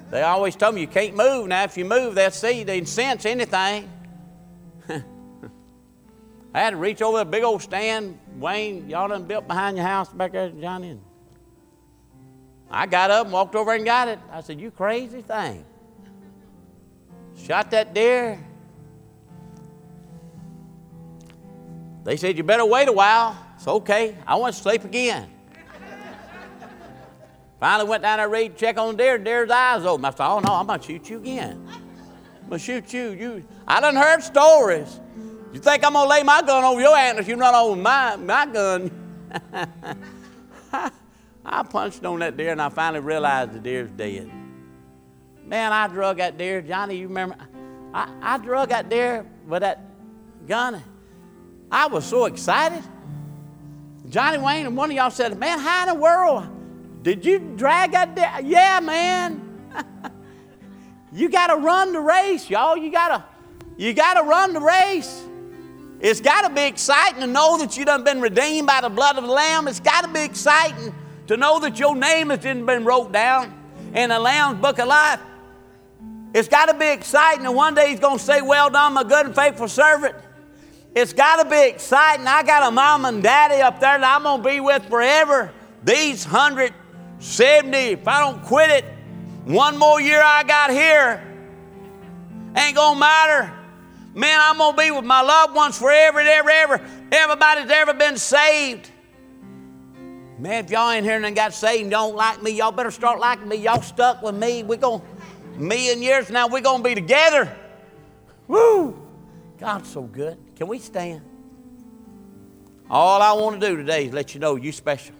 They 0.09 0.21
always 0.21 0.55
told 0.55 0.75
me 0.75 0.81
you 0.81 0.87
can't 0.87 1.15
move. 1.15 1.47
Now, 1.47 1.63
if 1.63 1.77
you 1.77 1.85
move, 1.85 2.15
they'll 2.15 2.31
see. 2.31 2.63
They 2.63 2.77
can 2.77 2.85
sense 2.85 3.25
anything. 3.25 3.91
I 6.53 6.59
had 6.59 6.71
to 6.71 6.77
reach 6.77 7.01
over 7.01 7.19
a 7.19 7.25
big 7.25 7.43
old 7.43 7.61
stand. 7.61 8.19
Wayne, 8.37 8.89
y'all 8.89 9.07
done 9.07 9.25
built 9.25 9.47
behind 9.47 9.77
your 9.77 9.85
house 9.85 10.09
back 10.09 10.31
there, 10.31 10.49
Johnny. 10.49 10.99
I 12.73 12.87
got 12.87 13.11
up 13.11 13.25
and 13.25 13.33
walked 13.33 13.53
over 13.53 13.71
and 13.71 13.85
got 13.85 14.07
it. 14.07 14.17
I 14.31 14.41
said, 14.41 14.59
You 14.59 14.71
crazy 14.71 15.21
thing. 15.21 15.63
Shot 17.37 17.69
that 17.71 17.93
deer. 17.93 18.43
They 22.03 22.17
said, 22.17 22.35
You 22.35 22.43
better 22.43 22.65
wait 22.65 22.87
a 22.87 22.91
while. 22.91 23.37
It's 23.55 23.67
okay. 23.67 24.17
I 24.25 24.35
want 24.35 24.55
to 24.55 24.61
sleep 24.61 24.83
again. 24.85 25.29
Finally 27.59 27.87
went 27.87 28.03
down 28.03 28.17
there, 28.17 28.27
read, 28.27 28.57
check 28.57 28.77
on 28.77 28.97
the 28.97 29.03
deer, 29.03 29.17
deer's 29.17 29.49
eyes 29.49 29.85
open. 29.85 30.03
I 30.03 30.09
said, 30.09 30.25
oh 30.25 30.39
no, 30.39 30.53
I'm 30.53 30.67
gonna 30.67 30.83
shoot 30.83 31.09
you 31.09 31.19
again. 31.19 31.65
I'm 31.69 32.49
gonna 32.49 32.59
shoot 32.59 32.91
you. 32.91 33.11
You 33.11 33.45
I 33.65 33.79
done 33.79 33.95
heard 33.95 34.21
stories. 34.21 34.99
You 35.53 35.59
think 35.59 35.85
I'm 35.85 35.93
gonna 35.93 36.09
lay 36.09 36.23
my 36.23 36.41
gun 36.41 36.63
over 36.65 36.81
your 36.81 36.97
antlers, 36.97 37.27
you 37.27 37.37
run 37.37 37.55
over 37.55 37.79
my, 37.79 38.17
my 38.17 38.45
gun. 38.47 38.91
I 41.45 41.63
punched 41.63 42.05
on 42.05 42.19
that 42.19 42.37
deer 42.37 42.51
and 42.51 42.61
I 42.61 42.69
finally 42.69 43.01
realized 43.01 43.53
the 43.53 43.59
deer's 43.59 43.91
dead. 43.91 44.31
Man, 45.45 45.73
I 45.73 45.87
drug 45.87 46.17
that 46.17 46.37
deer. 46.37 46.61
Johnny, 46.61 46.95
you 46.95 47.07
remember? 47.07 47.35
I, 47.93 48.09
I 48.21 48.37
drug 48.37 48.69
that 48.69 48.89
deer 48.89 49.25
with 49.47 49.61
that 49.61 49.81
gun. 50.47 50.81
I 51.69 51.87
was 51.87 52.05
so 52.05 52.25
excited. 52.25 52.81
Johnny 54.09 54.37
Wayne 54.37 54.65
and 54.65 54.77
one 54.77 54.89
of 54.89 54.95
y'all 54.95 55.11
said, 55.11 55.37
Man, 55.37 55.59
how 55.59 55.87
in 55.87 55.95
the 55.95 56.01
world 56.01 56.47
did 57.03 57.25
you 57.25 57.39
drag 57.57 57.91
that 57.91 58.15
deer? 58.15 58.31
Yeah, 58.43 58.79
man. 58.79 59.41
you 61.13 61.29
got 61.29 61.47
to 61.47 61.57
run 61.57 61.91
the 61.91 61.99
race, 61.99 62.49
y'all. 62.49 62.77
You 62.77 62.91
got 62.91 63.09
to 63.09 63.25
you 63.75 63.93
got 63.93 64.13
to 64.15 64.23
run 64.23 64.53
the 64.53 64.61
race. 64.61 65.23
It's 65.99 66.21
got 66.21 66.47
to 66.47 66.53
be 66.53 66.63
exciting 66.63 67.21
to 67.21 67.27
know 67.27 67.57
that 67.57 67.77
you 67.77 67.85
done 67.85 68.03
been 68.03 68.21
redeemed 68.21 68.67
by 68.67 68.81
the 68.81 68.89
blood 68.89 69.17
of 69.17 69.23
the 69.23 69.31
Lamb. 69.31 69.67
It's 69.67 69.79
got 69.79 70.03
to 70.03 70.09
be 70.09 70.21
exciting 70.21 70.93
to 71.27 71.37
know 71.37 71.59
that 71.59 71.79
your 71.79 71.95
name 71.95 72.29
has 72.29 72.39
been 72.39 72.83
wrote 72.83 73.11
down 73.11 73.53
in 73.93 74.09
the 74.09 74.19
Lamb's 74.19 74.61
book 74.61 74.79
of 74.79 74.87
life. 74.87 75.19
It's 76.33 76.47
got 76.47 76.65
to 76.65 76.73
be 76.73 76.87
exciting, 76.91 77.45
and 77.45 77.55
one 77.55 77.75
day 77.75 77.91
he's 77.91 77.99
going 77.99 78.17
to 78.17 78.23
say, 78.23 78.41
Well 78.41 78.69
done, 78.69 78.93
my 78.93 79.03
good 79.03 79.27
and 79.27 79.35
faithful 79.35 79.67
servant. 79.67 80.15
It's 80.95 81.13
got 81.13 81.43
to 81.43 81.49
be 81.49 81.69
exciting. 81.69 82.27
I 82.27 82.43
got 82.43 82.67
a 82.67 82.71
mom 82.71 83.05
and 83.05 83.21
daddy 83.21 83.61
up 83.61 83.79
there 83.79 83.99
that 83.99 84.15
I'm 84.15 84.23
going 84.23 84.43
to 84.43 84.49
be 84.49 84.59
with 84.59 84.85
forever. 84.89 85.51
These 85.83 86.25
170, 86.25 87.77
if 87.77 88.07
I 88.07 88.19
don't 88.19 88.43
quit 88.43 88.69
it, 88.69 88.85
one 89.45 89.77
more 89.77 89.99
year 89.99 90.21
I 90.23 90.43
got 90.43 90.69
here, 90.69 91.21
ain't 92.55 92.75
going 92.75 92.95
to 92.95 92.99
matter. 92.99 93.53
Man, 94.13 94.39
I'm 94.39 94.57
going 94.57 94.75
to 94.75 94.81
be 94.81 94.91
with 94.91 95.05
my 95.05 95.21
loved 95.21 95.55
ones 95.55 95.77
forever 95.77 96.19
and 96.19 96.29
ever, 96.29 96.49
ever. 96.49 96.81
Everybody's 97.11 97.71
ever 97.71 97.93
been 97.93 98.17
saved. 98.17 98.89
Man, 100.39 100.65
if 100.65 100.71
y'all 100.71 100.89
ain't 100.89 101.05
here 101.05 101.23
and 101.23 101.35
got 101.35 101.53
saved 101.53 101.83
and 101.83 101.91
don't 101.91 102.15
like 102.15 102.41
me, 102.41 102.51
y'all 102.51 102.71
better 102.71 102.91
start 102.91 103.19
liking 103.19 103.47
me. 103.47 103.57
Y'all 103.57 103.81
stuck 103.81 104.21
with 104.21 104.35
me. 104.35 104.63
We're 104.63 104.77
going 104.77 105.01
million 105.57 106.01
years 106.01 106.29
now, 106.29 106.47
we're 106.47 106.61
going 106.61 106.83
to 106.83 106.89
be 106.89 106.95
together. 106.95 107.53
Woo! 108.47 108.99
God's 109.57 109.89
so 109.89 110.03
good. 110.03 110.37
Can 110.55 110.67
we 110.67 110.79
stand? 110.79 111.21
All 112.89 113.21
I 113.21 113.33
want 113.33 113.59
to 113.59 113.67
do 113.67 113.77
today 113.77 114.07
is 114.07 114.13
let 114.13 114.33
you 114.33 114.39
know 114.39 114.55
you 114.55 114.71
special. 114.71 115.15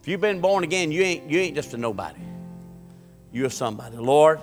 If 0.00 0.08
you've 0.08 0.20
been 0.20 0.40
born 0.40 0.64
again, 0.64 0.92
you 0.92 1.02
ain't, 1.02 1.30
you 1.30 1.38
ain't 1.40 1.54
just 1.54 1.74
a 1.74 1.76
nobody. 1.76 2.20
You're 3.32 3.50
somebody. 3.50 3.96
Lord, 3.96 4.40